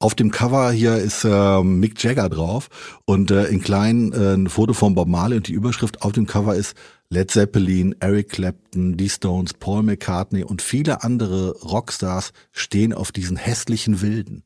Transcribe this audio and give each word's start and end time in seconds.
auf 0.00 0.14
dem 0.14 0.30
Cover 0.30 0.72
hier 0.72 0.96
ist 0.96 1.24
äh, 1.24 1.62
Mick 1.62 2.02
Jagger 2.02 2.28
drauf 2.30 2.68
und 3.04 3.30
äh, 3.30 3.44
in 3.44 3.60
klein 3.60 4.12
äh, 4.12 4.34
ein 4.34 4.48
Foto 4.48 4.72
von 4.72 4.94
Bob 4.94 5.06
Marley 5.06 5.36
und 5.36 5.46
die 5.46 5.52
Überschrift 5.52 6.02
auf 6.02 6.12
dem 6.12 6.26
Cover 6.26 6.56
ist 6.56 6.74
Led 7.10 7.30
Zeppelin, 7.30 7.94
Eric 8.00 8.30
Clapton, 8.30 8.96
die 8.96 9.10
Stones, 9.10 9.52
Paul 9.54 9.82
McCartney 9.82 10.42
und 10.42 10.62
viele 10.62 11.04
andere 11.04 11.52
Rockstars 11.60 12.32
stehen 12.50 12.94
auf 12.94 13.12
diesen 13.12 13.36
hässlichen 13.36 14.00
Wilden. 14.00 14.42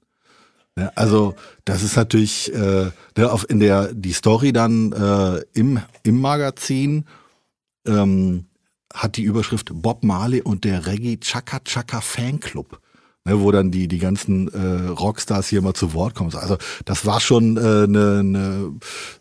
Ja, 0.77 0.91
also 0.97 1.37
das 1.65 1.85
ist 1.85 1.97
natürlich 1.97 2.53
äh, 2.53 2.91
ne, 3.17 3.31
auf, 3.31 3.49
in 3.49 3.61
der 3.61 3.95
die 3.95 4.13
Story 4.13 4.53
dann 4.53 4.93
äh, 4.93 5.41
im, 5.53 5.81
im 6.03 6.21
Magazin 6.21 7.05
ähm, 7.87 8.47
hat 8.93 9.17
die 9.17 9.23
Überschrift 9.23 9.71
Bob 9.73 10.03
Marley 10.03 10.43
und 10.43 10.65
der 10.65 10.87
Reggae 10.87 11.19
Chaka 11.21 11.61
Chaka 11.61 12.01
Fanclub. 12.01 12.81
Ne, 13.27 13.41
wo 13.41 13.51
dann 13.51 13.71
die 13.71 13.89
die 13.89 14.01
ganzen 14.01 14.53
äh, 14.53 14.89
Rockstars 14.89 15.49
hier 15.49 15.63
mal 15.63 15.73
zu 15.73 15.95
Wort 15.95 16.15
kommen. 16.15 16.35
Also 16.35 16.59
das 16.85 17.07
war 17.07 17.21
schon 17.21 17.57
eine, 17.57 17.85
äh, 17.85 17.87
ne, 17.87 18.23
ne, 18.23 18.73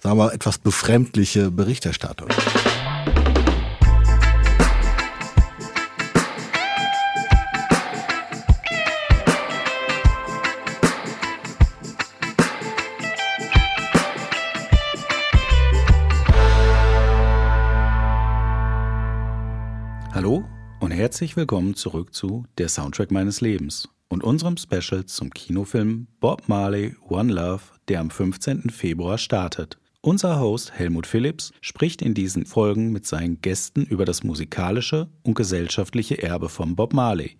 sagen 0.02 0.17
wir 0.17 0.26
mal, 0.26 0.34
etwas 0.34 0.57
befremdliche 0.57 1.49
Berichterstattung. 1.52 2.27
Herzlich 21.03 21.35
willkommen 21.35 21.75
zurück 21.75 22.13
zu 22.13 22.45
Der 22.57 22.70
Soundtrack 22.70 23.12
meines 23.12 23.41
Lebens 23.41 23.89
und 24.07 24.23
unserem 24.23 24.55
Special 24.55 25.05
zum 25.05 25.31
Kinofilm 25.31 26.07
Bob 26.21 26.48
Marley 26.48 26.95
One 27.09 27.34
Love, 27.34 27.62
der 27.89 27.99
am 27.99 28.09
15. 28.09 28.70
Februar 28.70 29.17
startet. 29.17 29.77
Unser 29.99 30.40
Host 30.40 30.71
Helmut 30.71 31.05
Phillips 31.05 31.51
spricht 31.59 32.01
in 32.01 32.13
diesen 32.13 32.46
Folgen 32.46 32.93
mit 32.93 33.05
seinen 33.05 33.41
Gästen 33.41 33.85
über 33.85 34.05
das 34.05 34.24
musikalische 34.24 35.09
und 35.24 35.34
gesellschaftliche 35.34 36.24
Erbe 36.24 36.48
von 36.48 36.77
Bob 36.77 36.93
Marley. 36.93 37.35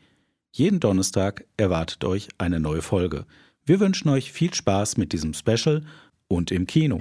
Jeden 0.52 0.82
Donnerstag 0.82 1.46
erwartet 1.56 2.04
euch 2.04 2.28
eine 2.38 2.60
neue 2.60 2.82
Folge. 2.82 3.26
Wir 3.66 3.80
wünschen 3.80 4.10
euch 4.10 4.34
viel 4.34 4.54
Spaß 4.54 4.98
mit 4.98 5.14
diesem 5.14 5.34
Special 5.34 5.86
und 6.28 6.52
im 6.52 6.68
Kino. 6.68 7.00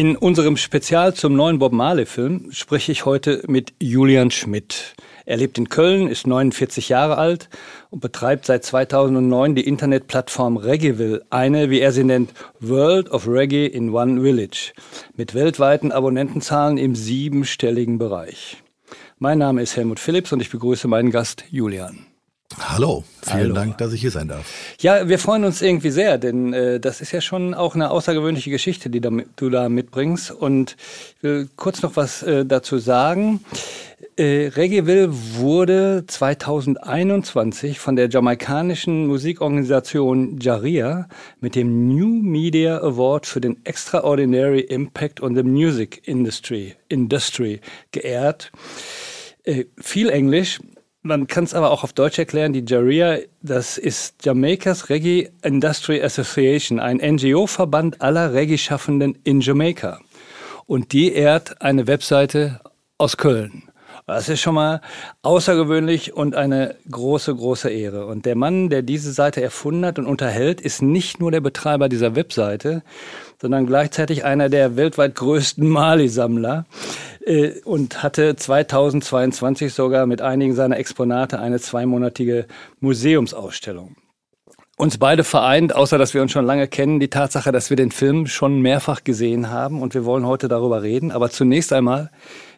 In 0.00 0.16
unserem 0.16 0.56
Spezial 0.56 1.12
zum 1.12 1.36
neuen 1.36 1.58
Bob 1.58 1.72
Marley-Film 1.72 2.52
spreche 2.52 2.90
ich 2.90 3.04
heute 3.04 3.42
mit 3.48 3.74
Julian 3.82 4.30
Schmidt. 4.30 4.94
Er 5.26 5.36
lebt 5.36 5.58
in 5.58 5.68
Köln, 5.68 6.08
ist 6.08 6.26
49 6.26 6.88
Jahre 6.88 7.18
alt 7.18 7.50
und 7.90 8.00
betreibt 8.00 8.46
seit 8.46 8.64
2009 8.64 9.54
die 9.56 9.68
Internetplattform 9.68 10.56
Reggaeville, 10.56 11.22
eine, 11.28 11.68
wie 11.68 11.80
er 11.80 11.92
sie 11.92 12.04
nennt, 12.04 12.32
World 12.60 13.10
of 13.10 13.28
Reggae 13.28 13.66
in 13.66 13.92
One 13.92 14.22
Village, 14.22 14.72
mit 15.16 15.34
weltweiten 15.34 15.92
Abonnentenzahlen 15.92 16.78
im 16.78 16.94
siebenstelligen 16.94 17.98
Bereich. 17.98 18.56
Mein 19.18 19.36
Name 19.36 19.60
ist 19.60 19.76
Helmut 19.76 20.00
Phillips 20.00 20.32
und 20.32 20.40
ich 20.40 20.48
begrüße 20.48 20.88
meinen 20.88 21.10
Gast 21.10 21.44
Julian. 21.50 22.06
Hallo, 22.58 23.04
vielen 23.22 23.38
Hallo. 23.38 23.54
Dank, 23.54 23.78
dass 23.78 23.92
ich 23.92 24.00
hier 24.00 24.10
sein 24.10 24.28
darf. 24.28 24.44
Ja, 24.80 25.08
wir 25.08 25.18
freuen 25.18 25.44
uns 25.44 25.62
irgendwie 25.62 25.90
sehr, 25.90 26.18
denn 26.18 26.52
äh, 26.52 26.80
das 26.80 27.00
ist 27.00 27.12
ja 27.12 27.20
schon 27.20 27.54
auch 27.54 27.74
eine 27.74 27.90
außergewöhnliche 27.90 28.50
Geschichte, 28.50 28.90
die 28.90 29.00
da, 29.00 29.10
du 29.36 29.50
da 29.50 29.68
mitbringst. 29.68 30.32
Und 30.32 30.76
ich 31.16 31.22
will 31.22 31.48
kurz 31.56 31.82
noch 31.82 31.96
was 31.96 32.22
äh, 32.22 32.44
dazu 32.44 32.78
sagen. 32.78 33.40
Äh, 34.16 34.50
Reggaeville 34.54 35.10
wurde 35.10 36.04
2021 36.06 37.78
von 37.78 37.94
der 37.94 38.08
jamaikanischen 38.08 39.06
Musikorganisation 39.06 40.38
Jaria 40.40 41.08
mit 41.40 41.54
dem 41.54 41.88
New 41.88 42.20
Media 42.20 42.78
Award 42.78 43.26
für 43.26 43.40
den 43.40 43.64
Extraordinary 43.64 44.60
Impact 44.60 45.22
on 45.22 45.36
the 45.36 45.44
Music 45.44 46.02
Industry, 46.06 46.74
Industry 46.88 47.60
geehrt. 47.92 48.50
Äh, 49.44 49.66
viel 49.78 50.10
Englisch, 50.10 50.60
man 51.02 51.26
kann 51.26 51.44
es 51.44 51.54
aber 51.54 51.70
auch 51.70 51.84
auf 51.84 51.92
Deutsch 51.92 52.18
erklären. 52.18 52.52
Die 52.52 52.64
JARIA, 52.66 53.18
das 53.42 53.78
ist 53.78 54.24
Jamaikas 54.24 54.90
Reggae 54.90 55.30
Industry 55.42 56.02
Association, 56.02 56.78
ein 56.78 56.98
NGO-Verband 56.98 58.02
aller 58.02 58.34
Reggae-Schaffenden 58.34 59.18
in 59.24 59.40
Jamaika. 59.40 60.00
Und 60.66 60.92
die 60.92 61.12
ehrt 61.12 61.62
eine 61.62 61.86
Webseite 61.86 62.60
aus 62.98 63.16
Köln. 63.16 63.64
Das 64.06 64.28
ist 64.28 64.40
schon 64.40 64.56
mal 64.56 64.80
außergewöhnlich 65.22 66.14
und 66.14 66.34
eine 66.34 66.74
große, 66.90 67.34
große 67.34 67.70
Ehre. 67.70 68.06
Und 68.06 68.26
der 68.26 68.34
Mann, 68.34 68.68
der 68.68 68.82
diese 68.82 69.12
Seite 69.12 69.40
erfunden 69.40 69.86
hat 69.86 69.98
und 70.00 70.06
unterhält, 70.06 70.60
ist 70.60 70.82
nicht 70.82 71.20
nur 71.20 71.30
der 71.30 71.40
Betreiber 71.40 71.88
dieser 71.88 72.16
Webseite, 72.16 72.82
sondern 73.40 73.66
gleichzeitig 73.66 74.24
einer 74.24 74.48
der 74.48 74.76
weltweit 74.76 75.14
größten 75.14 75.68
Mali-Sammler 75.68 76.66
äh, 77.24 77.60
und 77.64 78.02
hatte 78.02 78.36
2022 78.36 79.72
sogar 79.72 80.06
mit 80.06 80.22
einigen 80.22 80.54
seiner 80.54 80.78
Exponate 80.78 81.38
eine 81.38 81.60
zweimonatige 81.60 82.46
Museumsausstellung. 82.80 83.96
Uns 84.76 84.96
beide 84.96 85.24
vereint, 85.24 85.74
außer 85.74 85.98
dass 85.98 86.14
wir 86.14 86.22
uns 86.22 86.32
schon 86.32 86.46
lange 86.46 86.66
kennen, 86.66 87.00
die 87.00 87.10
Tatsache, 87.10 87.52
dass 87.52 87.68
wir 87.68 87.76
den 87.76 87.90
Film 87.90 88.26
schon 88.26 88.62
mehrfach 88.62 89.04
gesehen 89.04 89.50
haben 89.50 89.82
und 89.82 89.92
wir 89.92 90.06
wollen 90.06 90.26
heute 90.26 90.48
darüber 90.48 90.82
reden. 90.82 91.10
Aber 91.10 91.28
zunächst 91.30 91.72
einmal, 91.72 92.10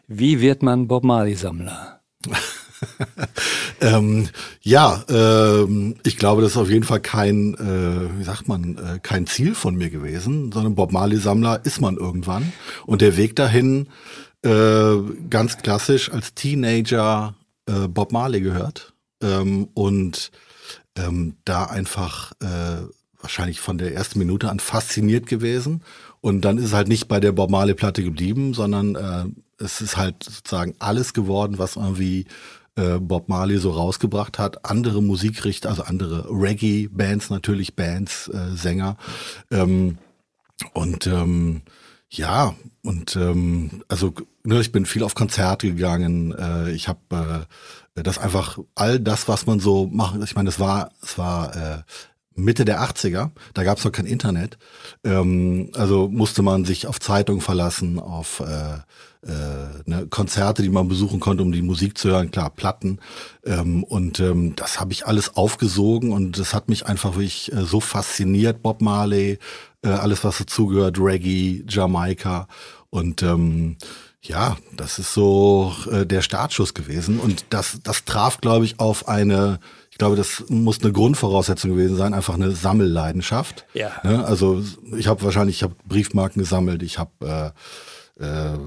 wie 0.07 0.39
wird 0.39 0.63
man 0.63 0.87
Bob 0.87 1.03
Marley-Sammler? 1.03 1.99
ähm, 3.81 4.29
ja, 4.61 5.03
ähm, 5.09 5.95
ich 6.03 6.17
glaube, 6.17 6.41
das 6.41 6.51
ist 6.51 6.57
auf 6.57 6.69
jeden 6.69 6.85
Fall 6.85 7.01
kein, 7.01 7.55
äh, 7.55 8.19
wie 8.19 8.23
sagt 8.23 8.47
man, 8.47 8.77
äh, 8.77 8.99
kein 8.99 9.27
Ziel 9.27 9.55
von 9.55 9.75
mir 9.75 9.89
gewesen, 9.89 10.51
sondern 10.51 10.75
Bob 10.75 10.91
Marley 10.91 11.17
Sammler 11.17 11.61
ist 11.65 11.81
man 11.81 11.97
irgendwann. 11.97 12.53
Und 12.85 13.01
der 13.01 13.17
Weg 13.17 13.35
dahin, 13.35 13.87
äh, 14.43 14.95
ganz 15.29 15.57
klassisch 15.57 16.11
als 16.11 16.33
Teenager 16.33 17.35
äh, 17.65 17.87
Bob 17.87 18.11
Marley 18.11 18.41
gehört 18.41 18.93
ähm, 19.21 19.69
und 19.73 20.31
ähm, 20.97 21.35
da 21.45 21.65
einfach 21.65 22.33
äh, 22.41 22.83
wahrscheinlich 23.19 23.61
von 23.61 23.77
der 23.77 23.93
ersten 23.93 24.19
Minute 24.19 24.49
an 24.49 24.59
fasziniert 24.59 25.25
gewesen. 25.25 25.81
Und 26.21 26.41
dann 26.41 26.57
ist 26.57 26.65
es 26.65 26.73
halt 26.73 26.87
nicht 26.87 27.07
bei 27.07 27.19
der 27.19 27.31
Bob 27.31 27.49
Marley 27.49 27.73
Platte 27.73 28.03
geblieben, 28.03 28.53
sondern 28.53 28.95
äh, 28.95 29.63
es 29.63 29.81
ist 29.81 29.97
halt 29.97 30.23
sozusagen 30.23 30.75
alles 30.79 31.13
geworden, 31.13 31.57
was 31.57 31.75
irgendwie 31.75 32.25
äh, 32.75 32.99
Bob 32.99 33.29
Marley 33.29 33.57
so 33.57 33.71
rausgebracht 33.71 34.39
hat. 34.39 34.65
Andere 34.65 35.01
Musikrichter, 35.01 35.69
also 35.69 35.83
andere 35.83 36.27
Reggae-Bands 36.29 37.29
natürlich, 37.29 37.75
Bands, 37.75 38.27
äh, 38.27 38.55
Sänger. 38.55 38.97
Ähm, 39.51 39.97
und 40.73 41.07
ähm, 41.07 41.61
ja, 42.09 42.55
und 42.83 43.15
ähm, 43.15 43.83
also 43.87 44.13
ich 44.45 44.71
bin 44.71 44.85
viel 44.85 45.03
auf 45.03 45.15
Konzerte 45.15 45.67
gegangen. 45.67 46.33
Äh, 46.33 46.71
ich 46.71 46.87
habe 46.87 47.47
äh, 47.95 48.03
das 48.03 48.17
einfach 48.17 48.59
all 48.75 48.99
das, 48.99 49.27
was 49.27 49.45
man 49.45 49.59
so 49.59 49.87
macht. 49.87 50.21
Ich 50.23 50.35
meine, 50.35 50.49
es 50.49 50.59
war 50.59 50.91
es 51.01 51.17
war 51.17 51.55
äh, 51.55 51.81
Mitte 52.35 52.65
der 52.65 52.81
80er, 52.81 53.31
da 53.53 53.63
gab 53.63 53.77
es 53.77 53.85
noch 53.85 53.91
kein 53.91 54.05
Internet. 54.05 54.57
Ähm, 55.03 55.69
also 55.75 56.07
musste 56.09 56.41
man 56.41 56.65
sich 56.65 56.87
auf 56.87 56.99
Zeitungen 56.99 57.41
verlassen, 57.41 57.99
auf 57.99 58.39
äh, 58.39 58.77
äh, 59.27 59.83
ne, 59.85 60.07
Konzerte, 60.09 60.63
die 60.63 60.69
man 60.69 60.87
besuchen 60.87 61.19
konnte, 61.19 61.43
um 61.43 61.51
die 61.51 61.61
Musik 61.61 61.97
zu 61.97 62.09
hören, 62.09 62.31
klar, 62.31 62.49
Platten. 62.49 62.99
Ähm, 63.45 63.83
und 63.83 64.19
ähm, 64.19 64.55
das 64.55 64.79
habe 64.79 64.93
ich 64.93 65.05
alles 65.05 65.35
aufgesogen 65.35 66.11
und 66.11 66.39
das 66.39 66.53
hat 66.53 66.69
mich 66.69 66.85
einfach 66.85 67.13
wirklich 67.13 67.51
äh, 67.53 67.63
so 67.63 67.79
fasziniert, 67.79 68.61
Bob 68.63 68.81
Marley, 68.81 69.39
äh, 69.83 69.89
alles 69.89 70.23
was 70.23 70.39
dazugehört, 70.39 70.99
Reggae, 70.99 71.63
Jamaika. 71.67 72.47
Und 72.89 73.23
ähm, 73.23 73.77
ja, 74.23 74.57
das 74.75 74.99
ist 74.99 75.13
so 75.13 75.73
äh, 75.91 76.05
der 76.05 76.21
Startschuss 76.21 76.73
gewesen. 76.73 77.19
Und 77.19 77.45
das, 77.49 77.79
das 77.83 78.05
traf, 78.05 78.39
glaube 78.39 78.65
ich, 78.65 78.79
auf 78.79 79.07
eine, 79.07 79.59
ich 79.91 79.97
glaube, 79.97 80.15
das 80.15 80.45
muss 80.47 80.81
eine 80.81 80.93
Grundvoraussetzung 80.93 81.71
gewesen 81.71 81.97
sein, 81.97 82.13
einfach 82.13 82.33
eine 82.33 82.51
Sammelleidenschaft. 82.51 83.65
Ja. 83.73 83.91
Ne? 84.03 84.23
Also 84.25 84.63
ich 84.97 85.07
habe 85.07 85.23
wahrscheinlich, 85.23 85.57
ich 85.57 85.63
habe 85.63 85.75
Briefmarken 85.85 86.41
gesammelt, 86.41 86.83
ich 86.83 86.99
habe 86.99 87.53
äh, 88.19 88.23
äh, 88.23 88.57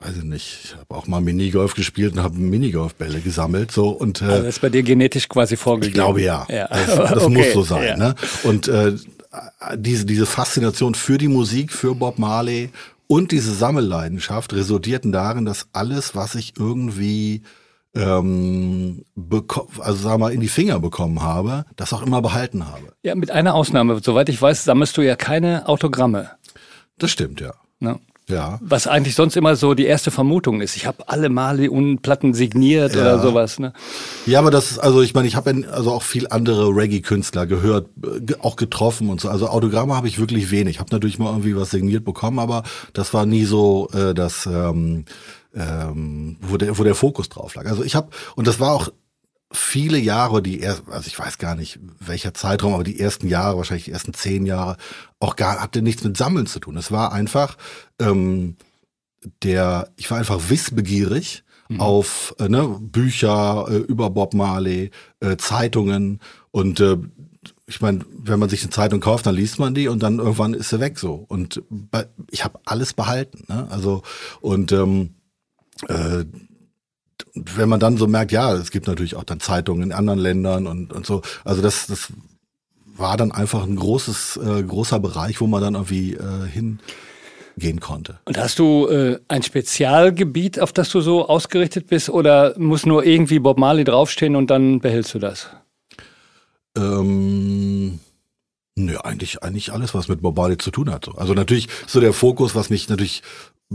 weiß 0.00 0.16
ich 0.16 0.24
nicht, 0.24 0.60
ich 0.64 0.74
habe 0.74 0.94
auch 0.94 1.06
mal 1.06 1.20
Minigolf 1.20 1.74
gespielt 1.74 2.14
und 2.14 2.22
habe 2.22 2.36
Minigolfbälle 2.38 3.20
gesammelt. 3.20 3.70
So 3.70 3.90
und 3.90 4.20
äh, 4.20 4.24
also 4.24 4.38
das 4.38 4.56
ist 4.56 4.60
bei 4.60 4.70
dir 4.70 4.82
genetisch 4.82 5.28
quasi 5.28 5.56
vorgegeben. 5.56 5.90
Ich 5.90 5.94
glaube 5.94 6.22
ja. 6.22 6.46
ja. 6.48 6.66
Das, 6.68 6.96
das 6.96 7.22
okay. 7.24 7.34
muss 7.34 7.52
so 7.52 7.62
sein. 7.62 7.84
Ja. 7.84 7.96
Ne? 7.96 8.14
Und 8.42 8.66
äh, 8.68 8.94
diese, 9.76 10.04
diese 10.04 10.26
Faszination 10.26 10.94
für 10.94 11.18
die 11.18 11.28
Musik, 11.28 11.72
für 11.72 11.94
Bob 11.94 12.18
Marley 12.18 12.70
und 13.12 13.30
diese 13.30 13.52
Sammelleidenschaft 13.52 14.54
resultierten 14.54 15.12
darin, 15.12 15.44
dass 15.44 15.66
alles, 15.74 16.14
was 16.14 16.34
ich 16.34 16.54
irgendwie 16.58 17.42
ähm, 17.94 19.04
also 19.80 20.08
sag 20.08 20.18
mal 20.18 20.32
in 20.32 20.40
die 20.40 20.48
Finger 20.48 20.80
bekommen 20.80 21.20
habe, 21.20 21.66
das 21.76 21.92
auch 21.92 22.00
immer 22.00 22.22
behalten 22.22 22.66
habe. 22.66 22.94
Ja, 23.02 23.14
mit 23.14 23.30
einer 23.30 23.54
Ausnahme. 23.54 24.00
Soweit 24.02 24.30
ich 24.30 24.40
weiß, 24.40 24.64
sammelst 24.64 24.96
du 24.96 25.02
ja 25.02 25.14
keine 25.14 25.68
Autogramme. 25.68 26.30
Das 26.96 27.10
stimmt, 27.10 27.42
ja. 27.42 27.52
Ne? 27.80 28.00
Ja. 28.28 28.58
Was 28.62 28.86
eigentlich 28.86 29.14
sonst 29.14 29.36
immer 29.36 29.56
so 29.56 29.74
die 29.74 29.84
erste 29.84 30.10
Vermutung 30.10 30.60
ist. 30.60 30.76
Ich 30.76 30.86
habe 30.86 31.08
alle 31.08 31.28
Male 31.28 31.70
und 31.70 32.02
Platten 32.02 32.34
signiert 32.34 32.94
ja. 32.94 33.00
oder 33.00 33.20
sowas. 33.20 33.58
Ne? 33.58 33.72
Ja, 34.26 34.38
aber 34.38 34.50
das 34.50 34.70
ist, 34.72 34.78
also 34.78 35.02
ich 35.02 35.14
meine, 35.14 35.28
ich 35.28 35.36
habe 35.36 35.64
also 35.70 35.90
auch 35.90 36.02
viel 36.02 36.28
andere 36.30 36.68
Reggae-Künstler 36.68 37.46
gehört, 37.46 37.88
auch 38.40 38.56
getroffen 38.56 39.10
und 39.10 39.20
so. 39.20 39.28
Also 39.28 39.48
Autogramme 39.48 39.96
habe 39.96 40.08
ich 40.08 40.18
wirklich 40.18 40.50
wenig. 40.50 40.76
Ich 40.76 40.80
habe 40.80 40.92
natürlich 40.92 41.18
mal 41.18 41.30
irgendwie 41.30 41.56
was 41.56 41.70
signiert 41.70 42.04
bekommen, 42.04 42.38
aber 42.38 42.62
das 42.92 43.12
war 43.12 43.26
nie 43.26 43.44
so, 43.44 43.88
äh, 43.92 44.14
dass 44.14 44.46
ähm, 44.46 45.04
ähm, 45.54 46.36
wo, 46.40 46.56
der, 46.56 46.78
wo 46.78 46.84
der 46.84 46.94
Fokus 46.94 47.28
drauf 47.28 47.54
lag. 47.54 47.66
Also 47.66 47.82
ich 47.82 47.94
habe, 47.94 48.08
und 48.36 48.46
das 48.46 48.60
war 48.60 48.72
auch 48.72 48.88
viele 49.52 49.98
Jahre, 49.98 50.42
die 50.42 50.60
erst, 50.60 50.82
also 50.88 51.06
ich 51.06 51.18
weiß 51.18 51.38
gar 51.38 51.54
nicht 51.54 51.78
welcher 52.00 52.34
Zeitraum, 52.34 52.74
aber 52.74 52.84
die 52.84 52.98
ersten 52.98 53.28
Jahre, 53.28 53.56
wahrscheinlich 53.56 53.84
die 53.84 53.92
ersten 53.92 54.14
zehn 54.14 54.46
Jahre, 54.46 54.76
auch 55.20 55.36
gar 55.36 55.60
hatte 55.60 55.82
nichts 55.82 56.04
mit 56.04 56.16
Sammeln 56.16 56.46
zu 56.46 56.58
tun. 56.58 56.76
Es 56.76 56.90
war 56.90 57.12
einfach 57.12 57.56
ähm, 58.00 58.56
der, 59.42 59.88
ich 59.96 60.10
war 60.10 60.18
einfach 60.18 60.48
wissbegierig 60.48 61.44
mhm. 61.68 61.80
auf 61.80 62.34
äh, 62.38 62.48
ne, 62.48 62.78
Bücher 62.80 63.66
äh, 63.68 63.76
über 63.76 64.10
Bob 64.10 64.34
Marley, 64.34 64.90
äh, 65.20 65.36
Zeitungen 65.36 66.20
und 66.50 66.80
äh, 66.80 66.98
ich 67.66 67.80
meine, 67.80 68.04
wenn 68.10 68.38
man 68.38 68.48
sich 68.48 68.62
eine 68.62 68.70
Zeitung 68.70 69.00
kauft, 69.00 69.24
dann 69.24 69.34
liest 69.34 69.58
man 69.58 69.74
die 69.74 69.88
und 69.88 70.02
dann 70.02 70.18
irgendwann 70.18 70.52
ist 70.52 70.68
sie 70.68 70.80
weg 70.80 70.98
so. 70.98 71.24
Und 71.28 71.62
ich 72.30 72.44
habe 72.44 72.60
alles 72.66 72.92
behalten. 72.92 73.44
Ne? 73.48 73.66
Also 73.70 74.02
und 74.40 74.72
ähm, 74.72 75.14
äh, 75.88 76.24
wenn 77.34 77.68
man 77.68 77.80
dann 77.80 77.96
so 77.96 78.06
merkt, 78.06 78.32
ja, 78.32 78.52
es 78.54 78.70
gibt 78.70 78.86
natürlich 78.86 79.16
auch 79.16 79.24
dann 79.24 79.40
Zeitungen 79.40 79.82
in 79.82 79.92
anderen 79.92 80.18
Ländern 80.18 80.66
und, 80.66 80.92
und 80.92 81.06
so. 81.06 81.22
Also 81.44 81.62
das, 81.62 81.86
das 81.86 82.12
war 82.96 83.16
dann 83.16 83.32
einfach 83.32 83.64
ein 83.64 83.76
großes, 83.76 84.38
äh, 84.38 84.62
großer 84.62 85.00
Bereich, 85.00 85.40
wo 85.40 85.46
man 85.46 85.62
dann 85.62 85.74
irgendwie 85.74 86.14
äh, 86.14 86.46
hingehen 86.48 87.80
konnte. 87.80 88.18
Und 88.24 88.38
hast 88.38 88.58
du 88.58 88.88
äh, 88.88 89.18
ein 89.28 89.42
Spezialgebiet, 89.42 90.60
auf 90.60 90.72
das 90.72 90.90
du 90.90 91.00
so 91.00 91.28
ausgerichtet 91.28 91.88
bist, 91.88 92.10
oder 92.10 92.54
muss 92.58 92.86
nur 92.86 93.04
irgendwie 93.04 93.38
Bob 93.38 93.58
Marley 93.58 93.84
draufstehen 93.84 94.36
und 94.36 94.50
dann 94.50 94.80
behältst 94.80 95.14
du 95.14 95.18
das? 95.18 95.48
Ähm, 96.76 97.98
nö, 98.76 98.96
eigentlich, 98.98 99.42
eigentlich 99.42 99.72
alles, 99.72 99.94
was 99.94 100.08
mit 100.08 100.22
Bob 100.22 100.36
Marley 100.36 100.58
zu 100.58 100.70
tun 100.70 100.90
hat. 100.90 101.08
Also 101.16 101.34
natürlich 101.34 101.68
so 101.86 102.00
der 102.00 102.12
Fokus, 102.12 102.54
was 102.54 102.70
mich 102.70 102.88
natürlich 102.88 103.22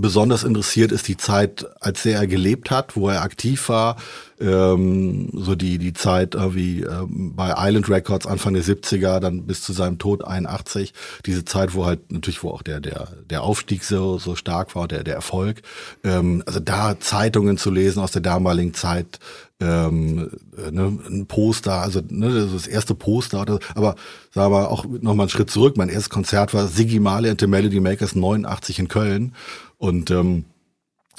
besonders 0.01 0.43
interessiert 0.43 0.91
ist 0.91 1.07
die 1.07 1.17
Zeit, 1.17 1.65
als 1.79 2.05
er 2.05 2.27
gelebt 2.27 2.71
hat, 2.71 2.95
wo 2.95 3.09
er 3.09 3.21
aktiv 3.21 3.69
war. 3.69 3.97
Ähm, 4.39 5.29
so 5.33 5.55
die, 5.55 5.79
die 5.79 5.93
Zeit 5.93 6.35
irgendwie 6.35 6.81
ähm, 6.81 7.33
bei 7.35 7.55
Island 7.57 7.89
Records 7.89 8.27
Anfang 8.27 8.53
der 8.53 8.63
70er, 8.63 9.19
dann 9.19 9.47
bis 9.47 9.63
zu 9.63 9.73
seinem 9.73 9.97
Tod 9.97 10.23
81. 10.23 10.93
Diese 11.25 11.43
Zeit, 11.43 11.73
wo 11.73 11.85
halt 11.85 12.11
natürlich, 12.11 12.43
wo 12.43 12.51
auch 12.51 12.61
der, 12.61 12.79
der, 12.79 13.07
der 13.29 13.41
Aufstieg 13.41 13.83
so, 13.83 14.19
so 14.19 14.35
stark 14.35 14.75
war, 14.75 14.87
der, 14.87 15.03
der 15.03 15.15
Erfolg. 15.15 15.61
Ähm, 16.03 16.43
also 16.45 16.59
da 16.59 16.99
Zeitungen 16.99 17.57
zu 17.57 17.71
lesen 17.71 17.99
aus 17.99 18.11
der 18.11 18.21
damaligen 18.21 18.73
Zeit, 18.75 19.19
ähm, 19.59 20.29
ne, 20.71 20.99
ein 21.09 21.25
Poster, 21.25 21.81
also 21.81 22.01
ne, 22.07 22.47
das 22.53 22.67
erste 22.67 22.93
Poster, 22.93 23.41
oder, 23.41 23.59
aber 23.73 23.95
sagen 24.31 24.53
wir 24.53 24.69
auch 24.69 24.85
nochmal 24.85 25.23
einen 25.23 25.29
Schritt 25.29 25.49
zurück. 25.49 25.77
Mein 25.77 25.89
erstes 25.89 26.09
Konzert 26.09 26.53
war 26.53 26.67
Siggy 26.67 26.99
Marley 26.99 27.29
and 27.29 27.39
the 27.39 27.47
Melody 27.47 27.79
Makers 27.79 28.15
89 28.15 28.79
in 28.79 28.87
Köln. 28.87 29.33
Und 29.77 30.11
ähm, 30.11 30.45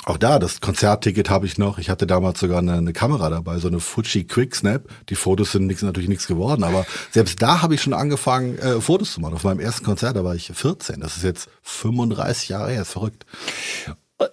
auch 0.04 0.16
da, 0.16 0.38
das 0.38 0.60
Konzertticket 0.60 1.28
habe 1.28 1.46
ich 1.46 1.58
noch. 1.58 1.78
Ich 1.78 1.90
hatte 1.90 2.06
damals 2.06 2.40
sogar 2.40 2.58
eine, 2.58 2.74
eine 2.74 2.92
Kamera 2.92 3.28
dabei, 3.30 3.58
so 3.58 3.68
eine 3.68 3.80
Fuji 3.80 4.24
Quick 4.24 4.54
Snap. 4.54 4.88
Die 5.08 5.14
Fotos 5.14 5.52
sind 5.52 5.66
nix, 5.66 5.82
natürlich 5.82 6.08
nichts 6.08 6.26
geworden, 6.26 6.64
aber 6.64 6.86
selbst 7.10 7.42
da 7.42 7.62
habe 7.62 7.74
ich 7.74 7.82
schon 7.82 7.92
angefangen, 7.92 8.58
äh, 8.58 8.80
Fotos 8.80 9.14
zu 9.14 9.20
machen. 9.20 9.34
Auf 9.34 9.44
meinem 9.44 9.60
ersten 9.60 9.84
Konzert, 9.84 10.16
da 10.16 10.24
war 10.24 10.34
ich 10.34 10.50
14. 10.52 11.00
Das 11.00 11.16
ist 11.16 11.24
jetzt 11.24 11.48
35 11.62 12.48
Jahre 12.48 12.70
her, 12.70 12.82
ist 12.82 12.92
verrückt. 12.92 13.26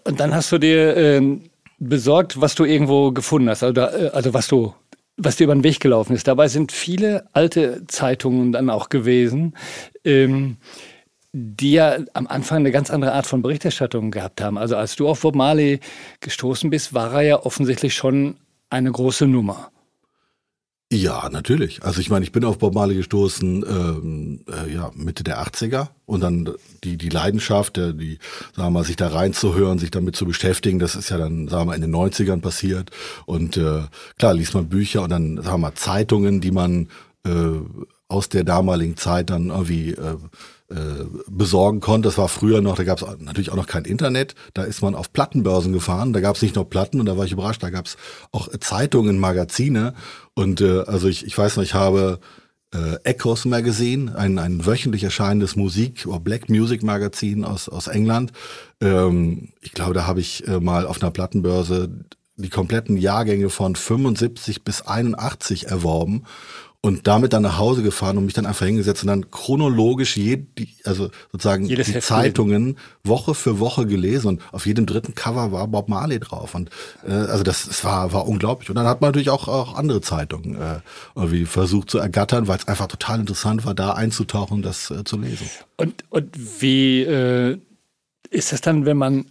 Und 0.03 0.19
dann 0.19 0.33
hast 0.33 0.51
du 0.51 0.57
dir 0.57 0.95
ähm, 0.95 1.49
besorgt, 1.79 2.39
was 2.39 2.55
du 2.55 2.63
irgendwo 2.63 3.11
gefunden 3.11 3.49
hast, 3.49 3.63
also, 3.63 3.81
äh, 3.81 4.11
also 4.13 4.33
was 4.33 4.47
du 4.47 4.73
was 5.17 5.37
dir 5.37 5.45
über 5.45 5.55
den 5.55 5.63
Weg 5.63 5.79
gelaufen 5.79 6.13
ist. 6.13 6.27
Dabei 6.27 6.49
sind 6.49 6.73
viele 6.73 7.25
alte 7.31 7.87
Zeitungen 7.87 8.51
dann 8.51 8.69
auch 8.69 8.89
gewesen. 8.89 9.55
Ähm, 10.03 10.57
die 11.37 11.73
ja 11.73 11.97
am 12.13 12.27
Anfang 12.27 12.59
eine 12.59 12.71
ganz 12.71 12.89
andere 12.89 13.11
Art 13.11 13.27
von 13.27 13.41
Berichterstattung 13.41 14.09
gehabt 14.09 14.39
haben. 14.39 14.57
Also 14.57 14.77
als 14.77 14.95
du 14.95 15.09
auf 15.09 15.19
Bob 15.21 15.35
Marley 15.35 15.81
gestoßen 16.21 16.69
bist, 16.69 16.93
war 16.93 17.13
er 17.13 17.21
ja 17.21 17.43
offensichtlich 17.43 17.93
schon 17.93 18.37
eine 18.69 18.89
große 18.89 19.27
Nummer. 19.27 19.69
Ja, 20.93 21.29
natürlich. 21.29 21.83
Also 21.83 21.99
ich 21.99 22.09
meine, 22.09 22.23
ich 22.23 22.31
bin 22.31 22.45
auf 22.45 22.59
Bob 22.59 22.73
Marley 22.73 22.95
gestoßen, 22.95 23.65
ähm, 23.67 24.45
äh, 24.49 24.73
ja, 24.73 24.91
Mitte 24.95 25.25
der 25.25 25.43
80er 25.43 25.89
und 26.05 26.21
dann 26.21 26.53
die, 26.85 26.95
die 26.95 27.09
Leidenschaft, 27.09 27.75
der, 27.75 27.91
die, 27.91 28.17
sagen 28.55 28.67
wir 28.67 28.79
mal, 28.79 28.85
sich 28.85 28.95
da 28.95 29.09
reinzuhören, 29.09 29.77
sich 29.77 29.91
damit 29.91 30.15
zu 30.15 30.25
beschäftigen, 30.25 30.79
das 30.79 30.95
ist 30.95 31.09
ja 31.09 31.17
dann, 31.17 31.49
sagen 31.49 31.63
wir 31.63 31.65
mal, 31.65 31.75
in 31.75 31.81
den 31.81 31.93
90ern 31.93 32.39
passiert 32.39 32.91
und 33.25 33.57
äh, 33.57 33.81
klar, 34.17 34.33
liest 34.35 34.53
man 34.53 34.69
Bücher 34.69 35.01
und 35.03 35.09
dann, 35.09 35.35
sagen 35.37 35.55
wir 35.55 35.57
mal, 35.57 35.75
Zeitungen, 35.75 36.39
die 36.39 36.51
man 36.51 36.87
äh, 37.25 37.59
aus 38.07 38.29
der 38.29 38.45
damaligen 38.45 38.95
Zeit 38.95 39.31
dann 39.31 39.49
irgendwie 39.49 39.91
äh, 39.91 40.17
besorgen 41.27 41.79
konnte. 41.79 42.07
Das 42.07 42.17
war 42.17 42.27
früher 42.27 42.61
noch, 42.61 42.75
da 42.75 42.83
gab 42.83 42.99
es 42.99 43.07
natürlich 43.19 43.51
auch 43.51 43.55
noch 43.55 43.67
kein 43.67 43.85
Internet. 43.85 44.33
Da 44.55 44.63
ist 44.63 44.81
man 44.81 44.95
auf 44.95 45.13
Plattenbörsen 45.13 45.73
gefahren. 45.73 46.11
Da 46.11 46.21
gab 46.21 46.35
es 46.35 46.41
nicht 46.41 46.55
nur 46.55 46.67
Platten 46.67 46.99
und 46.99 47.05
da 47.05 47.17
war 47.17 47.25
ich 47.25 47.31
überrascht. 47.31 47.61
Da 47.61 47.69
gab 47.69 47.85
es 47.85 47.97
auch 48.31 48.49
Zeitungen, 48.59 49.19
Magazine. 49.19 49.93
Und 50.33 50.61
äh, 50.61 50.81
also 50.87 51.07
ich, 51.07 51.23
ich 51.25 51.37
weiß 51.37 51.57
noch, 51.57 51.63
ich 51.63 51.75
habe 51.75 52.19
äh, 52.73 52.97
Echoes 53.03 53.45
Magazine, 53.45 54.15
ein, 54.15 54.39
ein 54.39 54.65
wöchentlich 54.65 55.03
erscheinendes 55.03 55.55
Musik- 55.55 56.05
oder 56.07 56.19
Black 56.19 56.49
Music 56.49 56.83
Magazin 56.83 57.45
aus, 57.45 57.69
aus 57.69 57.87
England. 57.87 58.31
Ähm, 58.81 59.49
ich 59.61 59.71
glaube, 59.71 59.93
da 59.93 60.07
habe 60.07 60.19
ich 60.19 60.47
äh, 60.47 60.59
mal 60.59 60.85
auf 60.85 61.01
einer 61.01 61.11
Plattenbörse 61.11 61.89
die 62.37 62.49
kompletten 62.49 62.97
Jahrgänge 62.97 63.49
von 63.49 63.75
75 63.75 64.63
bis 64.63 64.81
81 64.81 65.67
erworben 65.67 66.23
und 66.85 67.07
damit 67.07 67.33
dann 67.33 67.41
nach 67.41 67.57
Hause 67.57 67.81
gefahren 67.81 68.15
und 68.19 68.25
mich 68.25 68.35
dann 68.35 68.45
einfach 68.45 68.67
hingesetzt 68.67 69.01
und 69.01 69.07
dann 69.07 69.31
chronologisch 69.31 70.17
jed, 70.17 70.45
also 70.83 71.09
sozusagen 71.31 71.65
Jedes 71.65 71.87
die 71.87 71.99
Zeitungen 71.99 72.77
Woche 73.03 73.33
für 73.33 73.59
Woche 73.59 73.87
gelesen 73.87 74.27
und 74.27 74.41
auf 74.51 74.67
jedem 74.67 74.85
dritten 74.85 75.15
Cover 75.15 75.51
war 75.51 75.67
Bob 75.67 75.89
Marley 75.89 76.19
drauf 76.19 76.53
und 76.53 76.69
äh, 77.03 77.11
also 77.11 77.41
das, 77.41 77.65
das 77.65 77.83
war 77.83 78.13
war 78.13 78.27
unglaublich 78.27 78.69
und 78.69 78.75
dann 78.75 78.85
hat 78.85 79.01
man 79.01 79.07
natürlich 79.07 79.31
auch 79.31 79.47
auch 79.47 79.75
andere 79.75 80.01
Zeitungen 80.01 80.61
äh, 80.61 80.81
irgendwie 81.15 81.45
versucht 81.45 81.89
zu 81.89 81.97
ergattern, 81.97 82.47
weil 82.47 82.59
es 82.59 82.67
einfach 82.67 82.85
total 82.85 83.19
interessant 83.19 83.65
war, 83.65 83.73
da 83.73 83.93
einzutauchen, 83.93 84.57
und 84.57 84.61
das 84.61 84.91
äh, 84.91 85.03
zu 85.03 85.17
lesen. 85.17 85.49
Und 85.77 86.03
und 86.09 86.61
wie 86.61 87.01
äh, 87.01 87.57
ist 88.29 88.51
das 88.51 88.61
dann, 88.61 88.85
wenn 88.85 88.97
man 88.97 89.25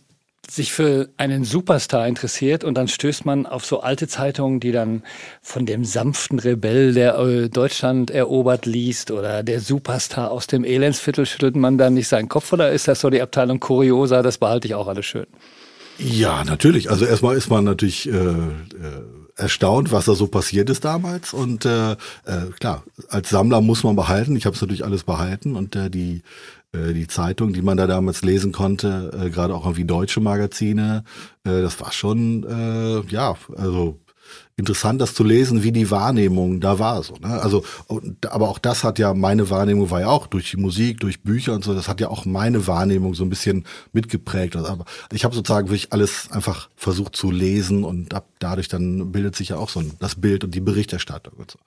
sich 0.51 0.73
für 0.73 1.09
einen 1.17 1.45
Superstar 1.45 2.07
interessiert 2.07 2.65
und 2.65 2.75
dann 2.75 2.89
stößt 2.89 3.25
man 3.25 3.47
auf 3.47 3.65
so 3.65 3.81
alte 3.81 4.09
Zeitungen, 4.09 4.61
die 4.61 4.73
dann 4.73 5.03
von 5.43 5.67
dem 5.67 5.85
sanften 5.85 6.39
Rebell, 6.39 6.95
der 6.95 7.19
äh, 7.19 7.49
Deutschland 7.49 8.11
erobert, 8.11 8.67
liest 8.67 9.11
oder 9.11 9.43
der 9.43 9.61
Superstar 9.61 10.31
aus 10.31 10.47
dem 10.47 10.65
Elendsviertel, 10.65 11.27
schüttelt 11.27 11.57
man 11.57 11.79
dann 11.79 11.95
nicht 11.95 12.09
seinen 12.09 12.29
Kopf 12.29 12.53
oder 12.53 12.73
ist 12.73 12.89
das 12.89 13.01
so 13.01 13.11
die 13.11 13.23
Abteilung 13.23 13.61
Kuriosa, 13.61 14.23
das 14.23 14.39
behalte 14.39 14.69
ich 14.69 14.75
auch 14.75 14.89
alles 14.89 15.07
schön? 15.07 15.27
Ja, 15.99 16.45
natürlich. 16.45 16.91
Also 16.91 17.05
erstmal 17.05 17.37
ist 17.37 17.51
man 17.51 17.65
natürlich 17.65 18.09
äh, 18.09 18.13
äh, 18.13 18.51
erstaunt, 19.37 19.93
was 19.93 20.07
da 20.07 20.15
so 20.15 20.27
passiert 20.27 20.71
ist 20.71 20.85
damals 20.85 21.33
und 21.33 21.65
äh, 21.65 21.93
äh, 21.93 21.97
klar, 22.59 22.85
als 23.09 23.31
Sammler 23.31 23.61
muss 23.61 23.85
man 23.85 23.97
behalten. 23.97 24.37
Ich 24.37 24.47
habe 24.47 24.55
es 24.55 24.63
natürlich 24.63 24.85
alles 24.85 25.05
behalten 25.05 25.57
und 25.57 25.77
äh, 25.77 25.91
die 25.91 26.23
die 26.75 27.07
Zeitung, 27.07 27.53
die 27.53 27.63
man 27.63 27.77
da 27.77 27.87
damals 27.87 28.23
lesen 28.23 28.53
konnte, 28.53 29.11
äh, 29.19 29.31
gerade 29.31 29.55
auch 29.55 29.65
irgendwie 29.65 29.85
deutsche 29.85 30.21
Magazine, 30.21 31.05
äh, 31.45 31.63
das 31.63 31.81
war 31.81 31.93
schon, 31.93 32.45
äh, 32.45 33.01
ja, 33.11 33.35
also 33.57 34.01
interessant, 34.57 35.01
das 35.01 35.15
zu 35.15 35.25
lesen, 35.25 35.63
wie 35.65 35.73
die 35.73 35.91
Wahrnehmung 35.91 36.61
da 36.61 36.79
war. 36.79 37.03
So, 37.03 37.15
ne? 37.17 37.41
Also, 37.41 37.65
aber 38.29 38.49
auch 38.49 38.59
das 38.59 38.85
hat 38.85 38.99
ja, 38.99 39.13
meine 39.13 39.51
Wahrnehmung 39.51 39.91
war 39.91 40.01
ja 40.01 40.09
auch 40.09 40.27
durch 40.27 40.51
die 40.51 40.57
Musik, 40.57 41.01
durch 41.01 41.23
Bücher 41.23 41.55
und 41.55 41.65
so, 41.65 41.75
das 41.75 41.89
hat 41.89 42.01
ja 42.01 42.09
auch 42.09 42.25
meine 42.25 42.67
Wahrnehmung 42.67 43.15
so 43.15 43.25
ein 43.25 43.31
bisschen 43.31 43.65
mitgeprägt. 43.93 44.55
Also, 44.55 44.69
aber 44.69 44.85
ich 45.13 45.25
habe 45.25 45.35
sozusagen 45.35 45.69
wirklich 45.69 45.93
alles 45.93 46.31
einfach 46.31 46.69
versucht 46.77 47.17
zu 47.17 47.31
lesen 47.31 47.83
und 47.83 48.15
ab, 48.15 48.29
dadurch 48.39 48.69
dann 48.69 49.11
bildet 49.11 49.35
sich 49.35 49.49
ja 49.49 49.57
auch 49.57 49.69
so 49.69 49.81
ein, 49.81 49.93
das 49.99 50.15
Bild 50.15 50.45
und 50.45 50.55
die 50.55 50.61
Berichterstattung 50.61 51.35
und 51.37 51.51
so. 51.51 51.59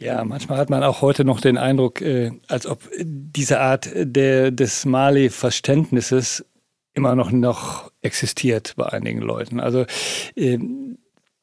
Ja, 0.00 0.24
manchmal 0.24 0.58
hat 0.58 0.70
man 0.70 0.82
auch 0.82 1.00
heute 1.02 1.24
noch 1.24 1.40
den 1.40 1.56
Eindruck, 1.56 2.00
äh, 2.00 2.32
als 2.48 2.66
ob 2.66 2.80
diese 2.98 3.60
Art 3.60 3.88
der, 3.94 4.50
des 4.50 4.84
Mali-Verständnisses 4.84 6.44
immer 6.94 7.14
noch, 7.14 7.30
noch 7.30 7.92
existiert 8.00 8.74
bei 8.76 8.86
einigen 8.86 9.20
Leuten. 9.20 9.60
Also 9.60 9.86
äh, 10.34 10.58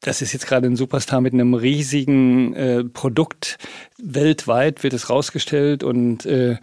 das 0.00 0.22
ist 0.22 0.32
jetzt 0.32 0.46
gerade 0.46 0.66
ein 0.66 0.76
Superstar 0.76 1.20
mit 1.20 1.34
einem 1.34 1.54
riesigen 1.54 2.54
äh, 2.54 2.84
Produkt. 2.84 3.58
Weltweit 3.98 4.82
wird 4.82 4.94
es 4.94 5.10
rausgestellt 5.10 5.84
und 5.84 6.26
äh, 6.26 6.56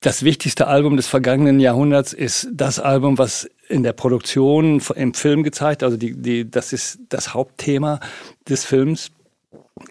das 0.00 0.22
wichtigste 0.22 0.66
Album 0.66 0.96
des 0.96 1.06
vergangenen 1.06 1.60
Jahrhunderts 1.60 2.12
ist 2.12 2.48
das 2.52 2.78
Album, 2.78 3.18
was 3.18 3.48
in 3.68 3.82
der 3.82 3.94
Produktion 3.94 4.82
im 4.94 5.14
Film 5.14 5.42
gezeigt, 5.42 5.82
also 5.82 5.96
die, 5.96 6.14
die, 6.14 6.50
das 6.50 6.74
ist 6.74 6.98
das 7.08 7.32
Hauptthema 7.32 8.00
des 8.48 8.64
Films 8.64 9.10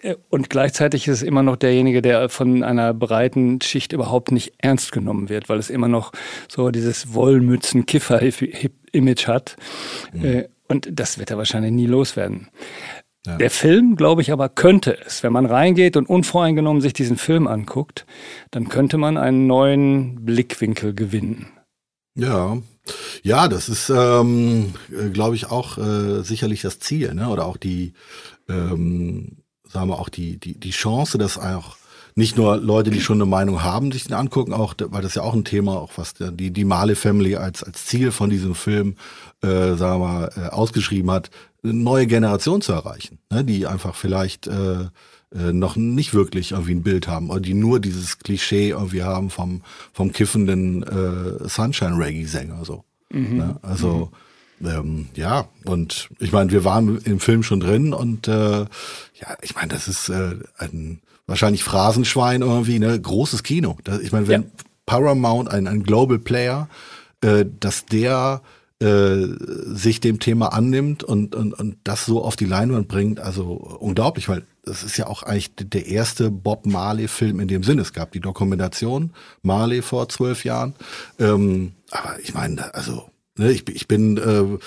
Äh, 0.02 0.16
und 0.30 0.50
gleichzeitig 0.50 1.08
ist 1.08 1.16
es 1.16 1.22
immer 1.22 1.42
noch 1.42 1.56
derjenige, 1.56 2.02
der 2.02 2.28
von 2.28 2.62
einer 2.62 2.94
breiten 2.94 3.60
Schicht 3.60 3.92
überhaupt 3.92 4.30
nicht 4.32 4.52
ernst 4.58 4.92
genommen 4.92 5.28
wird, 5.28 5.48
weil 5.48 5.58
es 5.58 5.70
immer 5.70 5.88
noch 5.88 6.12
so 6.48 6.70
dieses 6.70 7.12
Wollmützen-Kiffer-Image 7.14 9.26
hat. 9.26 9.56
Mhm. 10.12 10.44
Und 10.68 10.88
das 10.92 11.18
wird 11.18 11.30
er 11.30 11.38
wahrscheinlich 11.38 11.72
nie 11.72 11.86
loswerden. 11.86 12.48
Ja. 13.26 13.36
Der 13.38 13.50
Film, 13.50 13.96
glaube 13.96 14.20
ich, 14.22 14.32
aber 14.32 14.48
könnte 14.48 14.98
es. 15.04 15.22
Wenn 15.22 15.32
man 15.32 15.46
reingeht 15.46 15.96
und 15.96 16.08
unvoreingenommen 16.08 16.82
sich 16.82 16.92
diesen 16.92 17.16
Film 17.16 17.46
anguckt, 17.46 18.06
dann 18.50 18.68
könnte 18.68 18.98
man 18.98 19.16
einen 19.16 19.46
neuen 19.46 20.24
Blickwinkel 20.24 20.94
gewinnen. 20.94 21.46
Ja, 22.14 22.58
ja, 23.22 23.48
das 23.48 23.68
ist, 23.68 23.88
ähm, 23.88 24.74
äh, 24.92 25.08
glaube 25.08 25.36
ich, 25.36 25.50
auch 25.50 25.78
äh, 25.78 26.22
sicherlich 26.22 26.60
das 26.60 26.78
Ziel, 26.78 27.14
ne? 27.14 27.28
Oder 27.30 27.46
auch 27.46 27.56
die, 27.56 27.94
ähm, 28.48 29.38
sagen 29.64 29.88
wir 29.88 29.98
auch 29.98 30.10
die 30.10 30.38
die 30.38 30.60
die 30.60 30.70
Chance, 30.70 31.16
dass 31.16 31.38
auch 31.38 31.76
nicht 32.16 32.36
nur 32.36 32.56
Leute, 32.56 32.90
die 32.90 33.00
schon 33.00 33.16
eine 33.16 33.26
Meinung 33.26 33.64
haben, 33.64 33.90
sich 33.90 34.04
den 34.04 34.14
angucken, 34.14 34.52
auch 34.52 34.74
weil 34.78 35.02
das 35.02 35.16
ja 35.16 35.22
auch 35.22 35.34
ein 35.34 35.44
Thema, 35.44 35.72
auch 35.72 35.92
was 35.96 36.14
die 36.14 36.52
die 36.52 36.64
Male 36.64 36.94
Family 36.94 37.36
als 37.36 37.62
als 37.62 37.86
Ziel 37.86 38.12
von 38.12 38.30
diesem 38.30 38.54
Film, 38.54 38.96
äh, 39.42 39.74
sagen 39.74 40.00
wir 40.00 40.06
mal, 40.06 40.30
äh, 40.36 40.48
ausgeschrieben 40.50 41.10
hat, 41.10 41.30
eine 41.64 41.74
neue 41.74 42.06
Generation 42.06 42.60
zu 42.60 42.72
erreichen, 42.72 43.18
ne? 43.30 43.44
die 43.44 43.66
einfach 43.66 43.94
vielleicht 43.94 44.46
äh, 44.46 44.84
äh, 45.34 45.52
noch 45.52 45.76
nicht 45.76 46.14
wirklich 46.14 46.52
irgendwie 46.52 46.74
ein 46.74 46.82
Bild 46.82 47.08
haben 47.08 47.30
oder 47.30 47.40
die 47.40 47.54
nur 47.54 47.80
dieses 47.80 48.18
Klischee 48.20 48.70
irgendwie 48.70 49.02
haben 49.02 49.30
vom, 49.30 49.62
vom 49.92 50.12
kiffenden 50.12 50.82
äh, 50.84 51.48
Sunshine-Reggae-Sänger. 51.48 52.64
So. 52.64 52.84
Mhm. 53.10 53.36
Ne? 53.38 53.56
Also 53.62 54.10
mhm. 54.60 54.68
ähm, 54.68 55.06
ja, 55.14 55.48
und 55.64 56.08
ich 56.20 56.30
meine, 56.30 56.52
wir 56.52 56.64
waren 56.64 56.98
im 56.98 57.18
Film 57.18 57.42
schon 57.42 57.60
drin 57.60 57.92
und 57.92 58.28
äh, 58.28 58.60
ja, 58.60 59.36
ich 59.42 59.56
meine, 59.56 59.68
das 59.68 59.88
ist 59.88 60.08
äh, 60.08 60.36
ein 60.58 61.00
wahrscheinlich 61.26 61.64
Phrasenschwein 61.64 62.42
irgendwie, 62.42 62.78
ne? 62.78 63.00
Großes 63.00 63.42
Kino. 63.42 63.78
Das, 63.84 64.00
ich 64.00 64.12
meine, 64.12 64.28
wenn 64.28 64.42
ja. 64.42 64.48
Paramount, 64.86 65.50
ein, 65.50 65.66
ein 65.66 65.82
Global 65.82 66.18
Player, 66.18 66.68
äh, 67.22 67.44
dass 67.60 67.86
der 67.86 68.42
äh, 68.80 69.26
sich 69.66 70.00
dem 70.00 70.18
Thema 70.20 70.48
annimmt 70.48 71.04
und, 71.04 71.34
und, 71.34 71.54
und 71.54 71.76
das 71.84 72.04
so 72.04 72.22
auf 72.22 72.36
die 72.36 72.44
Leinwand 72.44 72.88
bringt, 72.88 73.20
also 73.20 73.44
unglaublich, 73.44 74.28
weil 74.28 74.44
das 74.64 74.82
ist 74.82 74.96
ja 74.96 75.06
auch 75.06 75.22
eigentlich 75.22 75.54
der 75.56 75.86
erste 75.86 76.30
Bob 76.30 76.66
Marley-Film 76.66 77.38
in 77.40 77.48
dem 77.48 77.62
Sinne. 77.62 77.82
Es 77.82 77.92
gab 77.92 78.12
die 78.12 78.20
Dokumentation 78.20 79.12
Marley 79.42 79.82
vor 79.82 80.08
zwölf 80.08 80.44
Jahren. 80.44 80.74
Ähm, 81.18 81.72
aber 81.90 82.18
ich 82.20 82.34
meine, 82.34 82.74
also 82.74 83.10
ich, 83.38 83.68
ich 83.68 83.88
bin 83.88 84.16
äh, 84.16 84.58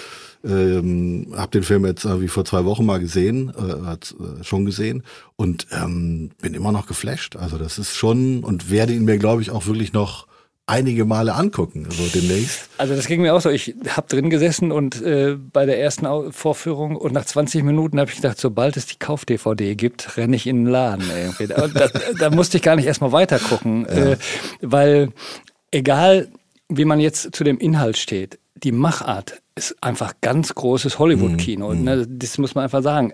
ähm, 0.48 1.34
habe 1.36 1.52
den 1.52 1.64
Film 1.64 1.86
jetzt 1.86 2.06
irgendwie 2.06 2.28
vor 2.28 2.46
zwei 2.46 2.66
Wochen 2.66 2.86
mal 2.86 3.00
gesehen, 3.00 3.54
äh, 3.58 3.94
äh, 3.94 4.44
schon 4.44 4.66
gesehen 4.66 5.04
und 5.36 5.68
ähm, 5.72 6.32
bin 6.42 6.54
immer 6.54 6.72
noch 6.72 6.88
geflasht. 6.88 7.36
Also 7.36 7.58
das 7.58 7.80
ist 7.80 7.96
schon 7.96 8.44
und 8.44 8.70
werde 8.70 8.94
ihn 8.94 9.06
mir, 9.06 9.18
glaube 9.18 9.42
ich, 9.42 9.52
auch 9.52 9.66
wirklich 9.66 9.94
noch 9.94 10.28
einige 10.68 11.06
Male 11.06 11.34
angucken, 11.34 11.88
so 11.90 12.04
demnächst. 12.14 12.70
Also 12.78 12.94
das 12.94 13.08
ging 13.08 13.22
mir 13.22 13.34
auch 13.34 13.40
so. 13.40 13.50
Ich 13.50 13.74
habe 13.88 14.08
drin 14.10 14.30
gesessen 14.30 14.74
und 14.74 15.02
äh, 15.02 15.36
bei 15.36 15.66
der 15.66 15.80
ersten 15.80 16.34
Vorführung 16.34 16.98
und 16.98 17.14
nach 17.14 17.26
20 17.26 17.64
Minuten 17.64 18.00
habe 18.00 18.10
ich 18.10 18.18
gedacht, 18.18 18.38
sobald 18.38 18.76
es 18.76 18.86
die 18.86 19.00
Kauf-DVD 19.00 19.76
gibt, 19.76 20.18
renne 20.18 20.36
ich 20.36 20.46
in 20.46 20.66
den 20.66 20.68
Laden. 20.68 21.10
Irgendwie. 21.10 21.48
Da, 21.48 21.68
da, 21.68 21.90
da, 22.20 22.30
musste 22.30 22.58
ich 22.58 22.64
gar 22.64 22.76
nicht 22.76 22.86
erstmal 22.86 23.14
weiter 23.14 23.40
gucken, 23.40 23.88
ja. 23.90 24.12
äh, 24.12 24.18
weil 24.62 25.14
egal 25.72 26.28
wie 26.70 26.86
man 26.86 27.00
jetzt 27.00 27.34
zu 27.34 27.46
dem 27.46 27.58
Inhalt 27.60 27.98
steht, 27.98 28.40
die 28.64 28.72
Machart 28.72 29.42
ist 29.56 29.76
einfach 29.82 30.14
ganz 30.22 30.54
großes 30.54 31.00
Hollywood-Kino. 31.00 31.74
Mm, 31.74 31.84
mm. 31.84 32.20
Das 32.20 32.38
muss 32.38 32.56
man 32.56 32.66
einfach 32.66 32.84
sagen 32.84 33.14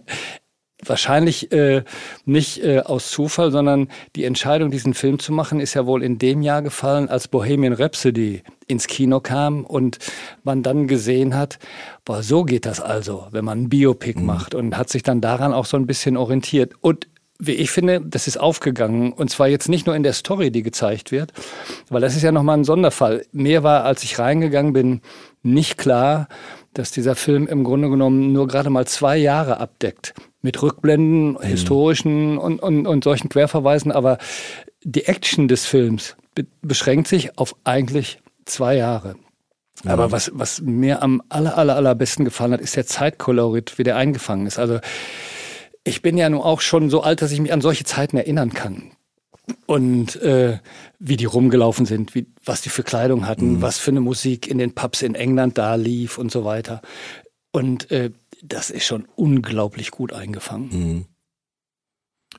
wahrscheinlich 0.89 1.51
äh, 1.51 1.83
nicht 2.25 2.63
äh, 2.63 2.79
aus 2.79 3.11
Zufall, 3.11 3.51
sondern 3.51 3.87
die 4.15 4.23
Entscheidung, 4.25 4.71
diesen 4.71 4.93
Film 4.93 5.19
zu 5.19 5.31
machen, 5.31 5.59
ist 5.59 5.73
ja 5.73 5.85
wohl 5.85 6.03
in 6.03 6.17
dem 6.17 6.41
Jahr 6.41 6.61
gefallen, 6.61 7.09
als 7.09 7.27
Bohemian 7.27 7.73
Rhapsody 7.73 8.43
ins 8.67 8.87
Kino 8.87 9.19
kam 9.19 9.65
und 9.65 9.99
man 10.43 10.63
dann 10.63 10.87
gesehen 10.87 11.35
hat, 11.35 11.59
boah, 12.05 12.23
so 12.23 12.43
geht 12.43 12.65
das 12.65 12.79
also, 12.79 13.27
wenn 13.31 13.45
man 13.45 13.63
ein 13.63 13.69
Biopic 13.69 14.19
mhm. 14.19 14.25
macht 14.25 14.55
und 14.55 14.77
hat 14.77 14.89
sich 14.89 15.03
dann 15.03 15.21
daran 15.21 15.53
auch 15.53 15.65
so 15.65 15.77
ein 15.77 15.87
bisschen 15.87 16.17
orientiert. 16.17 16.73
Und 16.81 17.07
wie 17.39 17.53
ich 17.53 17.71
finde, 17.71 18.01
das 18.01 18.27
ist 18.27 18.37
aufgegangen. 18.39 19.11
Und 19.13 19.29
zwar 19.29 19.47
jetzt 19.47 19.69
nicht 19.69 19.85
nur 19.85 19.95
in 19.95 20.03
der 20.03 20.13
Story, 20.13 20.51
die 20.51 20.63
gezeigt 20.63 21.11
wird, 21.11 21.33
weil 21.89 22.01
das 22.01 22.15
ist 22.15 22.21
ja 22.21 22.31
nochmal 22.31 22.57
ein 22.57 22.63
Sonderfall. 22.63 23.25
Mir 23.31 23.63
war, 23.63 23.83
als 23.83 24.03
ich 24.03 24.19
reingegangen 24.19 24.73
bin, 24.73 25.01
nicht 25.41 25.77
klar, 25.77 26.27
dass 26.73 26.91
dieser 26.91 27.15
Film 27.15 27.47
im 27.47 27.63
Grunde 27.63 27.89
genommen 27.89 28.31
nur 28.33 28.47
gerade 28.47 28.69
mal 28.69 28.87
zwei 28.87 29.17
Jahre 29.17 29.59
abdeckt 29.59 30.13
mit 30.41 30.61
Rückblenden, 30.61 31.33
mhm. 31.33 31.41
historischen 31.41 32.37
und, 32.37 32.61
und, 32.61 32.87
und 32.87 33.03
solchen 33.03 33.29
Querverweisen, 33.29 33.91
aber 33.91 34.17
die 34.83 35.05
Action 35.05 35.47
des 35.47 35.65
Films 35.65 36.15
be 36.35 36.45
beschränkt 36.61 37.07
sich 37.07 37.37
auf 37.37 37.55
eigentlich 37.63 38.19
zwei 38.45 38.75
Jahre. 38.75 39.15
Ja. 39.83 39.91
Aber 39.91 40.11
was, 40.11 40.31
was 40.33 40.61
mir 40.61 41.01
am 41.01 41.21
aller, 41.29 41.57
aller, 41.57 41.75
allerbesten 41.75 42.25
gefallen 42.25 42.53
hat, 42.53 42.61
ist 42.61 42.75
der 42.75 42.85
Zeitkolorit, 42.85 43.77
wie 43.77 43.83
der 43.83 43.97
eingefangen 43.97 44.45
ist. 44.45 44.59
Also 44.59 44.79
ich 45.83 46.01
bin 46.01 46.17
ja 46.17 46.29
nun 46.29 46.41
auch 46.41 46.61
schon 46.61 46.89
so 46.89 47.01
alt, 47.01 47.21
dass 47.21 47.31
ich 47.31 47.41
mich 47.41 47.53
an 47.53 47.61
solche 47.61 47.83
Zeiten 47.83 48.17
erinnern 48.17 48.53
kann. 48.53 48.91
Und 49.65 50.15
äh, 50.21 50.59
wie 50.99 51.17
die 51.17 51.25
rumgelaufen 51.25 51.85
sind, 51.85 52.15
wie, 52.15 52.27
was 52.45 52.61
die 52.61 52.69
für 52.69 52.83
Kleidung 52.83 53.27
hatten, 53.27 53.57
mhm. 53.57 53.61
was 53.61 53.77
für 53.77 53.91
eine 53.91 53.99
Musik 53.99 54.47
in 54.47 54.57
den 54.57 54.73
Pubs 54.73 55.01
in 55.01 55.15
England 55.15 55.57
da 55.57 55.75
lief 55.75 56.17
und 56.17 56.31
so 56.31 56.45
weiter. 56.45 56.81
Und 57.51 57.91
äh, 57.91 58.11
das 58.41 58.69
ist 58.69 58.85
schon 58.85 59.05
unglaublich 59.15 59.91
gut 59.91 60.13
eingefangen. 60.13 60.69
Mhm. 60.71 61.05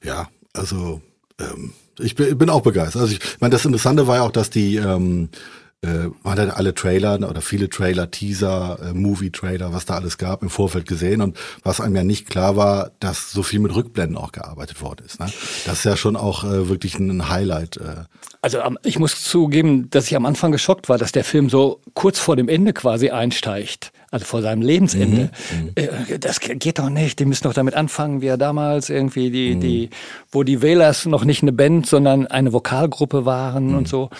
Ja, 0.02 0.28
also 0.54 1.02
ähm, 1.38 1.72
ich 1.98 2.14
bin, 2.14 2.50
auch 2.50 2.62
begeistert. 2.62 3.02
Also 3.02 3.14
ich, 3.14 3.22
ich 3.22 3.40
meine, 3.40 3.52
das 3.52 3.64
Interessante 3.64 4.06
war 4.06 4.16
ja 4.16 4.22
auch, 4.22 4.32
dass 4.32 4.50
die 4.50 4.76
ähm, 4.76 5.28
äh, 5.84 6.10
man 6.22 6.38
hat 6.38 6.56
alle 6.56 6.74
Trailer 6.74 7.14
oder 7.28 7.42
viele 7.42 7.68
Trailer, 7.68 8.10
Teaser, 8.10 8.78
äh, 8.82 8.92
Movie-Trailer, 8.94 9.72
was 9.72 9.84
da 9.84 9.94
alles 9.94 10.16
gab, 10.16 10.42
im 10.42 10.48
Vorfeld 10.48 10.88
gesehen 10.88 11.20
und 11.20 11.36
was 11.62 11.80
einem 11.80 11.96
ja 11.96 12.04
nicht 12.04 12.28
klar 12.28 12.56
war, 12.56 12.92
dass 13.00 13.32
so 13.32 13.42
viel 13.42 13.60
mit 13.60 13.74
Rückblenden 13.74 14.16
auch 14.16 14.32
gearbeitet 14.32 14.80
worden 14.80 15.04
ist. 15.04 15.20
Ne? 15.20 15.26
Das 15.66 15.78
ist 15.78 15.84
ja 15.84 15.96
schon 15.96 16.16
auch 16.16 16.44
äh, 16.44 16.68
wirklich 16.68 16.98
ein 16.98 17.28
Highlight. 17.28 17.76
Äh. 17.76 18.04
Also 18.40 18.58
ich 18.82 18.98
muss 18.98 19.22
zugeben, 19.22 19.90
dass 19.90 20.06
ich 20.06 20.16
am 20.16 20.26
Anfang 20.26 20.52
geschockt 20.52 20.88
war, 20.88 20.96
dass 20.96 21.12
der 21.12 21.24
Film 21.24 21.50
so 21.50 21.80
kurz 21.92 22.18
vor 22.18 22.36
dem 22.36 22.48
Ende 22.48 22.72
quasi 22.72 23.10
einsteigt 23.10 23.92
also 24.14 24.26
vor 24.26 24.42
seinem 24.42 24.62
Lebensende. 24.62 25.30
Mhm, 25.50 25.64
mhm. 25.64 25.70
Äh, 25.74 26.18
das 26.20 26.38
geht 26.38 26.78
doch 26.78 26.88
nicht. 26.88 27.18
Die 27.18 27.24
müssen 27.24 27.42
doch 27.42 27.52
damit 27.52 27.74
anfangen, 27.74 28.22
wie 28.22 28.28
er 28.28 28.36
damals 28.36 28.88
irgendwie 28.88 29.28
die, 29.28 29.56
mhm. 29.56 29.60
die, 29.60 29.90
wo 30.30 30.44
die 30.44 30.62
Wählers 30.62 31.04
noch 31.06 31.24
nicht 31.24 31.42
eine 31.42 31.50
Band, 31.52 31.86
sondern 31.86 32.28
eine 32.28 32.52
Vokalgruppe 32.52 33.26
waren 33.26 33.70
mhm. 33.70 33.78
und 33.78 33.88
so. 33.88 34.10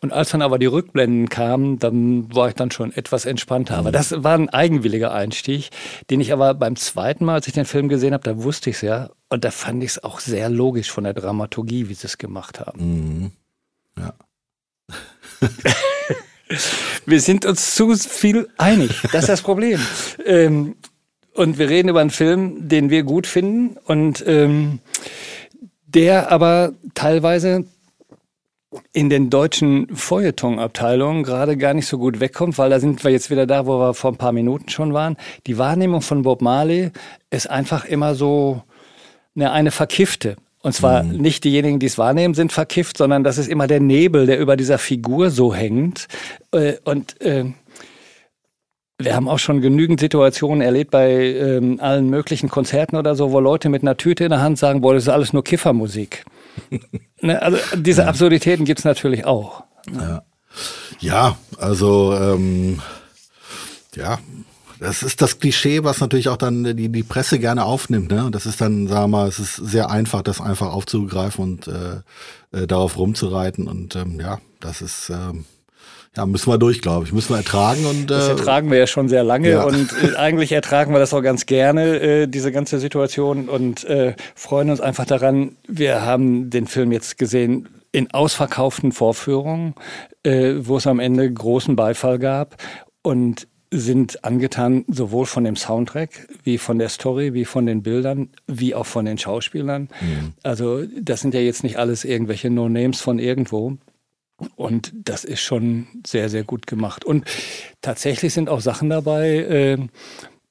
Und 0.00 0.12
als 0.12 0.30
dann 0.30 0.42
aber 0.42 0.58
die 0.58 0.66
Rückblenden 0.66 1.28
kamen, 1.28 1.78
dann 1.78 2.32
war 2.34 2.48
ich 2.48 2.54
dann 2.54 2.70
schon 2.70 2.92
etwas 2.92 3.26
entspannter. 3.26 3.76
Aber 3.76 3.88
mhm. 3.88 3.94
das 3.94 4.22
war 4.22 4.34
ein 4.34 4.48
eigenwilliger 4.48 5.12
Einstieg, 5.12 5.70
den 6.08 6.20
ich 6.20 6.32
aber 6.32 6.54
beim 6.54 6.76
zweiten 6.76 7.24
Mal, 7.24 7.34
als 7.34 7.48
ich 7.48 7.54
den 7.54 7.64
Film 7.64 7.88
gesehen 7.88 8.14
habe, 8.14 8.22
da 8.22 8.42
wusste 8.42 8.70
ich 8.70 8.76
es 8.76 8.82
ja. 8.82 9.10
Und 9.28 9.44
da 9.44 9.50
fand 9.50 9.82
ich 9.82 9.90
es 9.90 10.04
auch 10.04 10.20
sehr 10.20 10.48
logisch 10.48 10.90
von 10.90 11.04
der 11.04 11.14
Dramaturgie, 11.14 11.88
wie 11.88 11.94
sie 11.94 12.06
es 12.06 12.18
gemacht 12.18 12.60
haben. 12.60 12.80
Mhm. 12.80 13.32
Ja. 13.98 14.14
Wir 17.06 17.20
sind 17.20 17.44
uns 17.44 17.74
zu 17.74 17.94
viel 17.96 18.48
einig. 18.56 19.02
Das 19.12 19.24
ist 19.24 19.28
das 19.28 19.42
Problem. 19.42 19.80
ähm, 20.24 20.76
und 21.34 21.58
wir 21.58 21.68
reden 21.68 21.88
über 21.88 22.00
einen 22.00 22.10
Film, 22.10 22.68
den 22.68 22.90
wir 22.90 23.04
gut 23.04 23.26
finden 23.26 23.76
und 23.84 24.24
ähm, 24.26 24.80
der 25.86 26.32
aber 26.32 26.72
teilweise 26.94 27.64
in 28.92 29.08
den 29.08 29.30
deutschen 29.30 29.94
Feuilleton-Abteilungen 29.94 31.22
gerade 31.22 31.56
gar 31.56 31.72
nicht 31.72 31.86
so 31.86 31.98
gut 31.98 32.20
wegkommt, 32.20 32.58
weil 32.58 32.70
da 32.70 32.80
sind 32.80 33.02
wir 33.02 33.10
jetzt 33.10 33.30
wieder 33.30 33.46
da, 33.46 33.66
wo 33.66 33.78
wir 33.78 33.94
vor 33.94 34.12
ein 34.12 34.18
paar 34.18 34.32
Minuten 34.32 34.68
schon 34.68 34.92
waren. 34.92 35.16
Die 35.46 35.56
Wahrnehmung 35.56 36.02
von 36.02 36.22
Bob 36.22 36.42
Marley 36.42 36.90
ist 37.30 37.48
einfach 37.48 37.84
immer 37.86 38.14
so 38.14 38.62
eine, 39.34 39.52
eine 39.52 39.70
verkiffte. 39.70 40.36
Und 40.60 40.72
zwar 40.72 41.02
mhm. 41.02 41.18
nicht 41.18 41.44
diejenigen, 41.44 41.78
die 41.78 41.86
es 41.86 41.98
wahrnehmen, 41.98 42.34
sind 42.34 42.52
verkifft, 42.52 42.98
sondern 42.98 43.24
das 43.24 43.38
ist 43.38 43.48
immer 43.48 43.66
der 43.66 43.80
Nebel, 43.80 44.26
der 44.26 44.38
über 44.38 44.56
dieser 44.56 44.78
Figur 44.78 45.30
so 45.30 45.54
hängt. 45.54 46.08
Äh, 46.52 46.74
und 46.84 47.20
äh, 47.22 47.44
wir 48.98 49.14
haben 49.14 49.28
auch 49.28 49.38
schon 49.38 49.60
genügend 49.60 50.00
Situationen 50.00 50.60
erlebt 50.60 50.90
bei 50.90 51.10
ähm, 51.12 51.78
allen 51.80 52.10
möglichen 52.10 52.48
Konzerten 52.48 52.96
oder 52.96 53.14
so, 53.14 53.30
wo 53.30 53.38
Leute 53.38 53.68
mit 53.68 53.82
einer 53.82 53.96
Tüte 53.96 54.24
in 54.24 54.30
der 54.30 54.40
Hand 54.40 54.58
sagen, 54.58 54.80
boah, 54.80 54.92
das 54.92 55.04
ist 55.04 55.08
alles 55.08 55.32
nur 55.32 55.44
Kiffermusik. 55.44 56.24
Ne, 57.20 57.40
also 57.40 57.58
diese 57.76 58.06
Absurditäten 58.06 58.64
gibt's 58.64 58.84
natürlich 58.84 59.24
auch. 59.24 59.64
Ne? 59.90 60.22
Ja. 61.00 61.06
ja, 61.30 61.36
also 61.58 62.14
ähm, 62.14 62.80
ja, 63.94 64.18
das 64.80 65.02
ist 65.02 65.20
das 65.22 65.40
Klischee, 65.40 65.82
was 65.82 66.00
natürlich 66.00 66.28
auch 66.28 66.36
dann 66.36 66.76
die, 66.76 66.88
die 66.88 67.02
Presse 67.02 67.38
gerne 67.38 67.64
aufnimmt. 67.64 68.10
Ne? 68.10 68.28
Das 68.30 68.46
ist 68.46 68.60
dann, 68.60 68.86
sagen 68.86 69.10
wir 69.10 69.18
mal, 69.18 69.28
es 69.28 69.38
ist 69.38 69.56
sehr 69.56 69.90
einfach, 69.90 70.22
das 70.22 70.40
einfach 70.40 70.72
aufzugreifen 70.72 71.42
und 71.42 71.68
äh, 71.68 72.00
äh, 72.52 72.66
darauf 72.66 72.96
rumzureiten. 72.96 73.66
Und 73.66 73.96
ähm, 73.96 74.20
ja, 74.20 74.38
das 74.60 74.80
ist 74.80 75.10
ähm, 75.10 75.44
Da 76.18 76.26
müssen 76.26 76.50
wir 76.50 76.58
durch, 76.58 76.82
glaube 76.82 77.06
ich. 77.06 77.12
Müssen 77.12 77.28
wir 77.28 77.36
ertragen 77.36 77.86
und. 77.86 78.02
Äh, 78.02 78.06
das 78.06 78.28
ertragen 78.28 78.72
wir 78.72 78.78
ja 78.78 78.88
schon 78.88 79.08
sehr 79.08 79.22
lange 79.22 79.50
ja. 79.50 79.62
und 79.62 79.94
äh, 80.02 80.16
eigentlich 80.16 80.50
ertragen 80.50 80.92
wir 80.92 80.98
das 80.98 81.14
auch 81.14 81.22
ganz 81.22 81.46
gerne, 81.46 82.00
äh, 82.00 82.26
diese 82.26 82.50
ganze 82.50 82.80
Situation 82.80 83.48
und 83.48 83.84
äh, 83.84 84.14
freuen 84.34 84.70
uns 84.70 84.80
einfach 84.80 85.04
daran. 85.04 85.56
Wir 85.68 86.02
haben 86.02 86.50
den 86.50 86.66
Film 86.66 86.90
jetzt 86.90 87.18
gesehen 87.18 87.68
in 87.92 88.10
ausverkauften 88.10 88.90
Vorführungen, 88.90 89.74
äh, 90.24 90.54
wo 90.58 90.78
es 90.78 90.88
am 90.88 90.98
Ende 90.98 91.32
großen 91.32 91.76
Beifall 91.76 92.18
gab 92.18 92.56
und 93.02 93.46
sind 93.70 94.24
angetan 94.24 94.84
sowohl 94.88 95.26
von 95.26 95.44
dem 95.44 95.54
Soundtrack 95.54 96.26
wie 96.42 96.58
von 96.58 96.80
der 96.80 96.88
Story, 96.88 97.32
wie 97.32 97.44
von 97.44 97.64
den 97.64 97.84
Bildern, 97.84 98.30
wie 98.48 98.74
auch 98.74 98.86
von 98.86 99.04
den 99.04 99.18
Schauspielern. 99.18 99.82
Mhm. 100.00 100.32
Also 100.42 100.82
das 101.00 101.20
sind 101.20 101.32
ja 101.32 101.40
jetzt 101.40 101.62
nicht 101.62 101.78
alles 101.78 102.04
irgendwelche 102.04 102.50
No-Names 102.50 103.00
von 103.00 103.20
irgendwo. 103.20 103.76
Und 104.56 104.92
das 104.94 105.24
ist 105.24 105.40
schon 105.40 105.88
sehr, 106.06 106.28
sehr 106.28 106.44
gut 106.44 106.66
gemacht. 106.66 107.04
Und 107.04 107.24
tatsächlich 107.80 108.32
sind 108.32 108.48
auch 108.48 108.60
Sachen 108.60 108.88
dabei, 108.88 109.28
äh, 109.36 109.78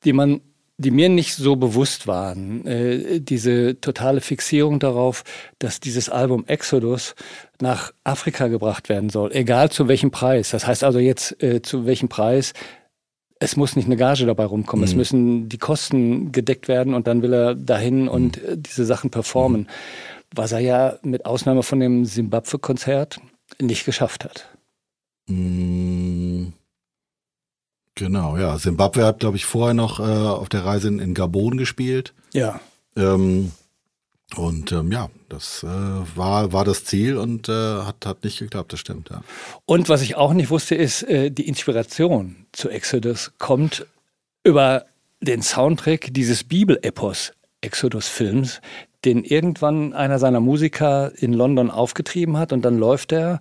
die 0.03 0.13
man, 0.13 0.41
die 0.77 0.91
mir 0.91 1.09
nicht 1.09 1.35
so 1.35 1.55
bewusst 1.55 2.05
waren. 2.05 2.65
Äh, 2.65 3.21
diese 3.21 3.79
totale 3.79 4.19
Fixierung 4.21 4.79
darauf, 4.79 5.23
dass 5.59 5.79
dieses 5.79 6.09
Album 6.09 6.45
Exodus 6.47 7.15
nach 7.61 7.93
Afrika 8.03 8.47
gebracht 8.47 8.89
werden 8.89 9.09
soll, 9.09 9.31
egal 9.31 9.71
zu 9.71 9.87
welchem 9.87 10.11
Preis. 10.11 10.51
Das 10.51 10.67
heißt 10.67 10.83
also 10.83 10.99
jetzt 10.99 11.41
äh, 11.41 11.61
zu 11.61 11.85
welchem 11.85 12.09
Preis. 12.09 12.53
Es 13.39 13.55
muss 13.55 13.75
nicht 13.75 13.85
eine 13.85 13.97
Gage 13.97 14.25
dabei 14.25 14.45
rumkommen. 14.45 14.83
Mhm. 14.83 14.89
Es 14.89 14.95
müssen 14.95 15.49
die 15.49 15.59
Kosten 15.59 16.31
gedeckt 16.31 16.67
werden 16.67 16.93
und 16.93 17.07
dann 17.07 17.21
will 17.21 17.33
er 17.33 17.55
dahin 17.55 18.09
und 18.09 18.37
mhm. 18.37 18.63
diese 18.63 18.83
Sachen 18.83 19.11
performen. 19.11 19.61
Mhm. 19.61 19.67
Was 20.35 20.51
er 20.51 20.59
ja 20.59 20.99
mit 21.03 21.25
Ausnahme 21.25 21.63
von 21.63 21.79
dem 21.79 22.03
Simbabwe-Konzert 22.03 23.21
nicht 23.59 23.85
geschafft 23.85 24.23
hat. 24.23 24.47
Mm, 25.27 26.47
genau, 27.95 28.37
ja. 28.37 28.57
Simbabwe 28.57 29.05
hat, 29.05 29.19
glaube 29.19 29.37
ich, 29.37 29.45
vorher 29.45 29.73
noch 29.73 29.99
äh, 29.99 30.03
auf 30.03 30.49
der 30.49 30.65
Reise 30.65 30.87
in, 30.87 30.99
in, 30.99 31.13
Gabon 31.13 31.57
gespielt. 31.57 32.13
Ja. 32.33 32.59
Ähm, 32.95 33.51
und 34.35 34.71
ähm, 34.71 34.91
ja, 34.91 35.09
das 35.29 35.63
äh, 35.63 35.67
war, 35.67 36.51
war 36.51 36.65
das 36.65 36.83
Ziel 36.83 37.17
und 37.17 37.47
äh, 37.47 37.51
hat, 37.51 38.05
hat 38.05 38.23
nicht 38.23 38.39
geklappt, 38.39 38.73
das 38.73 38.81
stimmt, 38.81 39.09
ja. 39.09 39.23
Und 39.65 39.87
was 39.87 40.01
ich 40.01 40.15
auch 40.15 40.33
nicht 40.33 40.49
wusste, 40.49 40.75
ist, 40.75 41.03
äh, 41.03 41.31
die 41.31 41.47
Inspiration 41.47 42.45
zu 42.51 42.69
Exodus 42.69 43.31
kommt 43.37 43.85
über 44.43 44.85
den 45.21 45.41
Soundtrack 45.41 46.09
dieses 46.11 46.43
Bibelepos 46.43 47.31
Exodus-Films, 47.61 48.61
den 49.05 49.23
irgendwann 49.23 49.93
einer 49.93 50.19
seiner 50.19 50.39
Musiker 50.39 51.11
in 51.15 51.33
London 51.33 51.69
aufgetrieben 51.69 52.37
hat 52.37 52.51
und 52.51 52.63
dann 52.65 52.77
läuft 52.77 53.11
er 53.11 53.39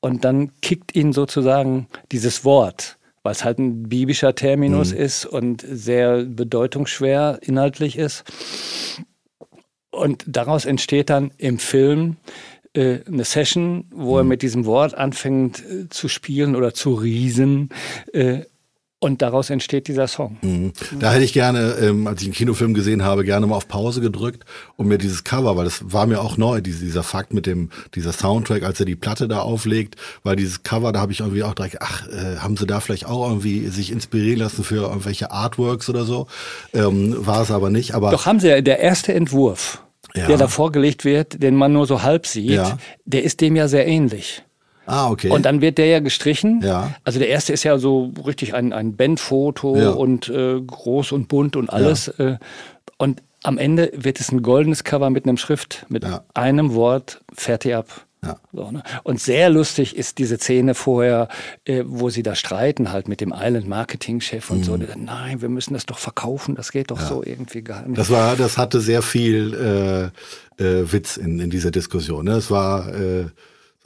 und 0.00 0.24
dann 0.24 0.52
kickt 0.60 0.94
ihn 0.94 1.12
sozusagen 1.12 1.88
dieses 2.12 2.44
Wort, 2.44 2.98
weil 3.22 3.32
es 3.32 3.44
halt 3.44 3.58
ein 3.58 3.88
biblischer 3.88 4.34
Terminus 4.34 4.92
mhm. 4.92 4.98
ist 4.98 5.26
und 5.26 5.64
sehr 5.68 6.24
bedeutungsschwer 6.24 7.38
inhaltlich 7.42 7.96
ist. 7.96 8.24
Und 9.90 10.24
daraus 10.26 10.64
entsteht 10.64 11.10
dann 11.10 11.32
im 11.38 11.58
Film 11.58 12.16
äh, 12.74 13.00
eine 13.06 13.24
Session, 13.24 13.86
wo 13.90 14.12
mhm. 14.12 14.18
er 14.18 14.24
mit 14.24 14.42
diesem 14.42 14.66
Wort 14.66 14.94
anfängt 14.94 15.64
äh, 15.64 15.88
zu 15.88 16.08
spielen 16.08 16.54
oder 16.54 16.74
zu 16.74 16.94
riesen. 16.94 17.70
Äh, 18.12 18.42
und 19.00 19.22
daraus 19.22 19.48
entsteht 19.50 19.86
dieser 19.86 20.08
Song. 20.08 20.38
Mhm. 20.42 20.72
Da 20.98 21.12
hätte 21.12 21.24
ich 21.24 21.32
gerne, 21.32 21.76
ähm, 21.80 22.06
als 22.08 22.20
ich 22.20 22.26
einen 22.26 22.34
Kinofilm 22.34 22.74
gesehen 22.74 23.04
habe, 23.04 23.24
gerne 23.24 23.46
mal 23.46 23.54
auf 23.54 23.68
Pause 23.68 24.00
gedrückt 24.00 24.44
und 24.76 24.88
mir 24.88 24.98
dieses 24.98 25.22
Cover, 25.22 25.56
weil 25.56 25.64
das 25.64 25.92
war 25.92 26.06
mir 26.06 26.20
auch 26.20 26.36
neu, 26.36 26.60
diese, 26.60 26.84
dieser 26.84 27.04
Fakt 27.04 27.32
mit 27.32 27.46
dem, 27.46 27.70
dieser 27.94 28.12
Soundtrack, 28.12 28.64
als 28.64 28.80
er 28.80 28.86
die 28.86 28.96
Platte 28.96 29.28
da 29.28 29.40
auflegt, 29.40 29.96
weil 30.24 30.34
dieses 30.34 30.64
Cover, 30.64 30.92
da 30.92 31.00
habe 31.00 31.12
ich 31.12 31.20
irgendwie 31.20 31.44
auch 31.44 31.54
direkt, 31.54 31.80
ach, 31.80 32.08
äh, 32.08 32.38
haben 32.38 32.56
sie 32.56 32.66
da 32.66 32.80
vielleicht 32.80 33.06
auch 33.06 33.28
irgendwie 33.28 33.68
sich 33.68 33.92
inspirieren 33.92 34.40
lassen 34.40 34.64
für 34.64 34.82
irgendwelche 34.82 35.30
Artworks 35.30 35.88
oder 35.88 36.04
so? 36.04 36.26
Ähm, 36.74 37.14
war 37.24 37.42
es 37.42 37.52
aber 37.52 37.70
nicht. 37.70 37.94
Aber 37.94 38.10
Doch 38.10 38.26
haben 38.26 38.40
sie 38.40 38.48
ja, 38.48 38.60
der 38.60 38.80
erste 38.80 39.14
Entwurf, 39.14 39.82
ja. 40.16 40.26
der 40.26 40.38
da 40.38 40.48
vorgelegt 40.48 41.04
wird, 41.04 41.40
den 41.40 41.54
man 41.54 41.72
nur 41.72 41.86
so 41.86 42.02
halb 42.02 42.26
sieht, 42.26 42.50
ja. 42.50 42.78
der 43.04 43.22
ist 43.22 43.40
dem 43.40 43.54
ja 43.54 43.68
sehr 43.68 43.86
ähnlich. 43.86 44.42
Ah, 44.88 45.10
okay. 45.10 45.28
Und 45.28 45.44
dann 45.44 45.60
wird 45.60 45.76
der 45.76 45.86
ja 45.86 46.00
gestrichen. 46.00 46.62
Ja. 46.62 46.94
Also 47.04 47.18
der 47.18 47.28
erste 47.28 47.52
ist 47.52 47.62
ja 47.62 47.78
so 47.78 48.12
richtig 48.26 48.54
ein, 48.54 48.72
ein 48.72 48.96
Bandfoto 48.96 49.76
ja. 49.76 49.90
und 49.90 50.28
äh, 50.30 50.60
groß 50.60 51.12
und 51.12 51.28
bunt 51.28 51.56
und 51.56 51.68
alles. 51.68 52.12
Ja. 52.18 52.24
Äh, 52.24 52.38
und 52.96 53.22
am 53.42 53.58
Ende 53.58 53.92
wird 53.94 54.18
es 54.18 54.32
ein 54.32 54.42
goldenes 54.42 54.84
Cover 54.84 55.10
mit 55.10 55.24
einem 55.24 55.36
Schrift, 55.36 55.84
mit 55.88 56.04
ja. 56.04 56.24
einem 56.34 56.72
Wort, 56.74 57.20
fertig 57.34 57.74
ab. 57.74 58.06
Ja. 58.24 58.36
So, 58.52 58.70
ne? 58.72 58.82
Und 59.04 59.20
sehr 59.20 59.48
lustig 59.48 59.96
ist 59.96 60.18
diese 60.18 60.38
Szene 60.38 60.74
vorher, 60.74 61.28
äh, 61.64 61.84
wo 61.86 62.10
sie 62.10 62.24
da 62.24 62.34
streiten, 62.34 62.90
halt 62.90 63.08
mit 63.08 63.20
dem 63.20 63.32
Island 63.36 63.68
Marketing 63.68 64.20
Chef 64.20 64.50
und 64.50 64.60
mhm. 64.60 64.64
so. 64.64 64.76
Der, 64.76 64.96
Nein, 64.96 65.40
wir 65.40 65.48
müssen 65.48 65.74
das 65.74 65.86
doch 65.86 65.98
verkaufen, 65.98 66.56
das 66.56 66.72
geht 66.72 66.90
doch 66.90 66.98
ja. 66.98 67.06
so 67.06 67.22
irgendwie 67.22 67.62
gar 67.62 67.86
nicht. 67.86 67.96
Das 67.98 68.10
war, 68.10 68.34
das 68.34 68.58
hatte 68.58 68.80
sehr 68.80 69.02
viel 69.02 70.12
äh, 70.58 70.64
äh, 70.64 70.92
Witz 70.92 71.16
in, 71.16 71.38
in 71.38 71.50
dieser 71.50 71.70
Diskussion. 71.70 72.24
Ne? 72.24 72.32
Es 72.32 72.50
war 72.50 72.92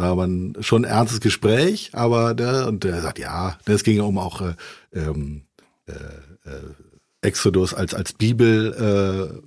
äh, 0.02 0.06
war 0.06 0.16
man 0.16 0.54
schon 0.60 0.84
ein 0.84 0.90
ernstes 0.90 1.20
Gespräch, 1.20 1.90
aber 1.92 2.34
der, 2.34 2.66
und 2.66 2.84
der 2.84 3.00
sagt, 3.00 3.18
ja, 3.18 3.58
es 3.66 3.84
ging 3.84 3.96
ja 3.96 4.02
um 4.02 4.18
auch 4.18 4.40
äh, 4.40 4.54
ähm, 4.92 5.42
äh, 5.86 5.92
äh, 6.48 6.74
Exodus 7.22 7.72
als, 7.72 7.94
als 7.94 8.12
Bibelwort 8.12 8.80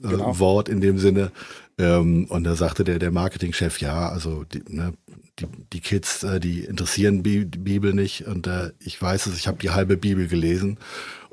äh, 0.04 0.08
äh, 0.08 0.12
genau. 0.12 0.39
Wort 0.39 0.70
in 0.70 0.82
dem 0.82 0.98
Sinne. 0.98 1.32
Ähm, 1.78 2.26
und 2.30 2.46
da 2.46 2.56
sagte 2.56 2.86
der, 2.86 3.00
der 3.00 3.12
Marketingchef, 3.12 3.82
ja, 3.82 4.08
also 4.08 4.46
die, 4.46 4.63
ne, 4.70 4.94
die, 5.39 5.46
die 5.74 5.82
Kids, 5.82 6.24
äh, 6.24 6.39
die 6.39 6.62
interessieren 6.62 7.22
Bi 7.22 7.44
Bibel 7.44 7.94
nicht. 7.94 8.26
Und 8.28 8.48
äh, 8.48 8.72
ich 8.80 9.02
weiß 9.02 9.26
es, 9.26 9.38
ich 9.38 9.48
habe 9.48 9.58
die 9.58 9.72
halbe 9.72 9.98
Bibel 9.98 10.28
gelesen. 10.28 10.78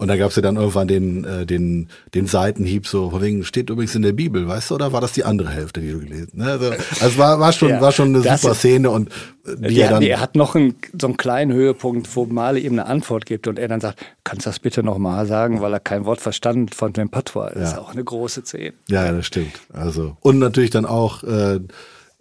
Und 0.02 0.08
da 0.08 0.16
gab 0.16 0.30
es 0.30 0.36
ja 0.36 0.42
dann 0.42 0.56
irgendwann 0.56 0.88
den, 0.88 1.22
äh, 1.22 1.46
den, 1.46 1.88
den 2.12 2.26
Seitenhieb, 2.26 2.88
so 2.88 3.10
von 3.10 3.22
wegen, 3.22 3.44
steht 3.44 3.70
übrigens 3.70 3.94
in 3.94 4.02
der 4.02 4.10
Bibel, 4.10 4.48
weißt 4.48 4.70
du, 4.70 4.74
oder 4.74 4.92
war 4.92 5.00
das 5.00 5.12
die 5.12 5.22
andere 5.22 5.50
Hälfte, 5.50 5.80
die 5.80 5.92
du 5.92 6.00
gelesen 6.00 6.44
hast? 6.44 6.44
Ne? 6.44 6.50
Also, 6.50 6.72
also 7.00 7.18
war, 7.18 7.38
war, 7.38 7.52
schon, 7.52 7.68
ja, 7.68 7.80
war 7.80 7.92
schon 7.92 8.08
eine 8.08 8.20
super 8.36 8.56
Szene 8.56 8.90
und 8.90 9.10
äh, 9.46 9.68
die 9.68 9.74
ja, 9.76 9.84
er 9.84 9.90
dann. 9.92 10.02
Er 10.02 10.18
hat 10.18 10.34
noch 10.34 10.56
einen, 10.56 10.74
so 11.00 11.06
einen 11.06 11.16
kleinen 11.16 11.52
Höhepunkt, 11.52 12.16
wo 12.16 12.26
Male 12.26 12.58
ihm 12.58 12.72
eine 12.72 12.86
Antwort 12.86 13.26
gibt 13.26 13.46
und 13.46 13.60
er 13.60 13.68
dann 13.68 13.80
sagt, 13.80 14.04
kannst 14.24 14.44
du 14.44 14.50
das 14.50 14.58
bitte 14.58 14.82
nochmal 14.82 15.24
sagen, 15.26 15.60
weil 15.60 15.72
er 15.72 15.78
kein 15.78 16.04
Wort 16.04 16.20
verstanden 16.20 16.66
von 16.70 16.92
dem 16.92 17.08
Patois. 17.08 17.50
Das 17.54 17.62
ja. 17.62 17.68
ist 17.68 17.78
auch 17.78 17.92
eine 17.92 18.02
große 18.02 18.44
Szene. 18.44 18.72
Ja, 18.88 19.12
das 19.12 19.24
stimmt. 19.24 19.60
Also, 19.72 20.16
und 20.18 20.40
natürlich 20.40 20.70
dann 20.70 20.84
auch, 20.84 21.22
äh, 21.22 21.60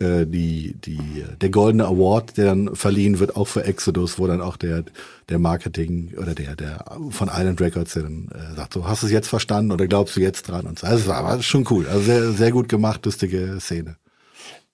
äh, 0.02 0.26
die, 0.26 0.74
die, 0.74 1.24
der 1.40 1.50
goldene 1.50 1.86
Award, 1.86 2.38
der 2.38 2.46
dann 2.46 2.76
verliehen 2.76 3.20
wird, 3.20 3.36
auch 3.36 3.48
für 3.48 3.64
Exodus, 3.64 4.18
wo 4.18 4.28
dann 4.28 4.42
auch 4.42 4.58
der, 4.58 4.84
der 5.30 5.40
Marketing 5.40 6.14
oder 6.18 6.34
der, 6.34 6.56
der 6.56 6.84
von 7.12 7.30
Island 7.32 7.62
Records 7.62 7.94
dann 7.94 8.30
äh, 8.34 8.56
sagt, 8.56 8.74
so, 8.74 8.88
hast 8.88 9.04
du 9.04 9.08
es 9.08 9.12
jetzt 9.12 9.28
verstanden 9.28 9.72
oder 9.72 9.88
glaubst 9.88 10.16
du 10.16 10.22
jetzt 10.22 10.50
dran? 10.50 10.66
Und 10.66 10.80
so. 10.80 10.88
Also 10.88 11.08
war, 11.08 11.24
war 11.24 11.42
schon 11.42 11.66
cool. 11.70 11.88
Also 11.88 12.02
sehr, 12.02 12.32
sehr 12.32 12.52
gut 12.52 12.68
gemacht, 12.68 13.06
lustige 13.06 13.58
Szene. 13.60 13.98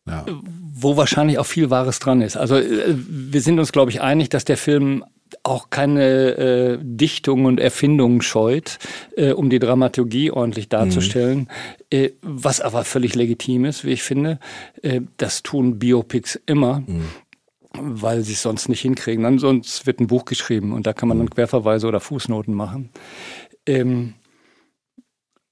Ja. 0.07 0.25
Wo 0.73 0.95
wahrscheinlich 0.95 1.37
auch 1.37 1.45
viel 1.45 1.69
Wahres 1.69 1.99
dran 1.99 2.21
ist. 2.21 2.37
Also 2.37 2.55
äh, 2.55 2.95
wir 2.95 3.41
sind 3.41 3.59
uns, 3.59 3.71
glaube 3.71 3.91
ich, 3.91 4.01
einig, 4.01 4.29
dass 4.29 4.45
der 4.45 4.57
Film 4.57 5.03
auch 5.47 5.69
keine 5.69 6.03
äh, 6.03 6.79
Dichtung 6.81 7.45
und 7.45 7.59
Erfindung 7.59 8.21
scheut, 8.21 8.77
äh, 9.15 9.31
um 9.31 9.49
die 9.49 9.59
Dramaturgie 9.59 10.31
ordentlich 10.31 10.69
darzustellen, 10.69 11.39
mhm. 11.39 11.47
äh, 11.89 12.11
was 12.21 12.61
aber 12.61 12.83
völlig 12.83 13.15
legitim 13.15 13.65
ist, 13.65 13.85
wie 13.85 13.91
ich 13.91 14.03
finde. 14.03 14.39
Äh, 14.81 15.01
das 15.17 15.43
tun 15.43 15.79
Biopics 15.79 16.39
immer. 16.45 16.81
Mhm. 16.85 17.07
Weil 17.79 18.23
sie 18.23 18.33
es 18.33 18.41
sonst 18.41 18.69
nicht 18.69 18.81
hinkriegen. 18.81 19.23
Dann 19.23 19.37
sonst 19.37 19.85
wird 19.85 19.99
ein 19.99 20.07
Buch 20.07 20.25
geschrieben 20.25 20.73
und 20.73 20.87
da 20.87 20.93
kann 20.93 21.09
man 21.09 21.17
dann 21.19 21.25
mhm. 21.25 21.31
Querverweise 21.31 21.87
oder 21.87 21.99
Fußnoten 21.99 22.53
machen. 22.53 22.89
Ähm, 23.67 24.15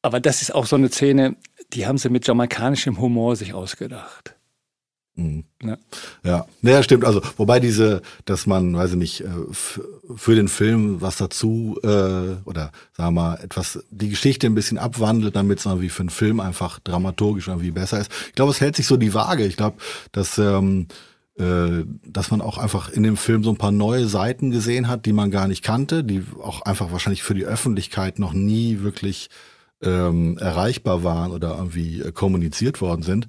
aber 0.01 0.19
das 0.19 0.41
ist 0.41 0.53
auch 0.53 0.65
so 0.65 0.75
eine 0.75 0.89
Szene, 0.89 1.35
die 1.73 1.85
haben 1.87 1.97
sie 1.97 2.09
mit 2.09 2.27
jamaikanischem 2.27 2.99
Humor 2.99 3.35
sich 3.35 3.53
ausgedacht. 3.53 4.34
Mhm. 5.15 5.45
Ja. 5.63 5.77
ja, 6.23 6.45
naja, 6.61 6.83
stimmt. 6.83 7.05
Also, 7.05 7.21
wobei 7.37 7.59
diese, 7.61 8.01
dass 8.25 8.47
man, 8.47 8.75
weiß 8.75 8.91
ich 8.91 8.97
nicht, 8.97 9.21
äh, 9.21 9.27
für 10.15 10.35
den 10.35 10.49
Film 10.49 11.01
was 11.01 11.17
dazu 11.17 11.79
äh, 11.83 11.87
oder 11.87 12.71
sagen 12.91 13.07
wir 13.07 13.11
mal 13.11 13.35
etwas, 13.41 13.79
die 13.91 14.09
Geschichte 14.09 14.47
ein 14.47 14.55
bisschen 14.55 14.77
abwandelt, 14.77 15.35
damit 15.35 15.59
es 15.59 15.65
irgendwie 15.65 15.89
für 15.89 16.01
einen 16.01 16.09
Film 16.09 16.39
einfach 16.39 16.79
dramaturgisch 16.79 17.47
irgendwie 17.47 17.71
besser 17.71 18.01
ist. 18.01 18.11
Ich 18.27 18.35
glaube, 18.35 18.51
es 18.51 18.59
hält 18.59 18.75
sich 18.75 18.87
so 18.87 18.97
die 18.97 19.13
Waage. 19.13 19.45
Ich 19.45 19.55
glaube, 19.55 19.77
dass 20.11 20.37
ähm, 20.37 20.87
äh, 21.37 21.85
dass 22.05 22.31
man 22.31 22.41
auch 22.41 22.57
einfach 22.57 22.89
in 22.89 23.03
dem 23.03 23.17
Film 23.17 23.43
so 23.43 23.49
ein 23.49 23.57
paar 23.57 23.71
neue 23.71 24.07
Seiten 24.07 24.51
gesehen 24.51 24.87
hat, 24.87 25.05
die 25.05 25.13
man 25.13 25.31
gar 25.31 25.47
nicht 25.47 25.63
kannte, 25.63 26.03
die 26.03 26.23
auch 26.41 26.61
einfach 26.61 26.91
wahrscheinlich 26.91 27.23
für 27.23 27.33
die 27.33 27.45
Öffentlichkeit 27.45 28.19
noch 28.19 28.31
nie 28.31 28.81
wirklich 28.81 29.29
ähm, 29.81 30.37
erreichbar 30.37 31.03
waren 31.03 31.31
oder 31.31 31.55
irgendwie 31.57 32.01
äh, 32.01 32.11
kommuniziert 32.11 32.79
worden 32.81 33.03
sind. 33.03 33.27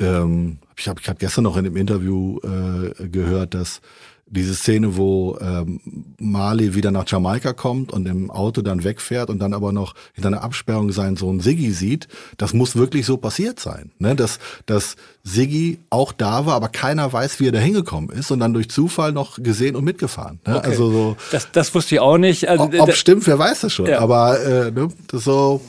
Ähm, 0.00 0.58
ich 0.76 0.88
habe 0.88 1.00
ich 1.00 1.08
hab 1.08 1.18
gestern 1.18 1.44
noch 1.44 1.56
in 1.56 1.64
dem 1.64 1.76
Interview 1.76 2.38
äh, 2.40 3.08
gehört, 3.08 3.54
dass 3.54 3.80
diese 4.26 4.54
Szene, 4.54 4.96
wo 4.96 5.38
ähm, 5.40 5.80
Marley 6.18 6.74
wieder 6.74 6.90
nach 6.90 7.04
Jamaika 7.06 7.52
kommt 7.52 7.92
und 7.92 8.06
im 8.06 8.30
Auto 8.30 8.62
dann 8.62 8.82
wegfährt 8.82 9.28
und 9.30 9.38
dann 9.38 9.52
aber 9.52 9.72
noch 9.72 9.94
hinter 10.14 10.28
einer 10.28 10.42
Absperrung 10.42 10.92
seinen 10.92 11.16
Sohn 11.16 11.40
Siggi 11.40 11.70
sieht, 11.72 12.08
das 12.36 12.54
muss 12.54 12.74
wirklich 12.74 13.06
so 13.06 13.16
passiert 13.16 13.60
sein. 13.60 13.92
Ne? 13.98 14.16
Dass, 14.16 14.38
dass 14.66 14.96
Siggi 15.22 15.78
auch 15.90 16.12
da 16.12 16.46
war, 16.46 16.54
aber 16.54 16.68
keiner 16.68 17.12
weiß, 17.12 17.38
wie 17.38 17.48
er 17.48 17.52
da 17.52 17.58
hingekommen 17.58 18.10
ist 18.10 18.30
und 18.30 18.40
dann 18.40 18.54
durch 18.54 18.70
Zufall 18.70 19.12
noch 19.12 19.42
gesehen 19.42 19.76
und 19.76 19.84
mitgefahren. 19.84 20.40
Ne? 20.46 20.56
Okay. 20.56 20.68
Also 20.68 20.90
so, 20.90 21.16
Das, 21.30 21.52
das 21.52 21.74
wusste 21.74 21.96
ich 21.96 22.00
auch 22.00 22.18
nicht. 22.18 22.48
Also, 22.48 22.64
ob, 22.64 22.74
ob 22.74 22.94
stimmt, 22.94 23.26
wer 23.26 23.38
weiß 23.38 23.60
das 23.60 23.72
schon. 23.72 23.86
Ja. 23.86 24.00
Aber 24.00 24.40
äh, 24.42 24.70
ne, 24.70 24.88
das 25.06 25.24
so, 25.24 25.60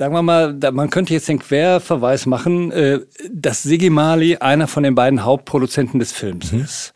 Sagen 0.00 0.14
wir 0.14 0.22
mal, 0.22 0.54
da, 0.54 0.70
man 0.70 0.88
könnte 0.88 1.12
jetzt 1.12 1.28
den 1.28 1.40
Querverweis 1.40 2.24
machen, 2.24 2.72
äh, 2.72 3.00
dass 3.30 3.62
Siggi 3.62 3.90
Marley 3.90 4.38
einer 4.38 4.66
von 4.66 4.82
den 4.82 4.94
beiden 4.94 5.26
Hauptproduzenten 5.26 6.00
des 6.00 6.10
Films 6.10 6.54
ist. 6.54 6.94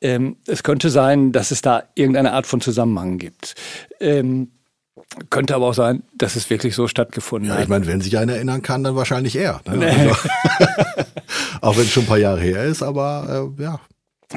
Ähm, 0.00 0.38
es 0.46 0.62
könnte 0.62 0.88
sein, 0.88 1.32
dass 1.32 1.50
es 1.50 1.60
da 1.60 1.82
irgendeine 1.96 2.32
Art 2.32 2.46
von 2.46 2.62
Zusammenhang 2.62 3.18
gibt. 3.18 3.56
Ähm, 4.00 4.52
könnte 5.28 5.54
aber 5.54 5.66
auch 5.66 5.74
sein, 5.74 6.02
dass 6.14 6.34
es 6.34 6.48
wirklich 6.48 6.74
so 6.74 6.88
stattgefunden 6.88 7.50
ja, 7.50 7.56
hat. 7.56 7.64
ich 7.64 7.68
meine, 7.68 7.86
wenn 7.86 8.00
sich 8.00 8.16
einer 8.16 8.36
erinnern 8.36 8.62
kann, 8.62 8.82
dann 8.82 8.96
wahrscheinlich 8.96 9.36
er. 9.36 9.60
Ne? 9.68 9.86
Also, 9.86 10.16
auch 11.60 11.76
wenn 11.76 11.84
es 11.84 11.90
schon 11.90 12.04
ein 12.04 12.08
paar 12.08 12.16
Jahre 12.16 12.40
her 12.40 12.64
ist, 12.64 12.82
aber 12.82 13.52
äh, 13.58 13.62
ja. 13.62 13.80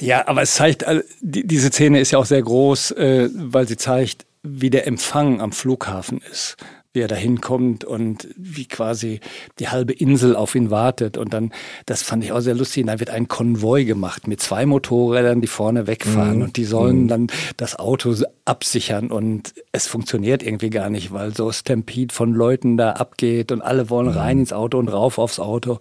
Ja, 0.02 0.28
aber 0.28 0.42
es 0.42 0.56
zeigt, 0.56 0.84
die, 1.22 1.48
diese 1.48 1.70
Szene 1.70 2.02
ist 2.02 2.12
ja 2.12 2.20
auch 2.20 2.26
sehr 2.26 2.42
groß, 2.42 2.92
äh, 2.92 3.30
weil 3.34 3.66
sie 3.66 3.78
zeigt, 3.78 4.26
wie 4.44 4.70
der 4.70 4.88
Empfang 4.88 5.40
am 5.40 5.54
Flughafen 5.54 6.20
ist. 6.30 6.58
Wie 6.91 7.02
er 7.02 7.08
da 7.08 7.15
hinkommt 7.15 7.84
und 7.84 8.28
wie 8.36 8.67
quasi 8.67 9.19
die 9.60 9.69
halbe 9.69 9.93
Insel 9.93 10.36
auf 10.36 10.56
ihn 10.56 10.71
wartet. 10.71 11.17
Und 11.17 11.34
dann, 11.34 11.52
das 11.86 12.02
fand 12.02 12.23
ich 12.23 12.32
auch 12.32 12.39
sehr 12.39 12.56
lustig, 12.56 12.88
da 12.88 12.99
wird 12.99 13.12
ein 13.12 13.28
Konvoi 13.28 13.86
gemacht 13.86 14.28
mit 14.28 14.41
zwei 14.41 14.65
Motorrädern, 14.65 15.39
die 15.39 15.47
vorne 15.47 15.86
wegfahren. 15.86 16.41
Und 16.41 16.58
die 16.58 16.65
sollen 16.65 17.08
dann 17.08 17.28
das 17.58 17.78
Auto 17.78 18.15
absichern. 18.45 19.12
Und 19.12 19.54
es 19.71 19.86
funktioniert 19.86 20.41
irgendwie 20.41 20.71
gar 20.71 20.89
nicht, 20.89 21.12
weil 21.12 21.36
so 21.36 21.52
Stampede 21.52 22.13
von 22.13 22.34
Leuten 22.34 22.75
da 22.75 22.93
abgeht. 22.93 23.52
Und 23.52 23.62
alle 23.62 23.91
wollen 23.91 24.08
rein 24.08 24.39
ins 24.39 24.52
Auto 24.52 24.80
und 24.80 24.88
rauf 24.88 25.19
aufs 25.19 25.39
Auto. 25.39 25.78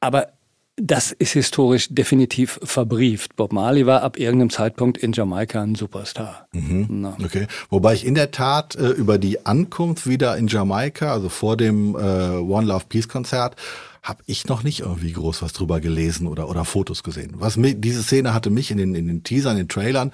Aber 0.00 0.28
das 0.82 1.12
ist 1.12 1.32
historisch 1.32 1.88
definitiv 1.90 2.58
verbrieft. 2.62 3.36
Bob 3.36 3.52
Marley 3.52 3.86
war 3.86 4.02
ab 4.02 4.18
irgendeinem 4.18 4.50
Zeitpunkt 4.50 4.98
in 4.98 5.12
Jamaika 5.12 5.62
ein 5.62 5.74
Superstar. 5.74 6.48
Na. 6.52 7.16
Okay. 7.24 7.46
Wobei 7.68 7.94
ich 7.94 8.04
in 8.06 8.14
der 8.14 8.30
Tat 8.30 8.74
äh, 8.76 8.88
über 8.90 9.18
die 9.18 9.44
Ankunft 9.46 10.06
wieder 10.06 10.36
in 10.36 10.48
Jamaika, 10.48 11.12
also 11.12 11.28
vor 11.28 11.56
dem 11.56 11.94
äh, 11.94 11.98
One 11.98 12.66
Love 12.66 12.84
Peace 12.88 13.08
Konzert, 13.08 13.56
habe 14.02 14.22
ich 14.26 14.46
noch 14.46 14.62
nicht 14.62 14.80
irgendwie 14.80 15.12
groß 15.12 15.42
was 15.42 15.52
drüber 15.52 15.78
gelesen 15.80 16.26
oder, 16.26 16.48
oder 16.48 16.64
Fotos 16.64 17.02
gesehen. 17.02 17.32
Was 17.36 17.56
mi- 17.58 17.74
diese 17.74 18.02
Szene 18.02 18.32
hatte 18.32 18.48
mich 18.50 18.70
in 18.70 18.78
den, 18.78 18.94
in 18.94 19.06
den 19.06 19.22
Teasern, 19.22 19.52
in 19.58 19.64
den 19.64 19.68
Trailern, 19.68 20.12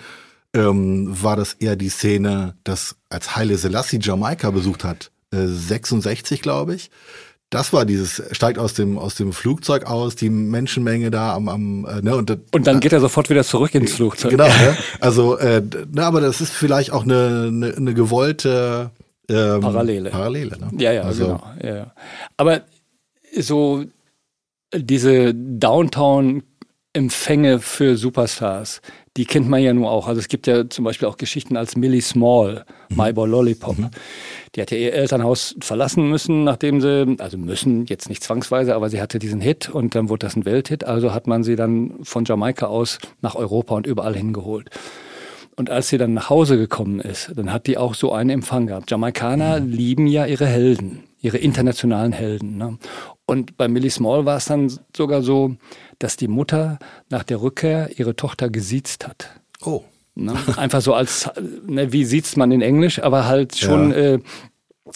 ähm, 0.55 1.07
war 1.23 1.37
das 1.37 1.53
eher 1.55 1.77
die 1.77 1.89
Szene, 1.91 2.57
dass 2.65 2.97
als 3.11 3.37
Haile 3.37 3.57
Selassie 3.59 3.99
Jamaika 4.03 4.51
besucht 4.51 4.83
hat, 4.85 5.13
äh, 5.33 5.47
66 5.47 6.43
glaube 6.43 6.75
ich. 6.75 6.91
Das 7.51 7.73
war 7.73 7.85
dieses, 7.85 8.21
steigt 8.33 8.59
aus 8.59 8.75
dem, 8.75 8.99
aus 8.99 9.15
dem 9.15 9.33
Flugzeug 9.33 9.87
aus, 9.87 10.17
die 10.17 10.31
Menschenmenge 10.31 11.13
da 11.13 11.33
am, 11.35 11.49
am 11.49 11.87
äh, 11.87 12.03
ne, 12.03 12.17
und, 12.17 12.37
Und 12.53 12.67
dann 12.67 12.81
geht 12.81 12.93
er 12.93 12.99
sofort 13.01 13.31
wieder 13.31 13.45
zurück 13.45 13.73
ins 13.75 13.93
Flugzeug. 13.93 14.33
Genau, 14.33 14.49
ne? 14.49 14.77
also 15.01 15.39
äh, 15.39 15.63
ne, 15.63 16.05
aber 16.05 16.21
das 16.21 16.41
ist 16.41 16.53
vielleicht 16.53 16.91
auch 16.91 17.05
eine, 17.05 17.45
eine, 17.47 17.77
eine 17.77 17.95
gewollte 17.95 18.91
ähm, 19.29 19.61
Parallele. 19.61 20.11
Parallele, 20.11 20.59
ne? 20.59 20.71
Ja, 20.77 20.91
ja, 20.91 21.03
also, 21.03 21.25
genau. 21.25 21.41
Ja, 21.63 21.77
ja. 21.77 21.93
Aber 22.37 22.63
so 23.39 23.85
diese 24.75 25.33
Downtown-Empfänge 25.33 27.61
für 27.61 27.97
Superstars, 27.97 28.81
die 29.17 29.25
kennt 29.25 29.49
man 29.49 29.63
ja 29.63 29.73
nur 29.73 29.89
auch. 29.91 30.09
Also 30.09 30.19
es 30.21 30.27
gibt 30.27 30.49
ja 30.49 30.69
zum 30.69 30.85
Beispiel 30.85 31.07
auch 31.07 31.17
Geschichten 31.17 31.57
als 31.57 31.77
Millie 31.77 32.03
Small, 32.03 32.65
Mhm. 32.89 32.97
My 32.97 33.13
Boy 33.13 33.29
Lollipop. 33.29 33.77
Die 34.57 34.63
hat 34.63 34.71
ja 34.71 34.79
ihr 34.79 34.95
Elternhaus 34.95 35.55
verlassen 35.61 36.09
müssen, 36.09 36.43
nachdem 36.45 36.81
sie, 36.81 37.17
also 37.19 37.37
müssen, 37.37 37.85
jetzt 37.85 38.09
nicht 38.09 38.25
zwangsweise, 38.25 38.75
aber 38.75 38.89
sie 38.89 39.03
hatte 39.03 39.19
diesen 39.19 39.43
Hit 39.43 39.69
und 39.69 39.95
dann 39.95 40.09
wurde 40.09 40.27
das 40.27 40.35
ein 40.35 40.47
Welthit. 40.47 40.85
Also 40.85 41.13
hat 41.13 41.27
man 41.27 41.45
sie 41.45 41.57
dann 41.57 41.93
von 42.03 42.25
Jamaika 42.25 42.67
aus 42.67 42.99
nach 43.21 43.35
Europa 43.35 43.75
und 43.75 43.87
überall 43.87 44.17
hingeholt. 44.17 44.71
Und 45.57 45.69
als 45.69 45.89
sie 45.89 45.99
dann 45.99 46.15
nach 46.15 46.31
Hause 46.31 46.57
gekommen 46.57 47.01
ist, 47.01 47.33
dann 47.35 47.53
hat 47.53 47.67
die 47.67 47.77
auch 47.77 47.95
so 47.95 48.13
einen 48.13 48.31
Empfang 48.31 48.67
gehabt. 48.67 48.91
Jamaikaner 48.91 49.61
lieben 49.61 50.07
ja 50.07 50.25
ihre 50.25 50.47
Helden, 50.47 51.05
ihre 51.21 51.39
internationalen 51.39 52.13
Helden. 52.13 52.57
Ne? 52.57 52.79
Und 53.27 53.59
bei 53.59 53.69
Millie 53.69 53.91
Small 53.91 54.25
war 54.25 54.39
es 54.39 54.47
dann 54.47 54.73
sogar 54.95 55.23
so, 55.23 55.57
dass 55.99 56.17
die 56.17 56.29
Mutter 56.29 56.79
nach 57.11 57.25
der 57.25 57.43
Rückkehr 57.43 57.91
ihre 57.99 58.17
Tochter 58.17 58.49
gesiezt 58.49 59.07
hat. 59.07 59.31
Oh. 59.63 59.83
Ne? 60.19 60.35
Einfach 60.57 60.81
so 60.81 60.95
als, 60.95 61.31
ne, 61.67 61.93
wie 61.93 62.05
sieht's 62.05 62.37
man 62.37 62.51
in 62.51 62.63
Englisch, 62.63 63.03
aber 63.03 63.27
halt 63.27 63.57
schon 63.57 63.91
Ja. 63.91 63.97
äh, 63.97 64.19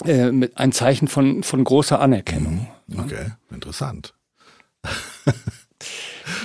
äh, 0.07 0.33
mit 0.33 0.57
ein 0.57 0.73
Zeichen 0.73 1.09
von, 1.09 1.43
von 1.43 1.63
großer 1.63 2.01
Anerkennung. 2.01 2.67
Okay, 2.99 3.27
interessant. 3.51 4.15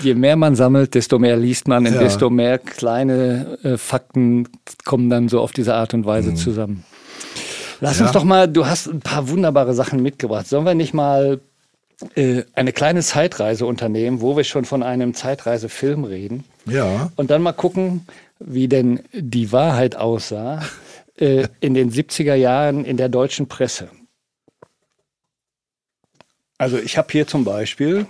Je 0.04 0.14
mehr 0.16 0.36
man 0.36 0.56
sammelt, 0.56 0.94
desto 0.96 1.20
mehr 1.20 1.38
liest 1.38 1.68
man 1.68 1.86
und 1.86 1.94
Ja. 1.94 2.00
desto 2.00 2.30
mehr 2.30 2.58
kleine 2.58 3.58
äh, 3.64 3.78
Fakten 3.78 4.48
kommen 4.84 5.10
dann 5.10 5.30
so 5.30 5.40
auf 5.42 5.52
diese 5.52 5.74
Art 5.76 5.94
und 5.94 6.06
Weise 6.06 6.34
zusammen. 6.34 6.84
Lass 7.82 7.96
Mhm. 7.96 8.00
Ja. 8.02 8.06
uns 8.08 8.12
doch 8.14 8.24
mal, 8.24 8.48
du 8.48 8.66
hast 8.66 8.88
ein 8.88 9.00
paar 9.02 9.30
wunderbare 9.30 9.74
Sachen 9.74 10.02
mitgebracht. 10.02 10.48
Sollen 10.48 10.66
wir 10.66 10.76
nicht 10.76 10.94
mal 10.94 11.40
eine 12.56 12.74
kleine 12.74 13.02
Zeitreise 13.02 13.66
unternehmen, 13.66 14.20
wo 14.22 14.36
wir 14.36 14.44
schon 14.44 14.66
von 14.66 14.84
einem 14.84 15.14
Zeitreisefilm 15.14 16.04
reden 16.04 16.44
Ja. 16.66 17.12
und 17.16 17.30
dann 17.32 17.42
mal 17.42 17.54
gucken, 17.54 18.06
wie 18.40 18.68
denn 18.68 19.00
die 19.14 19.52
Wahrheit 19.54 19.96
aussah 19.96 20.62
äh, 21.18 21.48
in 21.62 21.74
den 21.74 21.92
70er 21.92 22.36
Jahren 22.36 22.84
in 22.84 22.98
der 22.98 23.08
deutschen 23.10 23.48
Presse. 23.48 23.88
Also 26.58 26.78
ich 26.78 26.98
habe 26.98 27.12
hier 27.12 27.28
zum 27.28 27.44
Beispiel 27.44 28.06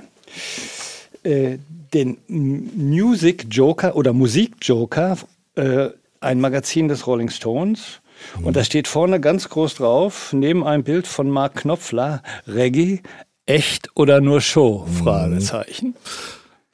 äh, 1.23 1.57
den 1.93 2.17
Music 2.27 3.47
Joker 3.49 3.95
oder 3.95 4.13
Musik 4.13 4.55
Joker, 4.61 5.17
äh, 5.55 5.89
ein 6.19 6.39
Magazin 6.41 6.87
des 6.87 7.07
Rolling 7.07 7.29
Stones. 7.29 8.01
Und 8.41 8.55
da 8.55 8.63
steht 8.63 8.87
vorne 8.87 9.19
ganz 9.19 9.49
groß 9.49 9.75
drauf, 9.75 10.31
neben 10.33 10.65
einem 10.65 10.83
Bild 10.83 11.05
von 11.05 11.29
Mark 11.29 11.55
Knopfler, 11.55 12.23
Reggae, 12.47 13.01
echt 13.45 13.89
oder 13.95 14.21
nur 14.21 14.41
Show? 14.41 14.87
Fragezeichen. 15.03 15.95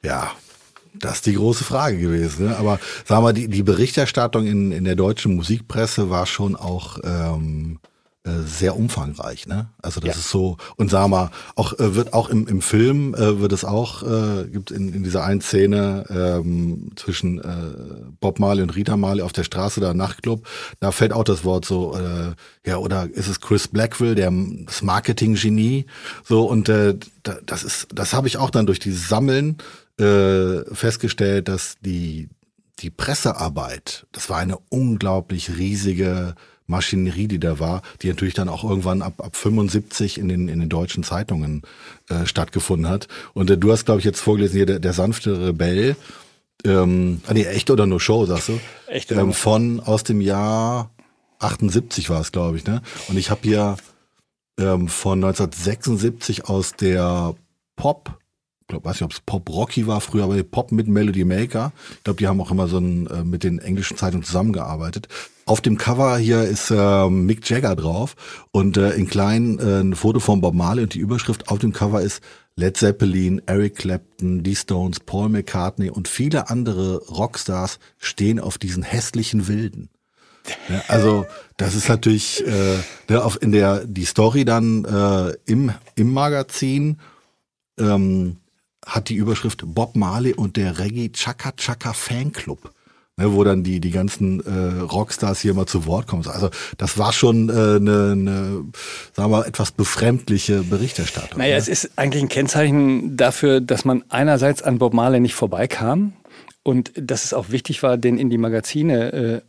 Ja, 0.02 0.32
das 0.94 1.16
ist 1.16 1.26
die 1.26 1.34
große 1.34 1.64
Frage 1.64 1.98
gewesen. 1.98 2.46
Ne? 2.46 2.56
Aber 2.56 2.78
sagen 3.04 3.24
wir, 3.24 3.32
die, 3.32 3.48
die 3.48 3.62
Berichterstattung 3.62 4.46
in, 4.46 4.72
in 4.72 4.84
der 4.84 4.96
deutschen 4.96 5.36
Musikpresse 5.36 6.10
war 6.10 6.26
schon 6.26 6.56
auch 6.56 6.98
ähm, 7.04 7.78
äh, 7.84 7.91
sehr 8.24 8.76
umfangreich. 8.76 9.48
Ne? 9.48 9.68
Also 9.82 9.98
das 9.98 10.08
Ja. 10.08 10.14
ist 10.14 10.30
so, 10.30 10.56
und 10.76 10.90
sagen 10.90 11.10
wir, 11.10 11.32
auch 11.56 11.72
äh, 11.80 11.96
wird 11.96 12.12
auch 12.12 12.28
im, 12.28 12.46
im 12.46 12.62
Film 12.62 13.14
äh, 13.14 13.40
wird 13.40 13.52
es 13.52 13.64
auch, 13.64 14.04
äh, 14.04 14.44
gibt 14.46 14.70
in, 14.70 14.92
in 14.94 15.02
dieser 15.02 15.24
einen 15.24 15.40
Szene 15.40 16.04
ähm, 16.08 16.90
zwischen 16.94 17.40
äh, 17.40 18.12
Bob 18.20 18.38
Marley 18.38 18.62
und 18.62 18.76
Rita 18.76 18.96
Marley 18.96 19.22
auf 19.22 19.32
der 19.32 19.42
Straße, 19.42 19.80
da 19.80 19.90
im 19.90 19.96
Nachtclub, 19.96 20.46
da 20.78 20.92
fällt 20.92 21.12
auch 21.12 21.24
das 21.24 21.42
Wort 21.44 21.64
so, 21.64 21.96
äh, 21.96 22.34
ja, 22.68 22.76
oder 22.76 23.08
ist 23.12 23.26
es 23.26 23.40
Chris 23.40 23.66
Blackwell, 23.66 24.14
der 24.14 24.32
das 24.66 24.82
Marketing-Genie, 24.82 25.86
so 26.22 26.44
und 26.44 26.68
äh, 26.68 26.94
da, 27.24 27.38
das 27.44 27.64
ist, 27.64 27.88
das 27.92 28.12
habe 28.14 28.28
ich 28.28 28.36
auch 28.36 28.50
dann 28.50 28.66
durch 28.66 28.78
dieses 28.78 29.08
Sammeln 29.08 29.58
äh, 29.98 30.62
festgestellt, 30.72 31.48
dass 31.48 31.74
die, 31.80 32.28
die 32.78 32.90
Pressearbeit, 32.90 34.06
das 34.12 34.30
war 34.30 34.38
eine 34.38 34.58
unglaublich 34.68 35.56
riesige 35.56 36.36
Maschinerie, 36.72 37.28
die 37.28 37.38
da 37.38 37.60
war, 37.60 37.82
die 38.02 38.08
natürlich 38.08 38.34
dann 38.34 38.48
auch 38.48 38.64
irgendwann 38.64 39.02
ab, 39.02 39.14
ab 39.18 39.36
75 39.36 40.18
in 40.18 40.28
den, 40.28 40.48
in 40.48 40.58
den 40.58 40.68
deutschen 40.68 41.04
Zeitungen 41.04 41.62
äh, 42.08 42.26
stattgefunden 42.26 42.88
hat. 42.88 43.06
Und 43.34 43.50
äh, 43.50 43.56
du 43.56 43.70
hast, 43.70 43.84
glaube 43.84 44.00
ich, 44.00 44.04
jetzt 44.04 44.20
vorgelesen 44.20 44.56
hier, 44.56 44.66
der, 44.66 44.80
der 44.80 44.92
sanfte 44.92 45.48
Rebell, 45.48 45.96
ähm, 46.64 47.20
ah, 47.26 47.34
nee, 47.34 47.44
echt 47.44 47.70
oder 47.70 47.86
nur 47.86 48.00
Show, 48.00 48.26
sagst 48.26 48.48
du? 48.48 48.60
Echt 48.86 49.10
oder 49.12 49.22
ähm? 49.22 49.32
Von 49.32 49.80
aus 49.80 50.04
dem 50.04 50.20
Jahr 50.20 50.90
78 51.40 52.08
war 52.10 52.20
es, 52.20 52.32
glaube 52.32 52.56
ich, 52.56 52.64
ne? 52.64 52.82
Und 53.08 53.16
ich 53.16 53.30
habe 53.30 53.40
hier 53.42 53.76
ähm, 54.58 54.88
von 54.88 55.22
1976 55.24 56.48
aus 56.48 56.74
der 56.74 57.34
Pop, 57.76 58.18
ich 58.72 58.82
glaub, 58.82 58.84
weiß 58.86 58.96
nicht, 58.96 59.04
ob 59.04 59.12
es 59.12 59.20
Pop 59.20 59.50
Rocky 59.50 59.86
war 59.86 60.00
früher, 60.00 60.24
aber 60.24 60.42
Pop 60.42 60.72
mit 60.72 60.88
Melody 60.88 61.26
Maker. 61.26 61.72
Ich 61.98 62.04
glaube, 62.04 62.18
die 62.18 62.26
haben 62.26 62.40
auch 62.40 62.50
immer 62.50 62.68
so 62.68 62.78
ein, 62.78 63.06
äh, 63.08 63.22
mit 63.22 63.44
den 63.44 63.58
englischen 63.58 63.98
Zeitungen 63.98 64.24
zusammengearbeitet. 64.24 65.08
Auf 65.44 65.60
dem 65.60 65.76
Cover 65.76 66.16
hier 66.16 66.42
ist 66.44 66.70
äh, 66.70 67.10
Mick 67.10 67.48
Jagger 67.50 67.76
drauf 67.76 68.16
und 68.50 68.78
äh, 68.78 68.92
in 68.92 69.08
klein 69.08 69.58
äh, 69.58 69.80
ein 69.80 69.94
Foto 69.94 70.20
von 70.20 70.40
Bob 70.40 70.54
Marley 70.54 70.84
und 70.84 70.94
die 70.94 71.00
Überschrift 71.00 71.48
auf 71.48 71.58
dem 71.58 71.74
Cover 71.74 72.00
ist 72.00 72.22
Led 72.56 72.78
Zeppelin, 72.78 73.42
Eric 73.44 73.76
Clapton, 73.76 74.42
die 74.42 74.56
Stones, 74.56 75.00
Paul 75.00 75.28
McCartney 75.28 75.90
und 75.90 76.08
viele 76.08 76.48
andere 76.48 76.98
Rockstars 77.08 77.78
stehen 77.98 78.40
auf 78.40 78.56
diesen 78.56 78.82
hässlichen 78.82 79.48
Wilden. 79.48 79.90
Ja, 80.68 80.82
also 80.88 81.26
das 81.58 81.74
ist 81.74 81.88
natürlich 81.90 82.46
äh, 82.46 82.78
ne, 83.08 83.22
auf, 83.22 83.40
in 83.42 83.52
der 83.52 83.84
die 83.84 84.06
Story 84.06 84.44
dann 84.44 84.84
äh, 84.84 85.34
im, 85.44 85.72
im 85.94 86.12
Magazin 86.12 86.98
ähm, 87.78 88.36
hat 88.86 89.08
die 89.08 89.14
Überschrift 89.14 89.62
Bob 89.64 89.96
Marley 89.96 90.34
und 90.34 90.56
der 90.56 90.78
Reggae 90.78 91.10
Chaka 91.10 91.52
Chaka 91.52 91.92
Fanclub. 91.92 92.72
Ne, 93.18 93.30
wo 93.34 93.44
dann 93.44 93.62
die, 93.62 93.78
die 93.78 93.90
ganzen 93.90 94.40
äh, 94.40 94.80
Rockstars 94.80 95.40
hier 95.40 95.52
mal 95.52 95.66
zu 95.66 95.84
Wort 95.84 96.06
kommen. 96.06 96.26
Also 96.26 96.48
das 96.78 96.96
war 96.96 97.12
schon 97.12 97.50
eine, 97.50 97.76
äh, 97.76 97.80
ne, 97.80 98.16
ne, 98.16 98.64
sagen 99.12 99.30
wir 99.30 99.36
mal, 99.40 99.44
etwas 99.44 99.70
befremdliche 99.70 100.62
Berichterstattung. 100.62 101.38
Naja, 101.38 101.56
ne? 101.56 101.58
es 101.58 101.68
ist 101.68 101.90
eigentlich 101.96 102.22
ein 102.22 102.30
Kennzeichen 102.30 103.14
dafür, 103.18 103.60
dass 103.60 103.84
man 103.84 104.02
einerseits 104.08 104.62
an 104.62 104.78
Bob 104.78 104.94
Marley 104.94 105.20
nicht 105.20 105.34
vorbeikam 105.34 106.14
und 106.62 106.90
dass 106.96 107.26
es 107.26 107.34
auch 107.34 107.50
wichtig 107.50 107.82
war, 107.82 107.98
den 107.98 108.16
in 108.16 108.30
die 108.30 108.38
Magazine 108.38 109.12
äh, 109.12 109.40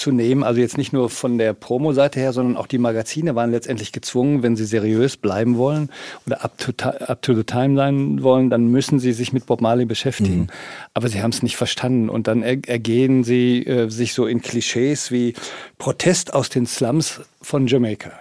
zu 0.00 0.10
nehmen. 0.10 0.42
Also 0.42 0.60
jetzt 0.60 0.78
nicht 0.78 0.92
nur 0.92 1.10
von 1.10 1.38
der 1.38 1.52
Promo-Seite 1.52 2.18
her, 2.18 2.32
sondern 2.32 2.56
auch 2.56 2.66
die 2.66 2.78
Magazine 2.78 3.34
waren 3.34 3.50
letztendlich 3.50 3.92
gezwungen, 3.92 4.42
wenn 4.42 4.56
sie 4.56 4.64
seriös 4.64 5.16
bleiben 5.16 5.56
wollen 5.56 5.90
oder 6.26 6.44
up 6.44 6.58
to, 6.58 6.72
up 6.88 7.22
to 7.22 7.34
the 7.34 7.44
time 7.44 7.76
sein 7.76 8.22
wollen, 8.22 8.50
dann 8.50 8.68
müssen 8.68 8.98
sie 8.98 9.12
sich 9.12 9.32
mit 9.32 9.46
Bob 9.46 9.60
Marley 9.60 9.84
beschäftigen. 9.84 10.40
Mhm. 10.40 10.48
Aber 10.94 11.08
sie 11.08 11.22
haben 11.22 11.30
es 11.30 11.42
nicht 11.42 11.56
verstanden 11.56 12.08
und 12.08 12.26
dann 12.26 12.42
ergehen 12.42 13.22
sie 13.22 13.64
äh, 13.66 13.88
sich 13.88 14.14
so 14.14 14.26
in 14.26 14.40
Klischees 14.40 15.10
wie 15.10 15.34
Protest 15.78 16.34
aus 16.34 16.48
den 16.48 16.66
Slums 16.66 17.20
von 17.42 17.66
Jamaika. 17.66 18.12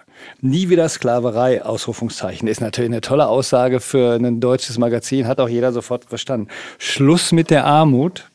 Nie 0.41 0.69
wieder 0.69 0.87
Sklaverei, 0.89 1.63
Ausrufungszeichen. 1.63 2.47
Ist 2.47 2.61
natürlich 2.61 2.91
eine 2.91 3.01
tolle 3.01 3.27
Aussage 3.27 3.79
für 3.79 4.15
ein 4.15 4.39
deutsches 4.39 4.77
Magazin, 4.77 5.27
hat 5.27 5.39
auch 5.39 5.49
jeder 5.49 5.71
sofort 5.71 6.05
verstanden. 6.05 6.47
Schluss 6.77 7.31
mit 7.31 7.49
der 7.49 7.65
Armut, 7.65 8.29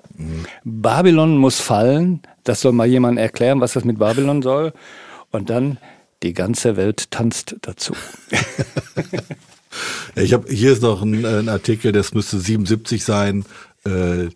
Babylon 0.65 1.37
muss 1.37 1.61
fallen. 1.61 2.23
Das 2.45 2.61
soll 2.61 2.73
mal 2.73 2.87
jemand 2.87 3.19
erklären, 3.19 3.61
was 3.61 3.73
das 3.73 3.85
mit 3.85 3.99
Babylon 3.99 4.43
soll. 4.43 4.73
Und 5.31 5.51
dann 5.51 5.79
die 6.23 6.33
ganze 6.33 6.77
Welt 6.77 7.11
tanzt 7.11 7.57
dazu. 7.63 7.95
ich 10.15 10.33
habe 10.33 10.51
hier 10.53 10.73
ist 10.73 10.83
noch 10.83 11.03
ein, 11.03 11.25
ein, 11.25 11.49
Artikel, 11.49 11.93
das 11.93 12.15
müsste 12.15 12.39
77 12.39 13.05
sein. 13.05 13.45
Äh, 13.85 14.29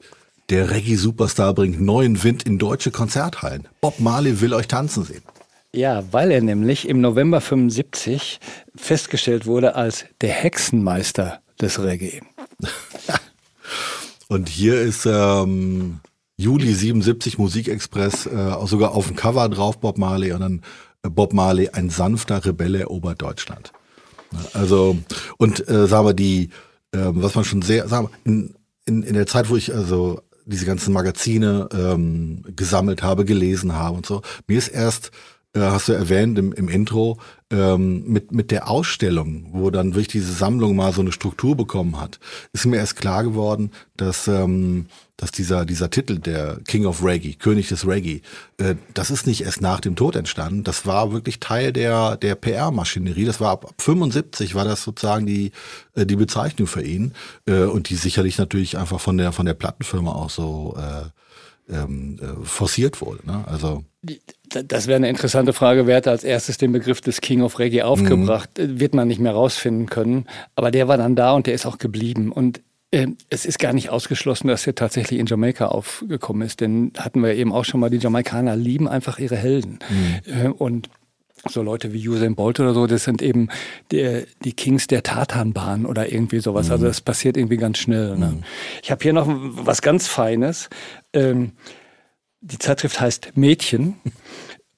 der 0.50 0.70
Reggae-Superstar 0.70 1.54
bringt 1.54 1.80
neuen 1.80 2.22
Wind 2.22 2.44
in 2.44 2.58
deutsche 2.58 2.90
Konzerthallen. 2.90 3.68
Bob 3.80 4.00
Marley 4.00 4.40
will 4.40 4.54
euch 4.54 4.66
tanzen 4.66 5.04
sehen. 5.04 5.22
Ja, 5.74 6.02
weil 6.10 6.30
er 6.30 6.40
nämlich 6.40 6.88
im 6.88 7.00
November 7.00 7.40
75 7.40 8.40
festgestellt 8.74 9.46
wurde 9.46 9.74
als 9.74 10.06
der 10.22 10.30
Hexenmeister 10.30 11.40
des 11.60 11.82
Reggae. 11.82 12.22
Und 14.28 14.48
hier 14.50 14.80
ist 14.80 15.06
ähm, 15.06 16.00
Juli 16.36 16.74
77 16.74 17.38
Musikexpress, 17.38 18.26
äh, 18.26 18.66
sogar 18.66 18.92
auf 18.92 19.06
dem 19.06 19.16
Cover 19.16 19.48
drauf 19.48 19.80
Bob 19.80 19.96
Marley 19.96 20.32
und 20.32 20.40
dann 20.40 20.62
äh, 21.02 21.08
Bob 21.08 21.32
Marley, 21.32 21.70
ein 21.70 21.88
sanfter 21.88 22.44
Rebelle 22.44 22.80
erobert 22.80 23.22
Deutschland. 23.22 23.72
Also, 24.52 24.98
und 25.38 25.66
äh, 25.68 25.86
sagen 25.86 26.06
wir, 26.06 26.14
die, 26.14 26.50
äh, 26.92 26.98
was 27.00 27.34
man 27.34 27.44
schon 27.44 27.62
sehr, 27.62 27.88
sagen 27.88 28.08
wir, 28.08 28.30
in, 28.30 28.54
in, 28.84 29.02
in 29.02 29.14
der 29.14 29.26
Zeit, 29.26 29.48
wo 29.48 29.56
ich 29.56 29.74
also 29.74 30.20
diese 30.44 30.66
ganzen 30.66 30.92
Magazine 30.92 31.68
ähm, 31.72 32.42
gesammelt 32.54 33.02
habe, 33.02 33.24
gelesen 33.24 33.74
habe 33.74 33.96
und 33.96 34.06
so, 34.06 34.20
mir 34.46 34.58
ist 34.58 34.68
erst 34.68 35.10
äh, 35.54 35.60
hast 35.60 35.88
du 35.88 35.92
erwähnt 35.92 36.38
im, 36.38 36.52
im 36.52 36.68
Intro, 36.68 37.18
ähm, 37.50 38.04
mit, 38.06 38.32
mit 38.32 38.50
der 38.50 38.68
Ausstellung, 38.68 39.48
wo 39.52 39.70
dann 39.70 39.94
wirklich 39.94 40.08
diese 40.08 40.32
Sammlung 40.32 40.76
mal 40.76 40.92
so 40.92 41.00
eine 41.00 41.12
Struktur 41.12 41.56
bekommen 41.56 41.98
hat, 41.98 42.20
ist 42.52 42.66
mir 42.66 42.76
erst 42.76 42.96
klar 42.96 43.24
geworden, 43.24 43.70
dass, 43.96 44.28
ähm, 44.28 44.86
dass 45.16 45.32
dieser, 45.32 45.64
dieser 45.64 45.88
Titel, 45.88 46.18
der 46.18 46.58
King 46.66 46.84
of 46.84 47.02
Reggae, 47.02 47.34
König 47.34 47.68
des 47.68 47.86
Reggae, 47.86 48.20
äh, 48.58 48.74
das 48.92 49.10
ist 49.10 49.26
nicht 49.26 49.44
erst 49.44 49.62
nach 49.62 49.80
dem 49.80 49.96
Tod 49.96 50.16
entstanden. 50.16 50.64
Das 50.64 50.84
war 50.84 51.12
wirklich 51.12 51.40
Teil 51.40 51.72
der, 51.72 52.18
der 52.18 52.34
PR-Maschinerie. 52.34 53.24
Das 53.24 53.40
war 53.40 53.52
ab, 53.52 53.64
ab 53.64 53.74
75 53.78 54.54
war 54.54 54.66
das 54.66 54.82
sozusagen 54.82 55.24
die, 55.24 55.52
äh, 55.94 56.04
die 56.04 56.16
Bezeichnung 56.16 56.66
für 56.66 56.82
ihn. 56.82 57.14
Äh, 57.46 57.62
und 57.62 57.88
die 57.88 57.96
sicherlich 57.96 58.36
natürlich 58.36 58.76
einfach 58.76 59.00
von 59.00 59.16
der, 59.16 59.32
von 59.32 59.46
der 59.46 59.54
Plattenfirma 59.54 60.12
auch 60.12 60.30
so 60.30 60.76
äh, 60.76 61.08
ähm, 61.68 62.18
äh, 62.20 62.44
forciert 62.44 63.00
wurde. 63.00 63.26
Ne? 63.26 63.44
Also 63.46 63.84
das 64.50 64.86
wäre 64.86 64.96
eine 64.96 65.08
interessante 65.08 65.52
Frage. 65.52 65.86
Wer 65.86 65.96
hat 65.96 66.08
als 66.08 66.24
erstes 66.24 66.58
den 66.58 66.72
Begriff 66.72 67.00
des 67.00 67.20
King 67.20 67.42
of 67.42 67.58
Reggae 67.58 67.82
aufgebracht? 67.82 68.50
Mhm. 68.58 68.80
Wird 68.80 68.94
man 68.94 69.08
nicht 69.08 69.20
mehr 69.20 69.32
rausfinden 69.32 69.86
können. 69.86 70.26
Aber 70.54 70.70
der 70.70 70.88
war 70.88 70.96
dann 70.96 71.16
da 71.16 71.32
und 71.32 71.46
der 71.46 71.54
ist 71.54 71.66
auch 71.66 71.78
geblieben. 71.78 72.32
Und 72.32 72.60
äh, 72.90 73.08
es 73.28 73.44
ist 73.44 73.58
gar 73.58 73.72
nicht 73.72 73.90
ausgeschlossen, 73.90 74.48
dass 74.48 74.66
er 74.66 74.74
tatsächlich 74.74 75.20
in 75.20 75.26
Jamaika 75.26 75.66
aufgekommen 75.66 76.42
ist. 76.42 76.60
Denn 76.60 76.92
hatten 76.96 77.22
wir 77.22 77.34
eben 77.34 77.52
auch 77.52 77.64
schon 77.64 77.80
mal, 77.80 77.90
die 77.90 77.98
Jamaikaner 77.98 78.56
lieben 78.56 78.88
einfach 78.88 79.18
ihre 79.18 79.36
Helden. 79.36 79.78
Mhm. 79.90 80.46
Äh, 80.46 80.48
und 80.48 80.88
so 81.48 81.62
Leute 81.62 81.92
wie 81.92 82.08
Usain 82.08 82.34
Bolt 82.34 82.60
oder 82.60 82.74
so, 82.74 82.86
das 82.86 83.04
sind 83.04 83.22
eben 83.22 83.48
die, 83.92 84.24
die 84.44 84.52
Kings 84.52 84.86
der 84.86 85.02
Tatanbahn 85.02 85.86
oder 85.86 86.10
irgendwie 86.12 86.40
sowas. 86.40 86.70
Also 86.70 86.70
mhm. 86.70 86.72
Also 86.78 86.86
das 86.86 87.00
passiert 87.00 87.36
irgendwie 87.36 87.56
ganz 87.56 87.78
schnell. 87.78 88.16
Ne? 88.16 88.26
Mhm. 88.26 88.44
Ich 88.82 88.90
habe 88.90 89.02
hier 89.02 89.12
noch 89.12 89.26
was 89.28 89.82
ganz 89.82 90.06
Feines. 90.06 90.68
Ähm, 91.12 91.52
die 92.40 92.58
Zeitschrift 92.58 93.00
heißt 93.00 93.32
Mädchen. 93.36 93.96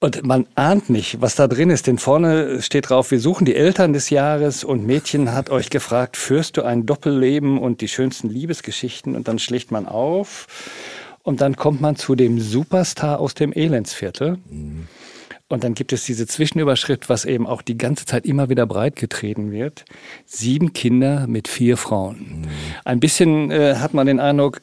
Und 0.02 0.24
man 0.24 0.46
ahnt 0.54 0.88
nicht, 0.88 1.20
was 1.20 1.34
da 1.34 1.46
drin 1.46 1.68
ist, 1.68 1.86
denn 1.86 1.98
vorne 1.98 2.62
steht 2.62 2.88
drauf, 2.88 3.10
wir 3.10 3.20
suchen 3.20 3.44
die 3.44 3.54
Eltern 3.54 3.92
des 3.92 4.08
Jahres 4.08 4.64
und 4.64 4.86
Mädchen 4.86 5.34
hat 5.34 5.50
euch 5.50 5.68
gefragt, 5.68 6.16
führst 6.16 6.56
du 6.56 6.62
ein 6.62 6.86
Doppelleben 6.86 7.58
und 7.58 7.82
die 7.82 7.88
schönsten 7.88 8.30
Liebesgeschichten? 8.30 9.14
Und 9.14 9.28
dann 9.28 9.38
schlägt 9.38 9.70
man 9.70 9.86
auf 9.86 10.46
und 11.22 11.42
dann 11.42 11.54
kommt 11.54 11.82
man 11.82 11.96
zu 11.96 12.14
dem 12.14 12.40
Superstar 12.40 13.20
aus 13.20 13.34
dem 13.34 13.52
Elendsviertel. 13.52 14.38
Mhm. 14.48 14.88
Und 15.50 15.64
dann 15.64 15.74
gibt 15.74 15.92
es 15.92 16.04
diese 16.04 16.28
Zwischenüberschrift, 16.28 17.08
was 17.08 17.24
eben 17.24 17.44
auch 17.44 17.60
die 17.60 17.76
ganze 17.76 18.06
Zeit 18.06 18.24
immer 18.24 18.48
wieder 18.48 18.66
breitgetreten 18.66 19.50
wird. 19.50 19.84
Sieben 20.24 20.72
Kinder 20.72 21.26
mit 21.26 21.48
vier 21.48 21.76
Frauen. 21.76 22.18
Mhm. 22.42 22.48
Ein 22.84 23.00
bisschen 23.00 23.50
äh, 23.50 23.74
hat 23.74 23.92
man 23.92 24.06
den 24.06 24.20
Eindruck, 24.20 24.62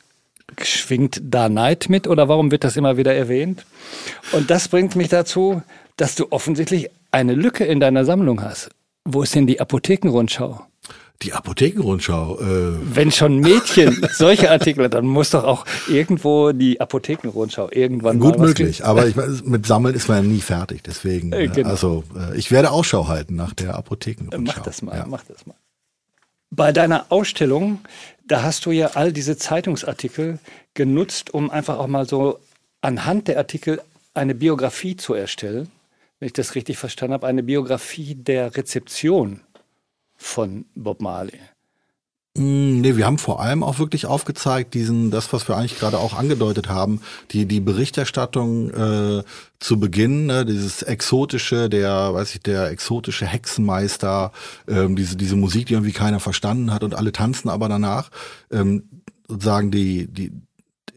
schwingt 0.64 1.22
da 1.22 1.50
Neid 1.50 1.90
mit 1.90 2.08
oder 2.08 2.30
warum 2.30 2.52
wird 2.52 2.64
das 2.64 2.78
immer 2.78 2.96
wieder 2.96 3.14
erwähnt? 3.14 3.66
Und 4.32 4.50
das 4.50 4.70
bringt 4.70 4.96
mich 4.96 5.10
dazu, 5.10 5.62
dass 5.98 6.16
du 6.16 6.28
offensichtlich 6.32 6.90
eine 7.12 7.34
Lücke 7.34 7.66
in 7.66 7.82
deiner 7.82 8.06
Sammlung 8.06 8.42
hast. 8.42 8.70
Wo 9.04 9.24
ist 9.24 9.36
denn 9.36 9.46
die 9.46 9.60
Apothekenrundschau? 9.60 10.66
Die 11.24 11.34
Apothekenrundschau. 11.34 12.40
Äh 12.40 12.78
Wenn 12.84 13.12
schon 13.12 13.40
Mädchen 13.40 14.06
solche 14.12 14.52
Artikel, 14.52 14.90
dann 14.90 15.06
muss 15.06 15.32
doch 15.32 15.44
auch 15.44 15.66
irgendwo 15.88 16.52
die 16.52 16.80
Apothekenrundschau 16.80 17.70
irgendwann 17.72 18.20
Gut 18.20 18.38
möglich, 18.38 18.86
aber 18.86 19.08
ich, 19.08 19.16
mit 19.44 19.66
Sammeln 19.66 19.96
ist 19.96 20.08
man 20.08 20.24
ja 20.24 20.30
nie 20.30 20.42
fertig. 20.42 20.84
Deswegen, 20.84 21.34
äh, 21.34 21.48
genau. 21.48 21.70
also 21.70 22.04
äh, 22.16 22.38
ich 22.38 22.52
werde 22.52 22.72
Ausschau 22.72 23.08
halten 23.08 23.36
nach 23.36 23.54
der 23.54 23.76
Apothekenrundschau. 23.76 24.54
Mach 24.58 24.64
das 24.64 24.82
mal, 24.82 24.96
ja. 24.96 25.06
mach 25.08 25.24
das 25.24 25.46
mal. 25.46 25.56
Bei 26.50 26.72
deiner 26.72 27.08
Ausstellung, 27.10 27.80
da 28.26 28.44
hast 28.44 28.66
du 28.66 28.72
ja 28.72 28.92
all 28.94 29.12
diese 29.12 29.38
Zeitungsartikel 29.38 30.40
genutzt, 30.74 31.34
um 31.34 31.50
einfach 31.50 31.78
auch 31.80 31.88
mal 31.88 32.08
so 32.08 32.40
anhand 32.82 33.28
der 33.28 33.38
Artikel 33.38 33.82
eine 34.14 34.36
Biografie 34.36 34.96
zu 34.96 35.14
erstellen, 35.14 35.70
wenn 36.20 36.28
ich 36.28 36.34
das 36.34 36.56
richtig 36.56 36.78
verstanden 36.78 37.14
habe, 37.14 37.28
eine 37.28 37.44
Biografie 37.44 38.16
der 38.16 38.56
Rezeption 38.56 39.42
von 40.18 40.66
Bob 40.76 41.02
Marley. 41.02 41.40
Mm, 42.38 42.82
nee, 42.82 42.96
wir 42.96 43.06
haben 43.06 43.18
vor 43.18 43.42
allem 43.42 43.64
auch 43.64 43.80
wirklich 43.80 44.06
aufgezeigt, 44.06 44.76
diesen, 44.76 45.10
das, 45.10 45.34
was 45.34 45.48
wir 45.48 45.58
eigentlich 45.58 45.80
gerade 45.80 45.98
auch 45.98 46.14
angedeutet 46.14 46.70
haben, 46.70 47.02
die, 47.32 47.48
die 47.48 47.60
Berichterstattung 47.60 48.70
äh, 48.70 49.24
zu 49.60 49.80
Beginn, 49.80 50.28
ne, 50.28 50.46
dieses 50.46 50.84
exotische, 50.84 51.68
der, 51.68 52.14
weiß 52.14 52.36
ich, 52.36 52.42
der 52.42 52.70
exotische 52.70 53.26
Hexenmeister, 53.26 54.32
ähm, 54.68 54.96
diese, 54.96 55.18
diese 55.18 55.36
Musik, 55.36 55.66
die 55.66 55.74
irgendwie 55.74 55.94
keiner 55.94 56.20
verstanden 56.20 56.72
hat 56.72 56.84
und 56.84 56.94
alle 56.94 57.12
tanzen 57.12 57.50
aber 57.50 57.70
danach, 57.70 58.12
ähm, 58.52 58.84
sozusagen 59.28 59.72
die, 59.72 60.08
die, 60.08 60.32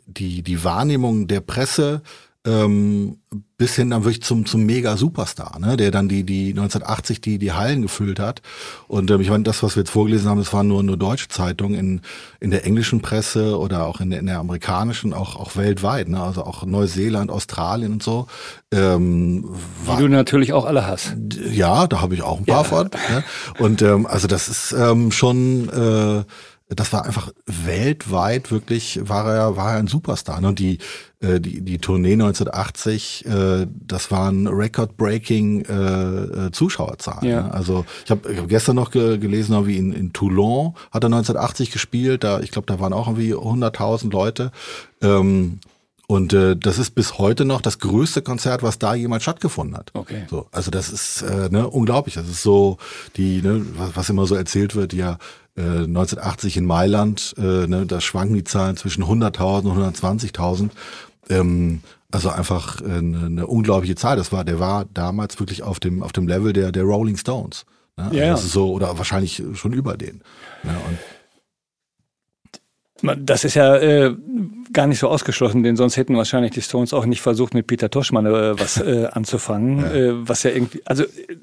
die, 0.06 0.42
die 0.42 0.64
Wahrnehmung 0.64 1.26
der 1.26 1.40
Presse 1.40 2.02
ähm, 2.46 3.18
bis 3.58 3.76
hin 3.76 3.90
dann 3.90 4.04
wirklich 4.04 4.22
zum, 4.22 4.46
zum 4.46 4.64
Mega-Superstar, 4.64 5.58
ne, 5.58 5.76
der 5.76 5.90
dann 5.90 6.08
die, 6.08 6.24
die 6.24 6.48
1980 6.50 7.20
die, 7.20 7.38
die 7.38 7.52
Hallen 7.52 7.82
gefüllt 7.82 8.18
hat. 8.18 8.40
Und 8.88 9.10
ähm, 9.10 9.20
ich 9.20 9.28
meine, 9.28 9.44
das, 9.44 9.62
was 9.62 9.76
wir 9.76 9.82
jetzt 9.82 9.90
vorgelesen 9.90 10.30
haben, 10.30 10.38
das 10.38 10.52
waren 10.54 10.66
nur, 10.66 10.82
nur 10.82 10.96
deutsche 10.96 11.28
Zeitungen 11.28 11.78
in, 11.78 12.00
in 12.40 12.50
der 12.50 12.64
englischen 12.64 13.02
Presse 13.02 13.58
oder 13.58 13.84
auch 13.84 14.00
in 14.00 14.08
der, 14.08 14.20
in 14.20 14.26
der 14.26 14.38
amerikanischen, 14.38 15.12
auch, 15.12 15.36
auch 15.36 15.56
weltweit, 15.56 16.08
ne, 16.08 16.22
also 16.22 16.44
auch 16.44 16.64
Neuseeland, 16.64 17.30
Australien 17.30 17.92
und 17.92 18.02
so. 18.02 18.26
Ähm, 18.72 19.44
war, 19.84 19.98
die 19.98 20.04
du 20.04 20.08
natürlich 20.08 20.54
auch 20.54 20.64
alle 20.64 20.86
hast. 20.86 21.14
Ja, 21.50 21.86
da 21.86 22.00
habe 22.00 22.14
ich 22.14 22.22
auch 22.22 22.38
ein 22.38 22.46
paar 22.46 22.62
ja. 22.62 22.64
von. 22.64 22.90
Ne? 23.10 23.24
Und 23.58 23.82
ähm, 23.82 24.06
also 24.06 24.26
das 24.26 24.48
ist 24.48 24.72
ähm, 24.72 25.12
schon 25.12 25.68
äh, 25.68 26.24
das 26.74 26.92
war 26.92 27.04
einfach 27.04 27.32
weltweit 27.46 28.50
wirklich, 28.52 29.00
war 29.02 29.26
er, 29.34 29.56
war 29.56 29.72
er 29.72 29.78
ein 29.78 29.88
Superstar. 29.88 30.40
Ne? 30.40 30.48
Und 30.48 30.58
die, 30.60 30.78
äh, 31.20 31.40
die, 31.40 31.62
die 31.62 31.78
Tournee 31.78 32.12
1980, 32.12 33.26
äh, 33.26 33.66
das 33.86 34.10
waren 34.10 34.46
record-breaking 34.46 35.64
äh, 35.64 36.46
äh, 36.46 36.50
Zuschauerzahlen. 36.52 37.28
Ja. 37.28 37.42
Ne? 37.42 37.52
Also 37.52 37.84
ich 38.04 38.10
habe 38.10 38.36
hab 38.36 38.48
gestern 38.48 38.76
noch 38.76 38.92
ge 38.92 39.18
gelesen, 39.18 39.66
wie 39.66 39.76
in, 39.76 39.92
in 39.92 40.12
Toulon 40.12 40.74
hat 40.92 41.02
er 41.02 41.08
1980 41.08 41.72
gespielt. 41.72 42.22
Da, 42.22 42.40
ich 42.40 42.52
glaube, 42.52 42.66
da 42.66 42.78
waren 42.78 42.92
auch 42.92 43.08
irgendwie 43.08 43.34
100.000 43.34 44.12
Leute. 44.12 44.52
Ähm, 45.02 45.58
Und 46.06 46.32
äh, 46.32 46.56
das 46.56 46.78
ist 46.78 46.96
bis 46.96 47.18
heute 47.18 47.44
noch 47.44 47.60
das 47.60 47.78
größte 47.78 48.22
Konzert, 48.22 48.62
was 48.64 48.78
da 48.78 48.94
jemals 48.94 49.22
stattgefunden 49.22 49.76
hat. 49.76 49.90
Okay. 49.94 50.24
So, 50.28 50.46
also 50.50 50.70
das 50.72 50.90
ist 50.90 51.22
äh, 51.22 51.48
ne, 51.50 51.68
unglaublich. 51.68 52.14
Das 52.16 52.28
ist 52.28 52.42
so 52.42 52.78
die, 53.16 53.42
ne, 53.42 53.64
was, 53.76 53.96
was 53.96 54.10
immer 54.10 54.26
so 54.26 54.34
erzählt 54.34 54.74
wird, 54.74 54.92
ja, 54.92 55.18
äh, 55.60 55.84
1980 55.84 56.56
in 56.56 56.66
Mailand, 56.66 57.34
äh, 57.38 57.66
ne, 57.66 57.86
da 57.86 58.00
schwanken 58.00 58.34
die 58.34 58.44
Zahlen 58.44 58.76
zwischen 58.76 59.04
100.000 59.04 59.70
und 59.70 59.94
120.000. 59.94 60.70
Ähm, 61.28 61.80
also 62.10 62.30
einfach 62.30 62.80
äh, 62.80 62.84
eine, 62.84 63.26
eine 63.26 63.46
unglaubliche 63.46 63.94
Zahl. 63.94 64.16
Das 64.16 64.32
war, 64.32 64.44
der 64.44 64.58
war 64.58 64.86
damals 64.92 65.38
wirklich 65.38 65.62
auf 65.62 65.78
dem 65.80 66.02
auf 66.02 66.12
dem 66.12 66.26
Level 66.26 66.52
der 66.52 66.72
der 66.72 66.82
Rolling 66.82 67.16
Stones. 67.16 67.66
Ne? 67.96 68.04
Also 68.04 68.16
Ja. 68.16 68.30
Das 68.30 68.44
ist 68.44 68.52
so 68.52 68.72
oder 68.72 68.98
wahrscheinlich 68.98 69.42
schon 69.54 69.72
über 69.72 69.96
den. 69.96 70.22
Ne? 70.64 70.72
Das 73.02 73.44
ist 73.44 73.54
ja 73.54 73.76
äh, 73.76 74.14
gar 74.72 74.86
nicht 74.86 74.98
so 74.98 75.08
ausgeschlossen, 75.08 75.62
denn 75.62 75.76
sonst 75.76 75.96
hätten 75.96 76.16
wahrscheinlich 76.16 76.52
die 76.52 76.62
Stones 76.62 76.92
auch 76.92 77.06
nicht 77.06 77.22
versucht, 77.22 77.54
mit 77.54 77.66
Peter 77.66 77.90
Toschmann 77.90 78.26
äh, 78.26 78.58
was 78.58 78.78
äh, 78.78 79.08
anzufangen. 79.10 79.84
Äh, 79.84 80.28
was 80.28 80.42
ja 80.42 80.50
irgendwie, 80.50 80.82
also 80.84 81.04
äh, 81.04 81.36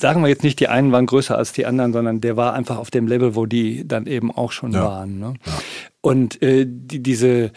sagen 0.00 0.22
wir 0.22 0.28
jetzt 0.28 0.42
nicht, 0.44 0.60
die 0.60 0.68
einen 0.68 0.92
waren 0.92 1.06
größer 1.06 1.36
als 1.36 1.52
die 1.52 1.64
anderen, 1.66 1.92
sondern 1.92 2.20
der 2.20 2.36
war 2.36 2.52
einfach 2.54 2.76
auf 2.78 2.90
dem 2.90 3.06
Level, 3.06 3.34
wo 3.34 3.46
die 3.46 3.86
dann 3.86 4.06
eben 4.06 4.30
auch 4.30 4.52
schon 4.52 4.72
Ja. 4.72 4.84
waren. 4.84 5.18
Ne? 5.18 5.34
Und 6.02 6.42
äh, 6.42 6.66
die, 6.68 7.02
diese 7.02 7.50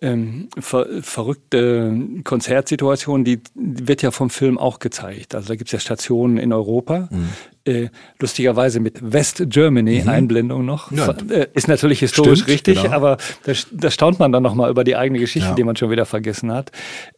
ähm, 0.00 0.48
ver 0.58 0.86
verrückte 1.02 1.94
Konzertsituation, 2.24 3.24
die, 3.24 3.40
wird 3.54 4.02
ja 4.02 4.10
vom 4.10 4.30
Film 4.30 4.56
auch 4.58 4.78
gezeigt. 4.78 5.34
Also 5.34 5.48
da 5.48 5.56
gibt's 5.56 5.72
ja 5.72 5.78
Stationen 5.78 6.38
in 6.38 6.52
Europa. 6.52 7.08
Mhm. 7.10 7.28
Äh, 7.64 7.88
lustigerweise 8.18 8.80
mit 8.80 9.12
West 9.12 9.42
Germany 9.48 10.02
Einblendung 10.06 10.64
noch. 10.64 10.90
Ja. 10.92 11.14
Äh, 11.30 11.48
ist 11.54 11.68
natürlich 11.68 12.00
historisch 12.00 12.40
Stimmt, 12.40 12.50
richtig, 12.50 12.82
genau. 12.82 12.94
aber 12.94 13.18
da, 13.44 13.52
da 13.72 13.90
staunt 13.90 14.18
man 14.18 14.32
dann 14.32 14.42
nochmal 14.42 14.70
über 14.70 14.82
die 14.84 14.96
eigene 14.96 15.18
Geschichte, 15.18 15.50
Ja. 15.50 15.54
die 15.54 15.64
man 15.64 15.76
schon 15.76 15.90
wieder 15.90 16.06
vergessen 16.06 16.52
hat. 16.52 16.72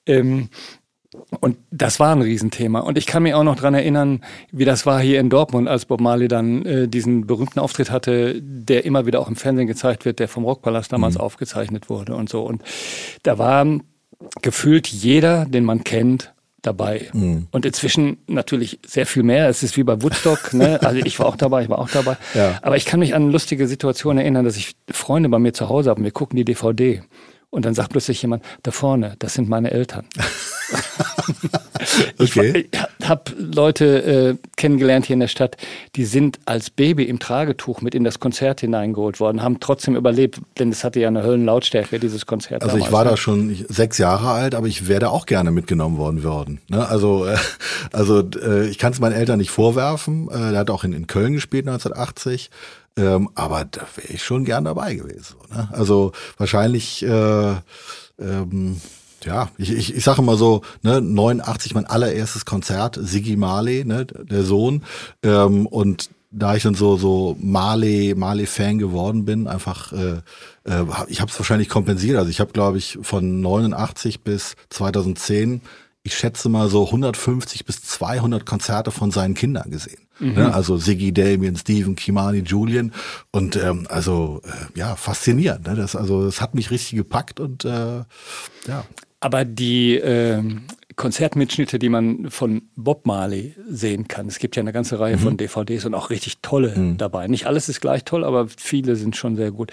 Ähm, 0.07 0.49
und 1.41 1.57
das 1.71 2.01
war 2.01 2.15
ein 2.15 2.23
Riesenthema. 2.23 2.81
Und 2.81 2.97
ich 2.97 3.07
kann 3.07 3.23
mich 3.23 3.35
auch 3.35 3.45
noch 3.45 3.57
dran 3.57 3.75
erinnern, 3.75 4.21
wie 4.51 4.65
das 4.65 4.87
war 4.87 5.01
hier 5.01 5.21
in 5.21 5.29
Dortmund, 5.29 5.69
als 5.69 5.85
Bob 5.85 6.01
Marley 6.01 6.29
dann 6.29 6.65
äh, 6.65 6.89
diesen 6.89 7.27
berühmten 7.27 7.61
Auftritt 7.61 7.91
hatte, 7.91 8.41
der 8.41 8.85
immer 8.85 9.07
wieder 9.07 9.21
auch 9.21 9.29
im 9.29 9.37
Fernsehen 9.37 9.67
gezeigt 9.67 10.05
wird, 10.05 10.19
der 10.19 10.29
vom 10.29 10.45
Rockpalast 10.45 10.93
damals 10.93 11.17
aufgezeichnet 11.17 11.91
wurde 11.91 12.15
und 12.15 12.29
so. 12.29 12.43
Und 12.43 12.63
da 13.23 13.39
war 13.39 13.67
gefühlt 14.41 14.89
jeder, 14.89 15.45
den 15.45 15.65
man 15.65 15.85
kennt, 15.85 16.33
dabei. 16.63 17.11
Und 17.51 17.67
inzwischen 17.67 18.19
natürlich 18.29 18.79
sehr 18.87 19.05
viel 19.05 19.25
mehr. 19.25 19.49
Es 19.49 19.63
ist 19.63 19.77
wie 19.77 19.83
bei 19.83 20.01
Woodstock. 20.01 20.55
ne? 20.55 20.81
Also 20.93 21.01
ich 21.05 21.19
war 21.19 21.27
auch 21.27 21.37
dabei, 21.37 21.63
ich 21.63 21.69
war 21.69 21.79
auch 21.79 21.91
dabei. 21.91 22.17
Ja. 22.35 22.59
Aber 22.63 22.77
ich 22.77 22.85
kann 22.85 23.01
mich 23.01 23.15
an 23.15 23.31
lustige 23.31 23.67
Situation 23.67 24.17
erinnern, 24.17 24.45
dass 24.45 24.57
ich 24.57 24.77
Freunde 24.89 25.29
bei 25.29 25.39
mir 25.39 25.53
zu 25.53 25.69
Hause 25.69 25.91
habe 25.91 25.99
und 25.99 26.05
wir 26.05 26.13
gucken 26.13 26.37
die 26.37 26.45
DVD. 26.45 27.03
Und 27.53 27.67
dann 27.67 27.75
sagt 27.75 27.91
plötzlich 27.93 28.23
jemand, 28.23 28.43
da 28.63 28.71
vorne, 28.71 29.15
das 29.19 29.35
sind 29.35 29.49
meine 29.49 29.71
Eltern. 29.71 30.07
Okay. 32.19 32.69
Ich 32.99 33.09
habe 33.09 33.33
Leute 33.37 34.39
äh, 34.41 34.49
kennengelernt 34.57 35.07
hier 35.07 35.15
in 35.15 35.21
der 35.21 35.29
Stadt, 35.29 35.57
die 35.97 36.05
sind 36.05 36.39
als 36.47 36.71
Baby 36.71 37.05
im 37.05 37.19
Tragetuch 37.19 37.81
mit 37.81 37.95
in 37.95 38.05
das 38.05 38.21
Konzert 38.21 38.61
hineingeholt 38.61 39.21
worden, 39.21 39.43
haben 39.43 39.61
trotzdem 39.61 39.97
überlebt, 39.97 40.41
denn 40.59 40.71
es 40.71 40.85
hatte 40.85 41.01
ja 41.01 41.09
eine 41.09 41.23
Höllenlautstärke, 41.23 41.99
dieses 41.99 42.25
Konzert. 42.25 42.63
Also 42.63 42.77
ich 42.77 42.85
damals, 42.85 42.93
war 42.93 43.05
ne? 43.05 43.11
da 43.11 43.17
schon 43.17 43.51
ich- 43.51 43.67
sechs 43.69 43.99
Jahre 43.99 44.31
alt, 44.31 44.55
aber 44.55 44.69
ich 44.69 44.89
wäre 44.89 45.01
da 45.01 45.09
auch 45.09 45.27
gerne 45.27 45.51
mitgenommen 45.51 45.99
worden 45.99 46.23
würden. 46.23 46.61
Ne? 46.69 46.87
Also, 46.87 47.27
äh, 47.27 47.37
also 47.93 48.21
äh, 48.21 48.69
ich 48.69 48.79
kann 48.79 48.93
es 48.93 49.01
meinen 49.01 49.15
Eltern 49.15 49.39
nicht 49.39 49.51
vorwerfen. 49.51 50.29
Äh, 50.31 50.53
der 50.53 50.61
hat 50.61 50.71
auch 50.71 50.85
in, 50.85 50.93
in 50.93 51.07
Köln 51.07 51.33
gespielt 51.33 51.67
1980. 51.67 52.51
Ähm, 52.97 53.31
aber 53.35 53.65
da 53.65 53.83
wäre 53.97 54.09
ich 54.09 54.23
schon 54.23 54.45
gern 54.45 54.65
dabei 54.65 54.95
gewesen. 54.95 55.37
Ne? 55.55 55.69
Also 55.73 56.13
wahrscheinlich, 56.37 57.03
äh, 57.03 57.55
ähm, 58.19 58.81
ja, 59.25 59.49
ich, 59.57 59.73
ich, 59.73 59.95
ich 59.95 60.05
sage 60.05 60.23
mal 60.23 60.37
so, 60.37 60.63
ne, 60.83 61.01
89 61.01 61.75
mein 61.75 61.87
allererstes 61.87 62.45
Konzert, 62.45 62.99
Siggi 63.01 63.37
Marley, 63.37 63.85
ne, 63.85 64.05
der 64.07 64.43
Sohn. 64.43 64.83
Ähm, 65.23 65.67
und 65.67 66.11
da 66.33 66.57
ich 66.57 66.63
dann 66.63 66.75
so 66.75 66.97
so 66.97 67.37
Marley 67.41 68.15
Marley 68.17 68.47
Fan 68.47 68.79
geworden 68.79 69.25
bin, 69.27 69.47
einfach 69.47 69.93
äh, 69.93 70.23
äh, 70.65 70.85
ich 71.09 71.21
habe 71.21 71.31
es 71.31 71.39
wahrscheinlich 71.39 71.69
kompensiert. 71.69 72.17
Also 72.17 72.31
ich 72.31 72.41
habe 72.41 72.53
glaube 72.53 72.79
ich 72.79 72.99
von 73.03 73.41
89 73.43 74.23
bis 74.23 74.57
2010 74.71 75.61
ich 76.05 76.15
schätze 76.17 76.49
mal 76.49 76.69
so 76.69 76.87
150 76.87 77.65
bis 77.65 77.83
200 77.83 78.45
Konzerte 78.45 78.91
von 78.91 79.11
seinen 79.11 79.35
Kindern 79.35 79.71
gesehen. 79.71 80.03
Ne? 80.23 80.55
Also 80.55 80.77
Siggy, 80.77 81.13
Damien, 81.13 81.57
Steven, 81.57 81.97
Kimani, 81.97 82.41
Julian 82.41 82.93
und 83.33 83.57
ähm, 83.57 83.87
also 83.89 84.41
äh, 84.45 84.79
ja 84.79 84.95
faszinierend. 84.97 85.67
Ne? 85.67 85.75
Das 85.75 85.97
also 85.97 86.25
das 86.25 86.41
hat 86.41 86.55
mich 86.55 86.71
richtig 86.71 86.97
gepackt 86.97 87.41
und 87.41 87.65
äh, 87.65 88.05
ja 88.69 88.85
Aber 89.21 89.45
die 89.45 89.97
ähm, 89.97 90.63
Konzertmitschnitte, 90.97 91.79
die 91.79 91.89
man 91.89 92.31
von 92.31 92.63
Bob 92.77 93.07
Marley 93.07 93.55
sehen 93.69 94.09
kann, 94.09 94.27
es 94.29 94.39
gibt 94.39 94.57
ja 94.57 94.61
eine 94.63 94.73
ganze 94.73 94.99
Reihe 95.01 95.17
Mhm. 95.17 95.21
von 95.21 95.37
DVDs 95.37 95.85
und 95.85 95.95
auch 95.95 96.11
richtig 96.11 96.39
tolle 96.43 96.95
dabei. 96.99 97.29
Nicht 97.29 97.47
alles 97.47 97.69
ist 97.69 97.81
gleich 97.81 98.05
toll, 98.05 98.25
aber 98.25 98.49
viele 98.49 98.97
sind 98.97 99.17
schon 99.17 99.37
sehr 99.37 99.51
gut. 99.51 99.73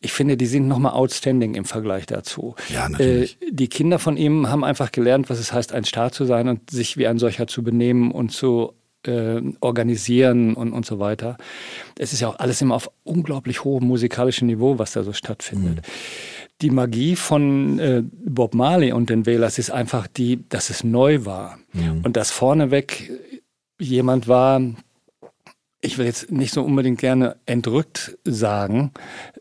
Ich 0.00 0.12
finde, 0.12 0.36
die 0.36 0.46
sind 0.46 0.68
nochmal 0.68 0.92
outstanding 0.92 1.54
im 1.54 1.64
Vergleich 1.64 2.06
dazu. 2.06 2.54
Ja, 2.72 2.88
natürlich. 2.88 3.38
Äh, 3.40 3.46
die 3.52 3.68
Kinder 3.68 3.98
von 3.98 4.16
ihm 4.16 4.48
haben 4.48 4.64
einfach 4.64 4.92
gelernt, 4.92 5.30
was 5.30 5.38
es 5.38 5.52
heißt, 5.52 5.72
ein 5.72 5.84
Staat 5.84 6.14
zu 6.14 6.24
sein 6.24 6.48
und 6.48 6.70
sich 6.70 6.96
wie 6.96 7.06
ein 7.06 7.18
solcher 7.18 7.46
zu 7.46 7.62
benehmen 7.62 8.10
und 8.12 8.30
zu 8.30 8.72
äh, 9.06 9.40
organisieren 9.60 10.54
und, 10.54 10.72
und 10.72 10.84
so 10.84 10.98
weiter. 10.98 11.38
Es 11.98 12.12
ist 12.12 12.20
ja 12.20 12.28
auch 12.28 12.38
alles 12.38 12.60
immer 12.60 12.74
auf 12.74 12.90
unglaublich 13.02 13.64
hohem 13.64 13.86
musikalischen 13.86 14.46
Niveau, 14.46 14.78
was 14.78 14.92
da 14.92 15.02
so 15.02 15.12
stattfindet. 15.14 15.86
Die 16.60 16.70
Magie 16.70 17.16
von 17.16 17.78
äh, 17.78 18.02
Bob 18.24 18.54
Marley 18.54 18.92
und 18.92 19.10
den 19.10 19.26
Wählers 19.26 19.58
ist 19.58 19.70
einfach 19.70 20.06
die, 20.06 20.48
dass 20.48 20.70
es 20.70 20.84
neu 20.84 21.24
war 21.24 21.58
und 22.04 22.16
dass 22.16 22.30
vorneweg 22.30 23.10
jemand 23.78 24.28
war, 24.28 24.60
ich 25.80 25.98
will 25.98 26.06
jetzt 26.06 26.30
nicht 26.30 26.52
so 26.52 26.62
unbedingt 26.62 27.00
gerne 27.00 27.36
entrückt 27.46 28.18
sagen, 28.24 28.92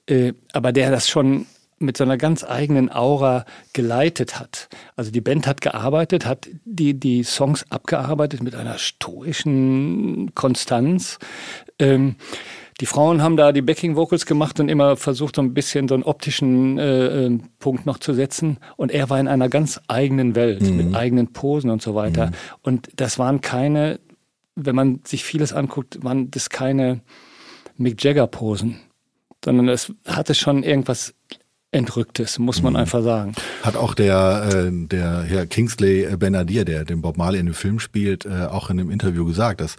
äh, 0.08 0.34
aber 0.53 0.71
der 0.71 0.91
das 0.91 1.10
schon 1.10 1.45
mit 1.79 1.95
so 1.95 2.03
einer 2.03 2.17
ganz 2.17 2.43
eigenen 2.43 2.91
Aura 2.91 3.45
geleitet 3.73 4.39
hat. 4.39 4.67
Also 4.95 5.12
die 5.12 5.21
Band 5.21 5.47
hat 5.47 5.62
gearbeitet, 5.62 6.25
hat 6.25 6.49
die, 6.65 6.93
die 6.93 7.23
Songs 7.23 7.65
abgearbeitet 7.71 8.43
mit 8.43 8.53
einer 8.53 8.77
stoischen 8.77 10.34
Konstanz. 10.36 11.19
Ähm, 11.79 12.15
die 12.79 12.85
Frauen 12.85 13.21
haben 13.21 13.35
da 13.35 13.51
die 13.51 13.61
Backing 13.61 13.95
Vocals 13.95 14.25
gemacht 14.25 14.59
und 14.59 14.69
immer 14.69 14.95
versucht, 14.95 15.35
so 15.35 15.41
ein 15.41 15.53
bisschen 15.53 15.87
so 15.87 15.95
einen 15.95 16.03
optischen 16.03 16.77
äh, 16.77 17.25
äh, 17.25 17.39
Punkt 17.59 17.85
noch 17.85 17.97
zu 17.97 18.13
setzen. 18.13 18.57
Und 18.77 18.91
er 18.91 19.09
war 19.09 19.19
in 19.19 19.27
einer 19.27 19.49
ganz 19.49 19.81
eigenen 19.87 20.35
Welt, 20.35 20.61
mit 20.61 20.95
eigenen 20.95 21.33
Posen 21.33 21.69
und 21.69 21.81
so 21.81 21.93
weiter. 21.95 22.31
Und 22.61 22.89
das 22.95 23.19
waren 23.19 23.41
keine, 23.41 23.99
wenn 24.55 24.75
man 24.75 25.01
sich 25.03 25.25
vieles 25.25 25.51
anguckt, 25.51 26.03
waren 26.03 26.31
das 26.31 26.49
keine 26.49 27.01
Mick 27.77 28.01
Jagger-Posen, 28.01 28.79
sondern 29.43 29.67
es 29.67 29.93
hatte 30.07 30.33
schon 30.33 30.63
irgendwas 30.63 31.13
Entrücktes, 31.71 32.39
muss 32.39 32.63
man 32.63 32.75
einfach 32.75 33.03
sagen. 33.03 33.33
Hat 33.61 33.75
auch 33.75 33.93
der, 33.93 34.49
äh, 34.51 34.87
der 34.87 35.21
Herr 35.23 35.45
Kingsley 35.45 36.15
Benadir, 36.17 36.65
der 36.65 36.83
den 36.83 37.01
Bob 37.01 37.17
Marley 37.17 37.39
in 37.39 37.45
dem 37.45 37.53
Film 37.55 37.79
spielt, 37.79 38.25
äh, 38.25 38.47
auch 38.49 38.69
in 38.71 38.79
einem 38.79 38.89
Interview 38.89 39.25
gesagt, 39.25 39.61
dass 39.61 39.75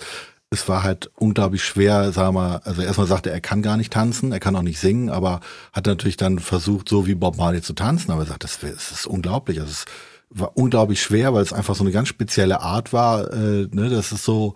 es 0.50 0.68
war 0.68 0.82
halt 0.82 1.10
unglaublich 1.16 1.62
schwer, 1.62 2.10
sagen 2.12 2.34
wir 2.34 2.40
mal, 2.40 2.56
also 2.64 2.82
erstmal 2.82 3.06
sagte 3.06 3.30
er, 3.30 3.36
er 3.36 3.40
kann 3.40 3.62
gar 3.62 3.76
nicht 3.76 3.92
tanzen, 3.92 4.32
er 4.32 4.40
kann 4.40 4.56
auch 4.56 4.62
nicht 4.62 4.80
singen, 4.80 5.08
aber 5.08 5.40
hat 5.72 5.86
natürlich 5.86 6.16
dann 6.16 6.40
versucht, 6.40 6.88
so 6.88 7.06
wie 7.06 7.14
Bob 7.14 7.36
Marley 7.36 7.62
zu 7.62 7.72
tanzen, 7.72 8.10
aber 8.10 8.22
er 8.22 8.26
sagt, 8.26 8.42
das, 8.42 8.58
das 8.58 8.90
ist 8.90 9.06
unglaublich, 9.06 9.60
also 9.60 9.70
es 9.70 9.84
war 10.28 10.56
unglaublich 10.56 11.00
schwer, 11.00 11.34
weil 11.34 11.42
es 11.42 11.52
einfach 11.52 11.76
so 11.76 11.84
eine 11.84 11.92
ganz 11.92 12.08
spezielle 12.08 12.60
Art 12.60 12.92
war, 12.92 13.32
äh, 13.32 13.68
ne, 13.70 13.90
das 13.90 14.10
ist 14.10 14.24
so, 14.24 14.54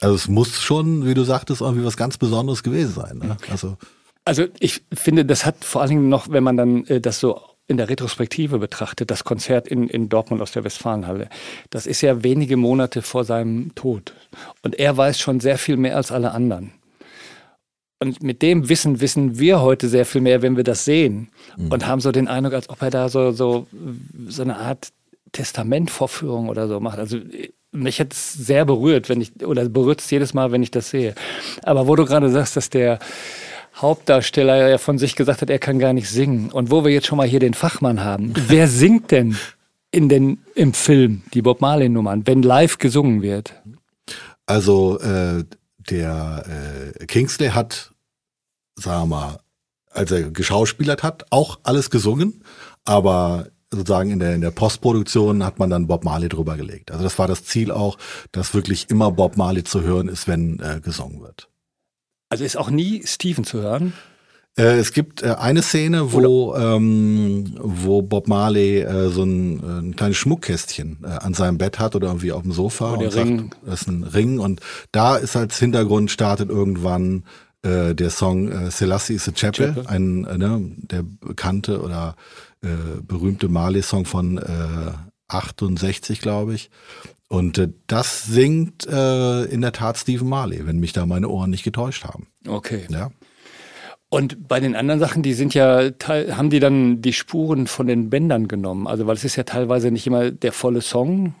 also 0.00 0.16
es 0.16 0.26
muss 0.26 0.60
schon, 0.60 1.06
wie 1.06 1.14
du 1.14 1.22
sagtest, 1.22 1.60
irgendwie 1.60 1.84
was 1.84 1.96
ganz 1.96 2.18
Besonderes 2.18 2.64
gewesen 2.64 2.94
sein, 2.94 3.18
ne? 3.18 3.36
also 3.48 3.76
Also 4.24 4.46
ich 4.58 4.82
finde, 4.92 5.24
das 5.24 5.46
hat 5.46 5.64
vor 5.64 5.82
allen 5.82 5.90
Dingen 5.90 6.08
noch, 6.08 6.30
wenn 6.30 6.42
man 6.42 6.56
dann 6.56 6.84
äh, 6.86 7.00
das 7.00 7.20
so 7.20 7.40
in 7.68 7.76
der 7.76 7.88
Retrospektive 7.88 8.58
betrachtet, 8.58 9.10
das 9.10 9.24
Konzert 9.24 9.68
in, 9.68 9.88
in 9.88 10.08
Dortmund 10.08 10.42
aus 10.42 10.52
der 10.52 10.64
Westfalenhalle, 10.64 11.28
das 11.70 11.86
ist 11.86 12.00
ja 12.00 12.24
wenige 12.24 12.56
Monate 12.56 13.02
vor 13.02 13.24
seinem 13.24 13.74
Tod. 13.74 14.14
Und 14.62 14.78
er 14.78 14.96
weiß 14.96 15.20
schon 15.20 15.38
sehr 15.38 15.58
viel 15.58 15.76
mehr 15.76 15.94
als 15.94 16.10
alle 16.10 16.32
anderen. 16.32 16.72
Und 18.00 18.22
mit 18.22 18.42
dem 18.42 18.68
Wissen 18.68 19.00
wissen 19.00 19.38
wir 19.38 19.60
heute 19.60 19.88
sehr 19.88 20.06
viel 20.06 20.20
mehr, 20.20 20.40
wenn 20.40 20.56
wir 20.56 20.64
das 20.64 20.84
sehen. 20.84 21.30
Und 21.68 21.86
haben 21.86 22.00
so 22.00 22.12
den 22.12 22.28
Eindruck, 22.28 22.54
als 22.54 22.70
ob 22.70 22.80
er 22.80 22.90
da 22.90 23.08
so, 23.08 23.32
so, 23.32 23.66
so 24.28 24.42
eine 24.42 24.56
Art 24.56 24.88
Testamentvorführung 25.32 26.48
oder 26.48 26.68
so 26.68 26.80
macht. 26.80 26.98
Also 26.98 27.18
mich 27.72 28.00
hat 28.00 28.12
es 28.12 28.32
sehr 28.32 28.64
berührt, 28.64 29.08
wenn 29.08 29.20
ich, 29.20 29.44
oder 29.44 29.68
berührt 29.68 30.00
es 30.00 30.10
jedes 30.10 30.32
Mal, 30.32 30.52
wenn 30.52 30.62
ich 30.62 30.70
das 30.70 30.90
sehe. 30.90 31.14
Aber 31.62 31.86
wo 31.86 31.96
du 31.96 32.04
gerade 32.04 32.30
sagst, 32.30 32.56
dass 32.56 32.70
der 32.70 32.98
Hauptdarsteller 33.80 34.68
ja 34.68 34.78
von 34.78 34.98
sich 34.98 35.14
gesagt 35.14 35.42
hat, 35.42 35.50
er 35.50 35.58
kann 35.58 35.78
gar 35.78 35.92
nicht 35.92 36.08
singen. 36.08 36.50
Und 36.50 36.70
wo 36.70 36.84
wir 36.84 36.92
jetzt 36.92 37.06
schon 37.06 37.18
mal 37.18 37.26
hier 37.26 37.40
den 37.40 37.54
Fachmann 37.54 38.02
haben, 38.02 38.32
wer 38.48 38.68
singt 38.68 39.10
denn 39.10 39.36
in 39.90 40.08
den, 40.08 40.38
im 40.54 40.74
Film 40.74 41.22
die 41.32 41.42
Bob 41.42 41.60
Marley-Nummern, 41.60 42.26
wenn 42.26 42.42
live 42.42 42.78
gesungen 42.78 43.22
wird? 43.22 43.54
Also 44.46 44.98
äh, 45.00 45.44
der 45.90 46.92
äh, 46.98 47.06
Kingsley 47.06 47.50
hat, 47.50 47.92
sagen 48.76 49.02
wir 49.02 49.16
mal, 49.16 49.38
als 49.90 50.10
er 50.10 50.30
geschauspielert 50.30 51.02
hat, 51.02 51.26
auch 51.30 51.58
alles 51.62 51.90
gesungen, 51.90 52.44
aber 52.84 53.48
sozusagen 53.70 54.10
in 54.10 54.18
der, 54.18 54.34
in 54.34 54.40
der 54.40 54.50
Postproduktion 54.50 55.44
hat 55.44 55.58
man 55.58 55.70
dann 55.70 55.86
Bob 55.86 56.04
Marley 56.04 56.28
drüber 56.28 56.56
gelegt. 56.56 56.90
Also 56.90 57.04
das 57.04 57.18
war 57.18 57.26
das 57.26 57.44
Ziel 57.44 57.70
auch, 57.70 57.98
dass 58.32 58.54
wirklich 58.54 58.90
immer 58.90 59.10
Bob 59.10 59.36
Marley 59.36 59.64
zu 59.64 59.82
hören 59.82 60.08
ist, 60.08 60.26
wenn 60.26 60.58
äh, 60.60 60.80
gesungen 60.80 61.20
wird. 61.20 61.48
Also 62.28 62.44
ist 62.44 62.56
auch 62.56 62.70
nie 62.70 63.02
Steven 63.06 63.44
zu 63.44 63.60
hören? 63.62 63.92
Äh, 64.58 64.78
es 64.78 64.92
gibt 64.92 65.22
äh, 65.22 65.36
eine 65.38 65.62
Szene, 65.62 66.12
wo, 66.12 66.54
ähm, 66.56 67.54
wo 67.58 68.02
Bob 68.02 68.26
Marley 68.28 68.80
äh, 68.80 69.08
so 69.08 69.22
ein, 69.22 69.60
äh, 69.62 69.78
ein 69.80 69.96
kleines 69.96 70.16
Schmuckkästchen 70.16 70.98
äh, 71.04 71.06
an 71.06 71.32
seinem 71.34 71.58
Bett 71.58 71.78
hat 71.78 71.94
oder 71.94 72.08
irgendwie 72.08 72.32
auf 72.32 72.42
dem 72.42 72.52
Sofa 72.52 72.92
und 72.94 73.14
Ring. 73.14 73.38
sagt, 73.50 73.56
das 73.64 73.82
ist 73.82 73.88
ein 73.88 74.02
Ring 74.02 74.38
und 74.40 74.60
da 74.90 75.16
ist 75.16 75.36
als 75.36 75.58
Hintergrund 75.58 76.10
startet 76.10 76.50
irgendwann 76.50 77.24
äh, 77.62 77.94
der 77.94 78.10
Song 78.10 78.50
äh, 78.50 78.70
Selassie 78.70 79.14
is 79.14 79.28
a 79.28 79.32
Chapel, 79.32 79.74
Chapel. 79.74 79.86
ein 79.86 80.22
ne, 80.22 80.60
der 80.76 81.02
bekannte 81.02 81.80
oder 81.80 82.16
äh, 82.62 83.00
berühmte 83.02 83.48
Marley-Song 83.48 84.04
von 84.04 84.38
äh, 84.38 84.92
68, 85.28 86.20
glaube 86.20 86.54
ich. 86.54 86.70
Und 87.28 87.58
äh, 87.58 87.68
das 87.86 88.24
singt 88.24 88.86
äh, 88.86 89.44
in 89.44 89.60
der 89.60 89.72
Tat 89.72 89.98
Stephen 89.98 90.28
Marley, 90.28 90.66
wenn 90.66 90.78
mich 90.78 90.92
da 90.92 91.06
meine 91.06 91.28
Ohren 91.28 91.50
nicht 91.50 91.64
getäuscht 91.64 92.04
haben. 92.04 92.26
Okay. 92.46 92.86
Ja. 92.88 93.10
Und 94.10 94.48
bei 94.48 94.58
den 94.60 94.74
anderen 94.74 95.00
Sachen, 95.00 95.22
die 95.22 95.34
sind 95.34 95.52
ja, 95.52 95.90
haben 96.06 96.48
die 96.48 96.60
dann 96.60 97.02
die 97.02 97.12
Spuren 97.12 97.66
von 97.66 97.86
den 97.86 98.08
Bändern 98.08 98.48
genommen? 98.48 98.86
Also, 98.86 99.06
weil 99.06 99.16
es 99.16 99.24
ist 99.24 99.36
ja 99.36 99.42
teilweise 99.42 99.90
nicht 99.90 100.06
immer 100.06 100.30
der 100.30 100.52
volle 100.52 100.80
Song, 100.80 101.34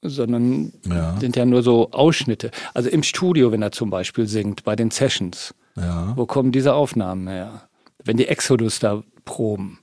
sondern 0.00 0.72
ja. 0.86 1.16
sind 1.18 1.34
ja 1.34 1.44
nur 1.44 1.64
so 1.64 1.90
Ausschnitte. 1.90 2.52
Also 2.72 2.88
im 2.88 3.02
Studio, 3.02 3.50
wenn 3.50 3.62
er 3.62 3.72
zum 3.72 3.90
Beispiel 3.90 4.28
singt, 4.28 4.62
bei 4.62 4.76
den 4.76 4.92
Sessions. 4.92 5.54
Ja. 5.76 6.12
Wo 6.16 6.26
kommen 6.26 6.52
diese 6.52 6.74
Aufnahmen 6.74 7.26
her? 7.26 7.68
Wenn 8.04 8.16
die 8.16 8.28
Exodus 8.28 8.78
da 8.78 9.02
proben. 9.24 9.80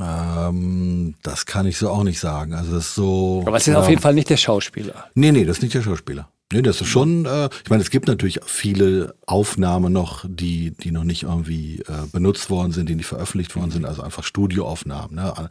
Ähm, 0.00 1.14
das 1.22 1.46
kann 1.46 1.66
ich 1.66 1.78
so 1.78 1.90
auch 1.90 2.04
nicht 2.04 2.20
sagen. 2.20 2.54
Also 2.54 2.74
das 2.74 2.88
ist 2.88 2.94
so. 2.94 3.42
Aber 3.46 3.56
es 3.56 3.66
ist 3.66 3.74
ja, 3.74 3.80
auf 3.80 3.88
jeden 3.88 4.00
Fall 4.00 4.14
nicht 4.14 4.30
der 4.30 4.36
Schauspieler. 4.36 5.06
Nee, 5.14 5.32
nee, 5.32 5.44
das 5.44 5.58
ist 5.58 5.62
nicht 5.62 5.74
der 5.74 5.82
Schauspieler. 5.82 6.28
Nee, 6.52 6.62
das 6.62 6.80
ist 6.80 6.86
schon, 6.86 7.26
äh, 7.26 7.48
ich 7.64 7.70
meine, 7.70 7.82
es 7.82 7.90
gibt 7.90 8.06
natürlich 8.06 8.38
viele 8.46 9.16
Aufnahmen 9.26 9.92
noch, 9.92 10.24
die, 10.28 10.70
die 10.70 10.92
noch 10.92 11.02
nicht 11.02 11.24
irgendwie 11.24 11.80
äh, 11.80 12.06
benutzt 12.12 12.50
worden 12.50 12.70
sind, 12.70 12.88
die 12.88 12.94
nicht 12.94 13.06
veröffentlicht 13.06 13.56
worden 13.56 13.72
sind, 13.72 13.84
also 13.84 14.02
einfach 14.02 14.22
Studioaufnahmen, 14.22 15.16
ne? 15.16 15.48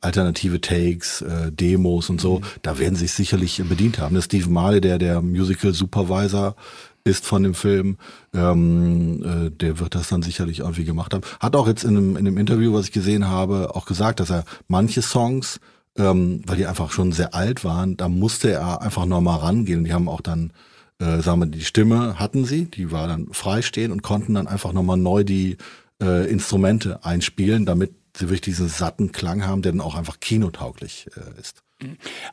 alternative 0.00 0.60
Takes, 0.60 1.22
äh, 1.22 1.52
Demos 1.52 2.10
und 2.10 2.20
so, 2.20 2.40
mhm. 2.40 2.44
da 2.62 2.78
werden 2.78 2.96
sich 2.96 3.12
sicherlich 3.12 3.62
bedient 3.68 3.98
haben. 3.98 4.16
Das 4.16 4.24
Steve 4.24 4.50
Marley, 4.50 4.80
der 4.80 4.98
der 4.98 5.22
Musical 5.22 5.72
Supervisor 5.72 6.56
ist 7.04 7.26
von 7.26 7.42
dem 7.42 7.54
Film, 7.54 7.96
ähm, 8.32 9.22
äh, 9.24 9.50
der 9.50 9.78
wird 9.78 9.94
das 9.94 10.08
dann 10.08 10.22
sicherlich 10.22 10.60
irgendwie 10.60 10.84
gemacht 10.84 11.14
haben. 11.14 11.22
Hat 11.40 11.56
auch 11.56 11.66
jetzt 11.66 11.84
in 11.84 11.96
einem, 11.96 12.16
in 12.16 12.26
einem 12.26 12.38
Interview, 12.38 12.72
was 12.72 12.86
ich 12.86 12.92
gesehen 12.92 13.28
habe, 13.28 13.74
auch 13.74 13.86
gesagt, 13.86 14.20
dass 14.20 14.30
er 14.30 14.44
manche 14.68 15.02
Songs, 15.02 15.60
ähm, 15.96 16.42
weil 16.46 16.56
die 16.56 16.66
einfach 16.66 16.90
schon 16.90 17.12
sehr 17.12 17.34
alt 17.34 17.64
waren, 17.64 17.96
da 17.96 18.08
musste 18.08 18.50
er 18.52 18.82
einfach 18.82 19.04
nochmal 19.04 19.38
rangehen. 19.38 19.84
Die 19.84 19.92
haben 19.92 20.08
auch 20.08 20.20
dann, 20.20 20.52
äh, 20.98 21.20
sagen 21.20 21.40
wir, 21.40 21.46
die 21.46 21.64
Stimme 21.64 22.18
hatten 22.18 22.44
sie, 22.44 22.66
die 22.66 22.92
war 22.92 23.08
dann 23.08 23.28
freistehen 23.32 23.92
und 23.92 24.02
konnten 24.02 24.34
dann 24.34 24.46
einfach 24.46 24.72
nochmal 24.72 24.96
neu 24.96 25.24
die 25.24 25.56
äh, 26.00 26.30
Instrumente 26.30 27.04
einspielen, 27.04 27.66
damit 27.66 27.92
sie 28.16 28.26
wirklich 28.26 28.42
diesen 28.42 28.68
satten 28.68 29.12
Klang 29.12 29.44
haben, 29.44 29.62
der 29.62 29.72
dann 29.72 29.80
auch 29.80 29.94
einfach 29.94 30.20
kinotauglich 30.20 31.08
äh, 31.16 31.40
ist. 31.40 31.62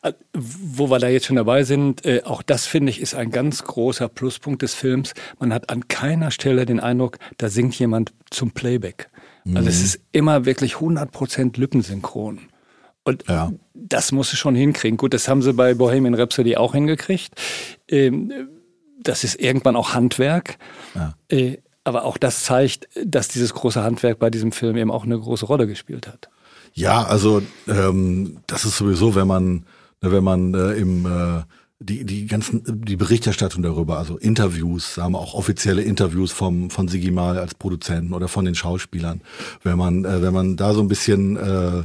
Äh, 0.02 0.14
wo 0.34 0.90
wir 0.90 1.00
da 1.00 1.08
jetzt 1.08 1.26
schon 1.26 1.36
dabei 1.36 1.64
sind, 1.64 2.06
äh, 2.06 2.24
auch 2.24 2.42
das 2.42 2.66
finde 2.66 2.92
ich 2.92 3.02
ist 3.02 3.16
ein 3.16 3.32
ganz 3.32 3.64
großer 3.64 4.10
Pluspunkt 4.10 4.62
des 4.62 4.74
Films. 4.74 5.14
Man 5.40 5.54
hat 5.54 5.70
an 5.70 5.88
keiner 5.88 6.32
Stelle 6.32 6.66
den 6.66 6.80
Eindruck, 6.80 7.18
da 7.38 7.50
singt 7.50 7.78
jemand 7.78 8.14
zum 8.30 8.52
Playback. 8.52 9.10
Mhm. 9.44 9.58
Also 9.58 9.70
es 9.70 9.80
mhm. 9.80 9.86
ist 9.86 10.02
immer 10.12 10.46
wirklich 10.46 10.76
100% 10.76 11.60
Lippensynchron. 11.60 12.40
Und 13.04 13.28
ja. 13.28 13.52
das 13.74 14.12
muss 14.12 14.34
es 14.34 14.40
schon 14.40 14.56
hinkriegen. 14.56 14.98
Gut, 14.98 15.14
das 15.14 15.28
haben 15.28 15.42
sie 15.42 15.54
bei 15.54 15.74
Bohemian 15.74 16.14
Rhapsody 16.14 16.58
auch 16.58 16.74
hingekriegt. 16.74 17.34
Ähm, 17.88 18.32
das 19.02 19.24
ist 19.24 19.40
irgendwann 19.40 19.76
auch 19.76 19.94
Handwerk. 19.94 20.58
Ja. 20.94 21.16
Äh, 21.30 21.58
aber 21.84 22.04
auch 22.04 22.18
das 22.18 22.44
zeigt, 22.44 22.88
dass 23.04 23.30
dieses 23.30 23.54
große 23.54 23.82
Handwerk 23.82 24.20
bei 24.20 24.30
diesem 24.30 24.52
Film 24.52 24.78
eben 24.78 24.92
auch 24.92 25.06
eine 25.06 25.18
große 25.18 25.46
Rolle 25.46 25.66
gespielt 25.66 26.08
hat. 26.08 26.30
Ja, 26.74 27.04
also 27.04 27.42
ähm, 27.68 28.38
das 28.48 28.66
ist 28.66 28.78
sowieso, 28.78 29.16
wenn 29.16 29.28
man, 29.28 29.66
ne, 30.02 30.12
wenn 30.12 30.24
man 30.24 30.54
äh, 30.54 30.74
im 30.74 31.06
äh, 31.06 31.44
die, 31.82 32.04
die 32.04 32.26
ganzen, 32.26 32.62
die 32.84 32.98
Berichterstattung 32.98 33.64
darüber, 33.64 33.98
also 33.98 34.18
Interviews, 34.18 34.98
haben 34.98 35.16
auch 35.16 35.34
offizielle 35.34 35.82
Interviews 35.82 36.32
vom, 36.32 36.70
von 36.70 36.90
Sigi 36.90 37.10
Mal 37.10 37.38
als 37.38 37.56
Produzenten 37.56 38.14
oder 38.14 38.28
von 38.28 38.44
den 38.44 38.56
Schauspielern. 38.56 39.22
Wenn 39.64 39.78
man, 39.78 40.04
äh, 40.04 40.22
wenn 40.22 40.34
man 40.34 40.58
da 40.58 40.74
so 40.74 40.82
ein 40.82 40.90
bisschen 40.90 41.38
äh, 41.38 41.84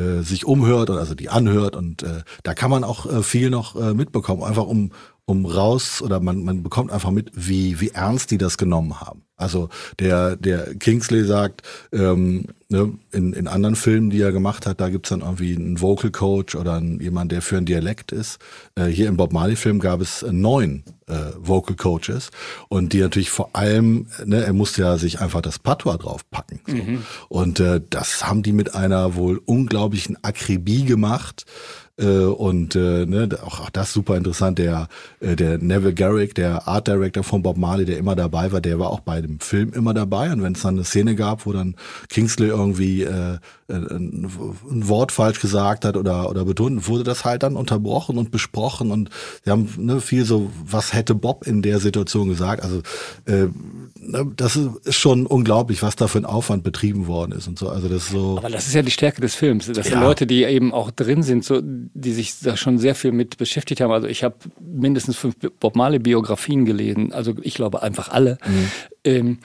äh, 0.00 0.22
sich 0.22 0.44
umhört, 0.44 0.90
also 0.90 1.14
die 1.14 1.28
anhört 1.28 1.76
und 1.76 2.02
äh, 2.02 2.22
da 2.42 2.54
kann 2.54 2.70
man 2.70 2.82
auch 2.82 3.06
äh, 3.06 3.22
viel 3.22 3.50
noch 3.50 3.76
äh, 3.76 3.94
mitbekommen, 3.94 4.42
einfach 4.42 4.66
um, 4.66 4.90
um 5.28 5.44
raus 5.44 6.00
oder 6.00 6.20
man, 6.20 6.42
man 6.42 6.62
bekommt 6.62 6.90
einfach 6.90 7.10
mit, 7.10 7.30
wie, 7.34 7.80
wie 7.82 7.90
ernst 7.90 8.30
die 8.30 8.38
das 8.38 8.56
genommen 8.56 8.98
haben. 8.98 9.24
Also 9.36 9.68
der, 9.98 10.36
der 10.36 10.74
Kingsley 10.74 11.22
sagt, 11.22 11.62
ähm, 11.92 12.46
ne, 12.70 12.94
in, 13.12 13.34
in 13.34 13.46
anderen 13.46 13.76
Filmen, 13.76 14.08
die 14.08 14.22
er 14.22 14.32
gemacht 14.32 14.64
hat, 14.66 14.80
da 14.80 14.88
gibt's 14.88 15.10
dann 15.10 15.20
irgendwie 15.20 15.54
einen 15.54 15.82
Vocal 15.82 16.10
Coach 16.10 16.54
oder 16.54 16.76
einen, 16.76 16.98
jemand, 16.98 17.30
der 17.30 17.42
für 17.42 17.58
einen 17.58 17.66
Dialekt 17.66 18.10
ist. 18.10 18.38
Äh, 18.74 18.86
hier 18.86 19.06
im 19.06 19.18
Bob 19.18 19.34
Marley-Film 19.34 19.80
gab 19.80 20.00
es 20.00 20.22
äh, 20.22 20.32
neun 20.32 20.82
äh, 21.06 21.32
Vocal 21.36 21.76
Coaches 21.76 22.30
und 22.70 22.94
die 22.94 23.00
natürlich 23.00 23.30
vor 23.30 23.50
allem, 23.52 24.06
ne, 24.24 24.42
er 24.42 24.54
musste 24.54 24.80
ja 24.80 24.96
sich 24.96 25.20
einfach 25.20 25.42
das 25.42 25.58
Patois 25.58 25.98
draufpacken. 25.98 26.60
So. 26.66 26.74
Mhm. 26.74 27.02
Und 27.28 27.60
äh, 27.60 27.82
das 27.90 28.26
haben 28.26 28.42
die 28.42 28.52
mit 28.52 28.74
einer 28.74 29.14
wohl 29.14 29.42
unglaublichen 29.44 30.16
Akribie 30.24 30.86
gemacht. 30.86 31.44
Äh, 31.98 32.06
und 32.06 32.76
äh, 32.76 33.06
ne, 33.06 33.28
auch, 33.44 33.60
auch 33.60 33.70
das 33.70 33.92
super 33.92 34.16
interessant. 34.16 34.58
Der, 34.58 34.88
äh, 35.20 35.34
der 35.34 35.58
Neville 35.58 35.94
Garrick, 35.94 36.34
der 36.34 36.68
Art 36.68 36.86
Director 36.86 37.24
von 37.24 37.42
Bob 37.42 37.56
Marley, 37.56 37.84
der 37.84 37.98
immer 37.98 38.14
dabei 38.14 38.52
war, 38.52 38.60
der 38.60 38.78
war 38.78 38.90
auch 38.90 39.00
bei 39.00 39.20
dem 39.20 39.40
Film 39.40 39.72
immer 39.72 39.94
dabei. 39.94 40.32
Und 40.32 40.42
wenn 40.42 40.52
es 40.52 40.62
dann 40.62 40.74
eine 40.74 40.84
Szene 40.84 41.16
gab, 41.16 41.46
wo 41.46 41.52
dann 41.52 41.74
Kingsley 42.08 42.48
irgendwie 42.48 43.02
äh, 43.02 43.38
ein, 43.68 44.24
ein 44.70 44.88
Wort 44.88 45.12
falsch 45.12 45.40
gesagt 45.40 45.84
hat 45.84 45.96
oder, 45.96 46.30
oder 46.30 46.44
betont, 46.44 46.88
wurde 46.88 47.04
das 47.04 47.24
halt 47.24 47.42
dann 47.42 47.54
unterbrochen 47.54 48.16
und 48.16 48.30
besprochen. 48.30 48.90
Und 48.90 49.10
sie 49.44 49.50
haben 49.50 49.68
ne, 49.76 50.00
viel 50.00 50.24
so, 50.24 50.50
was 50.64 50.94
hätte 50.94 51.14
Bob 51.14 51.46
in 51.46 51.60
der 51.60 51.78
Situation 51.78 52.28
gesagt? 52.28 52.62
Also 52.62 52.78
äh, 53.26 53.48
ne, 53.96 54.32
das 54.34 54.56
ist 54.56 54.94
schon 54.94 55.26
unglaublich, 55.26 55.82
was 55.82 55.96
da 55.96 56.08
für 56.08 56.18
ein 56.18 56.24
Aufwand 56.24 56.64
betrieben 56.64 57.06
worden 57.06 57.32
ist 57.32 57.46
und 57.46 57.58
so. 57.58 57.68
Also 57.68 57.88
das 57.88 58.04
ist 58.04 58.10
so. 58.10 58.38
Aber 58.38 58.48
das 58.48 58.66
ist 58.66 58.74
ja 58.74 58.82
die 58.82 58.90
Stärke 58.90 59.20
des 59.20 59.34
Films. 59.34 59.66
Das 59.66 59.86
sind 59.86 59.96
ja. 59.96 60.00
Leute, 60.00 60.26
die 60.26 60.44
eben 60.44 60.72
auch 60.72 60.90
drin 60.90 61.22
sind, 61.22 61.44
so 61.44 61.60
die 61.62 62.12
sich 62.12 62.40
da 62.40 62.56
schon 62.56 62.78
sehr 62.78 62.94
viel 62.94 63.12
mit 63.12 63.36
beschäftigt 63.36 63.82
haben. 63.82 63.92
Also 63.92 64.06
ich 64.06 64.24
habe 64.24 64.36
mindestens 64.60 65.16
fünf 65.16 65.36
Bob 65.60 65.76
Marley 65.76 65.98
Biografien 65.98 66.64
gelesen, 66.64 67.12
also 67.12 67.34
ich 67.42 67.54
glaube 67.54 67.82
einfach 67.82 68.08
alle. 68.08 68.38
Mhm. 68.46 68.70
Ähm, 69.04 69.38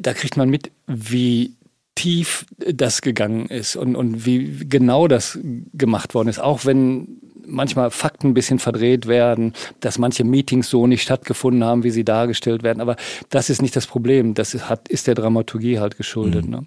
da 0.00 0.14
kriegt 0.14 0.36
man 0.36 0.48
mit, 0.48 0.70
wie 0.86 1.54
tief 1.94 2.46
das 2.56 3.02
gegangen 3.02 3.46
ist 3.46 3.76
und, 3.76 3.96
und 3.96 4.24
wie 4.24 4.66
genau 4.68 5.08
das 5.08 5.38
gemacht 5.74 6.14
worden 6.14 6.28
ist, 6.28 6.40
auch 6.40 6.64
wenn 6.64 7.20
manchmal 7.46 7.90
Fakten 7.90 8.28
ein 8.28 8.34
bisschen 8.34 8.58
verdreht 8.58 9.06
werden, 9.06 9.52
dass 9.80 9.98
manche 9.98 10.24
Meetings 10.24 10.70
so 10.70 10.86
nicht 10.86 11.02
stattgefunden 11.02 11.64
haben, 11.64 11.84
wie 11.84 11.90
sie 11.90 12.04
dargestellt 12.04 12.62
werden. 12.62 12.80
Aber 12.80 12.96
das 13.30 13.50
ist 13.50 13.62
nicht 13.62 13.76
das 13.76 13.86
Problem. 13.86 14.34
Das 14.34 14.54
ist, 14.54 14.68
hat, 14.68 14.88
ist 14.88 15.06
der 15.06 15.14
Dramaturgie 15.14 15.78
halt 15.78 15.96
geschuldet. 15.96 16.46
Mhm. 16.46 16.50
Ne? 16.50 16.66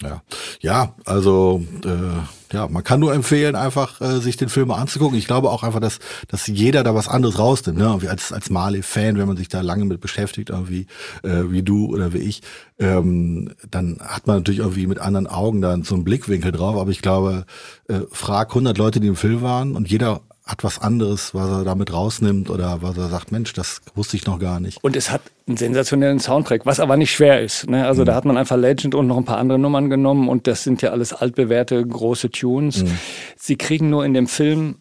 Ja, 0.00 0.22
ja, 0.60 0.94
also 1.04 1.62
äh, 1.84 2.54
ja, 2.54 2.66
man 2.66 2.82
kann 2.82 2.98
nur 2.98 3.14
empfehlen, 3.14 3.54
einfach 3.54 4.00
äh, 4.00 4.20
sich 4.20 4.36
den 4.36 4.48
Film 4.48 4.68
mal 4.68 4.76
anzugucken. 4.76 5.16
Ich 5.16 5.26
glaube 5.26 5.50
auch 5.50 5.62
einfach, 5.62 5.80
dass 5.80 6.00
dass 6.28 6.46
jeder 6.46 6.82
da 6.82 6.94
was 6.94 7.08
anderes 7.08 7.38
rausnimmt. 7.38 7.78
Ne? 7.78 7.96
Wie 8.00 8.08
als 8.08 8.32
als 8.32 8.50
Marley-Fan, 8.50 9.18
wenn 9.18 9.28
man 9.28 9.36
sich 9.36 9.48
da 9.48 9.60
lange 9.60 9.84
mit 9.84 10.00
beschäftigt, 10.00 10.50
irgendwie 10.50 10.86
äh, 11.22 11.50
wie 11.50 11.62
du 11.62 11.86
oder 11.86 12.12
wie 12.12 12.18
ich, 12.18 12.42
ähm, 12.78 13.52
dann 13.70 13.98
hat 14.00 14.26
man 14.26 14.38
natürlich 14.38 14.60
irgendwie 14.60 14.86
mit 14.86 14.98
anderen 14.98 15.26
Augen 15.26 15.60
dann 15.60 15.84
so 15.84 15.94
einen 15.94 16.04
Blickwinkel 16.04 16.52
drauf. 16.52 16.76
Aber 16.76 16.90
ich 16.90 17.02
glaube, 17.02 17.44
äh, 17.88 18.00
frag 18.10 18.48
100 18.50 18.76
Leute, 18.78 18.98
die 18.98 19.08
im 19.08 19.16
Film 19.16 19.42
waren, 19.42 19.76
und 19.76 19.88
jeder 19.90 20.22
hat 20.44 20.64
was 20.64 20.80
anderes, 20.80 21.34
was 21.34 21.48
er 21.48 21.64
damit 21.64 21.92
rausnimmt 21.92 22.50
oder 22.50 22.82
was 22.82 22.96
er 22.98 23.08
sagt, 23.08 23.30
Mensch, 23.30 23.52
das 23.52 23.80
wusste 23.94 24.16
ich 24.16 24.26
noch 24.26 24.40
gar 24.40 24.58
nicht. 24.58 24.82
Und 24.82 24.96
es 24.96 25.10
hat 25.10 25.22
einen 25.46 25.56
sensationellen 25.56 26.18
Soundtrack, 26.18 26.66
was 26.66 26.80
aber 26.80 26.96
nicht 26.96 27.12
schwer 27.12 27.40
ist. 27.40 27.68
Ne? 27.68 27.86
Also 27.86 28.02
mhm. 28.02 28.06
da 28.06 28.14
hat 28.14 28.24
man 28.24 28.36
einfach 28.36 28.56
Legend 28.56 28.94
und 28.94 29.06
noch 29.06 29.16
ein 29.16 29.24
paar 29.24 29.38
andere 29.38 29.58
Nummern 29.58 29.88
genommen 29.88 30.28
und 30.28 30.46
das 30.46 30.64
sind 30.64 30.82
ja 30.82 30.90
alles 30.90 31.12
altbewährte 31.12 31.84
große 31.84 32.30
Tunes. 32.30 32.82
Mhm. 32.82 32.98
Sie 33.36 33.56
kriegen 33.56 33.88
nur 33.88 34.04
in 34.04 34.14
dem 34.14 34.26
Film 34.26 34.76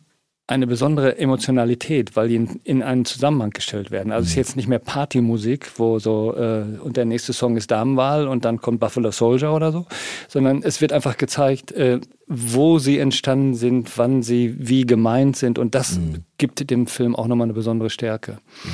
eine 0.48 0.68
besondere 0.68 1.18
Emotionalität, 1.18 2.16
weil 2.16 2.28
die 2.28 2.36
in, 2.36 2.60
in 2.64 2.84
einen 2.84 3.06
Zusammenhang 3.06 3.52
gestellt 3.52 3.90
werden. 3.90 4.12
Also 4.12 4.24
es 4.24 4.32
ist 4.32 4.36
mhm. 4.36 4.40
jetzt 4.42 4.56
nicht 4.58 4.68
mehr 4.68 4.80
Partymusik, 4.80 5.72
wo 5.78 5.98
so 6.00 6.36
äh, 6.36 6.64
und 6.84 6.98
der 6.98 7.06
nächste 7.06 7.34
Song 7.34 7.56
ist 7.56 7.72
Damenwahl 7.72 8.28
und 8.28 8.44
dann 8.44 8.60
kommt 8.60 8.82
Buffalo 8.82 9.12
Soldier 9.12 9.54
oder 9.54 9.72
so, 9.72 9.86
sondern 10.28 10.62
es 10.64 10.82
wird 10.82 10.92
einfach 10.92 11.18
gezeigt, 11.18 11.72
äh, 11.72 12.02
wo 12.34 12.80
sie 12.80 12.98
entstanden 12.98 13.56
sind, 13.56 13.98
wann 13.98 14.24
sie 14.24 14.56
wie 14.58 14.86
gemeint 14.86 15.36
sind 15.36 15.60
und 15.60 15.76
das 15.76 15.98
mhm. 15.98 16.24
gibt 16.38 16.70
dem 16.70 16.88
Film 16.88 17.14
auch 17.16 17.28
nochmal 17.28 17.46
eine 17.46 17.54
besondere 17.54 17.90
Stärke. 17.90 18.40
Mhm. 18.64 18.70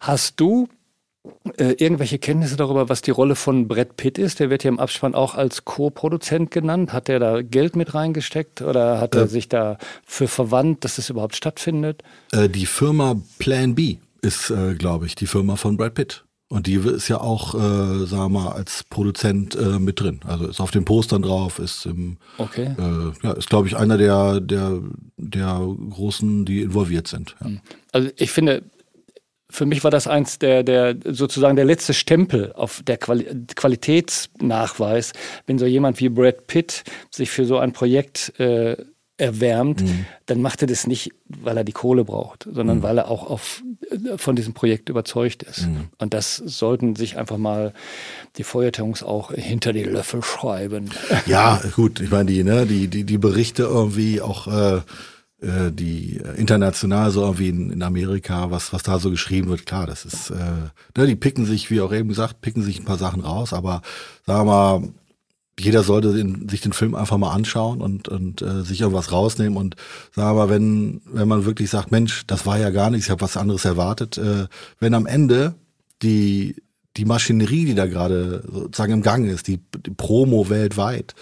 Hast 0.00 0.40
du 0.40 0.68
äh, 1.58 1.74
irgendwelche 1.78 2.18
Kenntnisse 2.18 2.56
darüber, 2.56 2.88
was 2.88 3.02
die 3.02 3.10
Rolle 3.12 3.36
von 3.36 3.68
Brad 3.68 3.96
Pitt 3.96 4.18
ist? 4.18 4.40
Der 4.40 4.50
wird 4.50 4.64
ja 4.64 4.68
im 4.68 4.80
Abspann 4.80 5.14
auch 5.14 5.34
als 5.34 5.64
Co-Produzent 5.64 6.50
genannt. 6.50 6.92
Hat 6.92 7.08
er 7.08 7.20
da 7.20 7.42
Geld 7.42 7.76
mit 7.76 7.94
reingesteckt 7.94 8.62
oder 8.62 9.00
hat 9.00 9.14
äh, 9.14 9.20
er 9.20 9.28
sich 9.28 9.48
da 9.48 9.78
für 10.04 10.26
verwandt, 10.26 10.84
dass 10.84 10.96
das 10.96 11.10
überhaupt 11.10 11.36
stattfindet? 11.36 12.02
Äh, 12.32 12.48
die 12.48 12.66
Firma 12.66 13.20
Plan 13.38 13.74
B 13.74 13.98
ist, 14.22 14.50
äh, 14.50 14.74
glaube 14.74 15.06
ich, 15.06 15.14
die 15.14 15.26
Firma 15.26 15.56
von 15.56 15.76
Brad 15.76 15.94
Pitt. 15.94 16.24
Und 16.50 16.66
die 16.66 16.76
ist 16.76 17.08
ja 17.08 17.20
auch, 17.20 17.54
äh, 17.54 18.06
sagen 18.06 18.22
wir 18.22 18.28
mal, 18.30 18.52
als 18.52 18.82
Produzent 18.84 19.54
äh, 19.54 19.78
mit 19.78 20.00
drin. 20.00 20.20
Also 20.24 20.46
ist 20.46 20.60
auf 20.60 20.70
den 20.70 20.86
Postern 20.86 21.20
drauf, 21.20 21.58
ist 21.58 21.84
im, 21.84 22.16
okay. 22.38 22.74
äh, 22.78 23.26
ja, 23.26 23.32
ist 23.32 23.50
glaube 23.50 23.68
ich 23.68 23.76
einer 23.76 23.98
der, 23.98 24.40
der, 24.40 24.80
der 25.18 25.60
großen, 25.90 26.46
die 26.46 26.62
involviert 26.62 27.06
sind. 27.06 27.36
Ja. 27.44 27.50
Also 27.92 28.08
ich 28.16 28.30
finde, 28.30 28.62
für 29.50 29.66
mich 29.66 29.84
war 29.84 29.90
das 29.90 30.06
eins 30.06 30.38
der, 30.38 30.62
der 30.62 30.96
sozusagen 31.04 31.56
der 31.56 31.66
letzte 31.66 31.92
Stempel 31.92 32.52
auf 32.54 32.82
der 32.82 32.96
Quali 32.96 33.26
Qualitätsnachweis, 33.54 35.12
wenn 35.46 35.58
so 35.58 35.66
jemand 35.66 36.00
wie 36.00 36.08
Brad 36.08 36.46
Pitt 36.46 36.84
sich 37.10 37.30
für 37.30 37.44
so 37.44 37.58
ein 37.58 37.72
Projekt 37.72 38.38
äh, 38.40 38.76
erwärmt, 39.18 39.82
mhm. 39.82 40.06
dann 40.26 40.40
macht 40.40 40.62
er 40.62 40.68
das 40.68 40.86
nicht, 40.86 41.10
weil 41.26 41.56
er 41.56 41.64
die 41.64 41.72
Kohle 41.72 42.04
braucht, 42.04 42.48
sondern 42.50 42.78
mhm. 42.78 42.82
weil 42.82 42.98
er 42.98 43.10
auch 43.10 43.28
auf, 43.28 43.62
von 44.16 44.36
diesem 44.36 44.54
Projekt 44.54 44.88
überzeugt 44.88 45.42
ist. 45.42 45.66
Mhm. 45.66 45.88
Und 45.98 46.14
das 46.14 46.36
sollten 46.36 46.96
sich 46.96 47.18
einfach 47.18 47.36
mal 47.36 47.74
die 48.36 48.44
Feuertungs 48.44 49.02
auch 49.02 49.32
hinter 49.32 49.72
die 49.72 49.84
Löffel 49.84 50.22
schreiben. 50.22 50.90
Ja, 51.26 51.60
gut, 51.74 52.00
ich 52.00 52.10
meine, 52.10 52.30
die, 52.30 52.42
ne, 52.42 52.64
die, 52.64 52.88
die, 52.88 53.04
die 53.04 53.18
Berichte 53.18 53.64
irgendwie 53.64 54.20
auch 54.20 54.46
äh, 54.46 54.80
äh, 55.40 55.70
die 55.70 56.18
äh, 56.18 56.36
international 56.36 57.10
so 57.10 57.22
irgendwie 57.22 57.48
in, 57.48 57.70
in, 57.70 57.82
Amerika, 57.82 58.50
was, 58.50 58.72
was 58.72 58.82
da 58.82 58.98
so 58.98 59.10
geschrieben 59.10 59.48
wird, 59.48 59.66
klar, 59.66 59.86
das 59.86 60.04
ist, 60.04 60.30
äh, 60.30 60.34
ne, 60.96 61.06
die 61.06 61.16
picken 61.16 61.44
sich, 61.44 61.70
wie 61.70 61.80
auch 61.80 61.92
eben 61.92 62.08
gesagt, 62.08 62.40
picken 62.40 62.62
sich 62.62 62.80
ein 62.80 62.84
paar 62.84 62.98
Sachen 62.98 63.20
raus, 63.20 63.52
aber 63.52 63.82
sagen 64.26 64.48
wir 64.48 64.52
mal, 64.52 64.88
jeder 65.58 65.82
sollte 65.82 66.12
den, 66.12 66.48
sich 66.48 66.60
den 66.60 66.72
Film 66.72 66.94
einfach 66.94 67.18
mal 67.18 67.32
anschauen 67.32 67.80
und, 67.80 68.08
und 68.08 68.42
äh, 68.42 68.62
sich 68.62 68.80
irgendwas 68.80 69.12
rausnehmen 69.12 69.56
und 69.56 69.76
sagen 70.14 70.36
mal, 70.36 70.50
wenn, 70.50 71.00
wenn 71.04 71.28
man 71.28 71.44
wirklich 71.44 71.70
sagt, 71.70 71.90
Mensch, 71.90 72.26
das 72.26 72.46
war 72.46 72.58
ja 72.58 72.70
gar 72.70 72.90
nichts, 72.90 73.06
ich 73.06 73.10
habe 73.10 73.22
was 73.22 73.36
anderes 73.36 73.64
erwartet, 73.64 74.18
äh, 74.18 74.46
wenn 74.78 74.94
am 74.94 75.06
Ende 75.06 75.54
die, 76.02 76.56
die 76.96 77.04
Maschinerie, 77.04 77.64
die 77.64 77.74
da 77.74 77.86
gerade 77.86 78.44
sozusagen 78.50 78.92
im 78.92 79.02
Gang 79.02 79.26
ist, 79.26 79.48
die, 79.48 79.60
die 79.84 79.90
Promo 79.90 80.48
weltweit, 80.48 81.14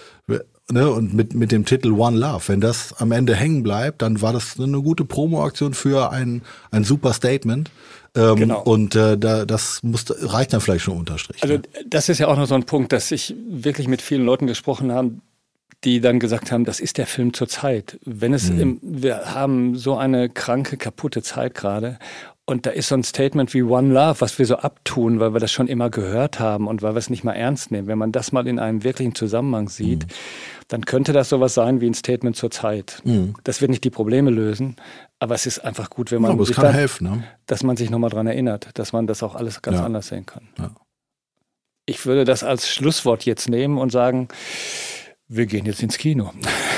ne, 0.70 0.91
und 0.91 1.14
mit, 1.14 1.34
mit 1.34 1.53
dem 1.53 1.64
Titel 1.64 1.93
One 1.93 2.18
Love, 2.18 2.49
wenn 2.49 2.61
das 2.61 2.93
am 2.99 3.12
Ende 3.12 3.34
hängen 3.34 3.62
bleibt, 3.62 4.03
dann 4.03 4.20
war 4.20 4.32
das 4.32 4.59
eine 4.59 4.82
gute 4.82 5.05
Promo-Aktion 5.05 5.74
für 5.74 6.11
ein, 6.11 6.43
ein 6.70 6.84
super 6.84 7.12
Statement. 7.12 7.70
Ähm, 8.17 8.37
genau. 8.37 8.62
Und 8.62 8.97
äh, 8.97 9.19
da, 9.19 9.45
das 9.45 9.83
muss, 9.83 10.05
reicht 10.09 10.53
dann 10.53 10.61
vielleicht 10.61 10.85
schon 10.85 10.97
unterstrich. 10.97 11.43
Also 11.43 11.59
das 11.87 12.09
ist 12.09 12.19
ja 12.19 12.29
auch 12.29 12.37
noch 12.37 12.47
so 12.47 12.55
ein 12.55 12.64
Punkt, 12.64 12.93
dass 12.93 13.11
ich 13.11 13.35
wirklich 13.49 13.89
mit 13.89 14.01
vielen 14.01 14.25
Leuten 14.25 14.47
gesprochen 14.47 14.91
habe, 14.91 15.12
die 15.85 16.01
dann 16.01 16.19
gesagt 16.19 16.51
haben, 16.51 16.64
das 16.64 16.81
ist 16.81 16.99
der 16.99 17.07
Film 17.07 17.35
zur 17.35 17.49
Zeit. 17.49 17.99
Wenn 18.05 18.33
es, 18.33 18.51
mhm. 18.51 18.61
im, 18.61 18.81
wir 18.83 19.35
haben 19.35 19.77
so 19.77 19.97
eine 19.97 20.31
kranke, 20.31 20.79
kaputte 20.79 21.23
Zeit 21.23 21.55
gerade 21.55 21.99
und 22.47 22.64
da 22.64 22.71
ist 22.71 22.89
so 22.89 22.95
ein 22.95 23.05
Statement 23.05 23.53
wie 23.53 23.62
One 23.62 23.93
Love, 23.93 24.21
was 24.21 24.39
wir 24.39 24.47
so 24.47 24.57
abtun, 24.57 25.21
weil 25.21 25.35
wir 25.35 25.41
das 25.41 25.53
schon 25.53 25.69
immer 25.69 25.91
gehört 25.91 26.41
haben 26.41 26.69
und 26.69 26.81
weil 26.81 26.95
wir 26.95 26.99
es 26.99 27.11
nicht 27.11 27.25
mal 27.25 27.35
ernst 27.35 27.71
nehmen. 27.71 27.89
Wenn 27.89 27.99
man 27.99 28.12
das 28.12 28.33
mal 28.33 28.47
in 28.47 28.59
einem 28.59 28.85
wirklichen 28.85 29.14
Zusammenhang 29.14 29.69
sieht, 29.69 30.05
mhm 30.05 30.12
dann 30.69 30.85
könnte 30.85 31.12
das 31.12 31.29
sowas 31.29 31.55
sein 31.55 31.81
wie 31.81 31.87
ein 31.87 31.95
Statement 31.95 32.37
zur 32.37 32.51
Zeit. 32.51 33.01
Mhm. 33.05 33.35
Das 33.45 33.61
wird 33.61 33.71
nicht 33.71 33.85
die 33.85 33.91
Probleme 33.91 34.31
lösen, 34.31 34.77
aber 35.19 35.35
es 35.35 35.47
ist 35.47 35.61
einfach 35.61 35.91
gut, 35.91 36.11
wenn 36.11 36.23
man 36.23 36.39
ja, 36.39 36.45
sich 36.45 36.57
dann, 36.57 36.75
helfen, 36.75 37.09
ne? 37.09 37.25
dass 37.47 37.62
man 37.62 37.77
sich 37.77 37.91
nochmal 37.91 38.11
dran 38.11 38.27
erinnert, 38.27 38.71
dass 38.75 38.93
man 38.93 39.07
das 39.07 39.23
auch 39.23 39.35
alles 39.35 39.62
ganz 39.62 39.79
ja. 39.79 39.85
anders 39.85 40.09
sehen 40.09 40.27
kann. 40.27 40.49
Ja. 40.59 40.71
Ich 41.87 42.05
würde 42.05 42.25
das 42.25 42.43
als 42.43 42.69
Schlusswort 42.69 43.25
jetzt 43.25 43.49
nehmen 43.49 43.79
und 43.79 43.93
sagen, 43.93 44.29
wir 45.29 45.47
gehen 45.47 45.67
jetzt 45.67 45.83
ins 45.83 45.99
Kino. 45.99 46.33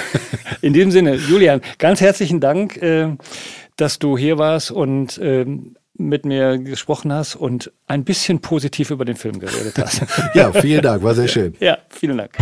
In 0.61 0.72
diesem 0.72 0.91
Sinne, 0.91 1.14
Julian, 1.14 1.61
ganz 1.78 2.01
herzlichen 2.01 2.41
Dank, 2.41 2.76
äh, 2.76 3.16
dass 3.76 3.99
du 3.99 4.18
hier 4.18 4.39
warst 4.39 4.70
und 4.70 5.18
ähm, 5.22 5.76
mit 5.95 6.24
mir 6.24 6.59
gesprochen 6.59 7.12
hast 7.12 7.36
und 7.36 7.72
ein 7.86 8.05
bisschen 8.05 8.41
positiv 8.41 8.91
über 8.91 9.05
den 9.05 9.16
Film 9.16 9.41
geredet 9.41 9.78
hast. 9.78 10.03
ja, 10.34 10.53
vielen 10.53 10.82
Dank, 10.82 11.03
war 11.03 11.14
sehr 11.14 11.28
schön. 11.28 11.55
Ja, 11.61 11.78
vielen 11.91 12.18
Dank. 12.18 12.36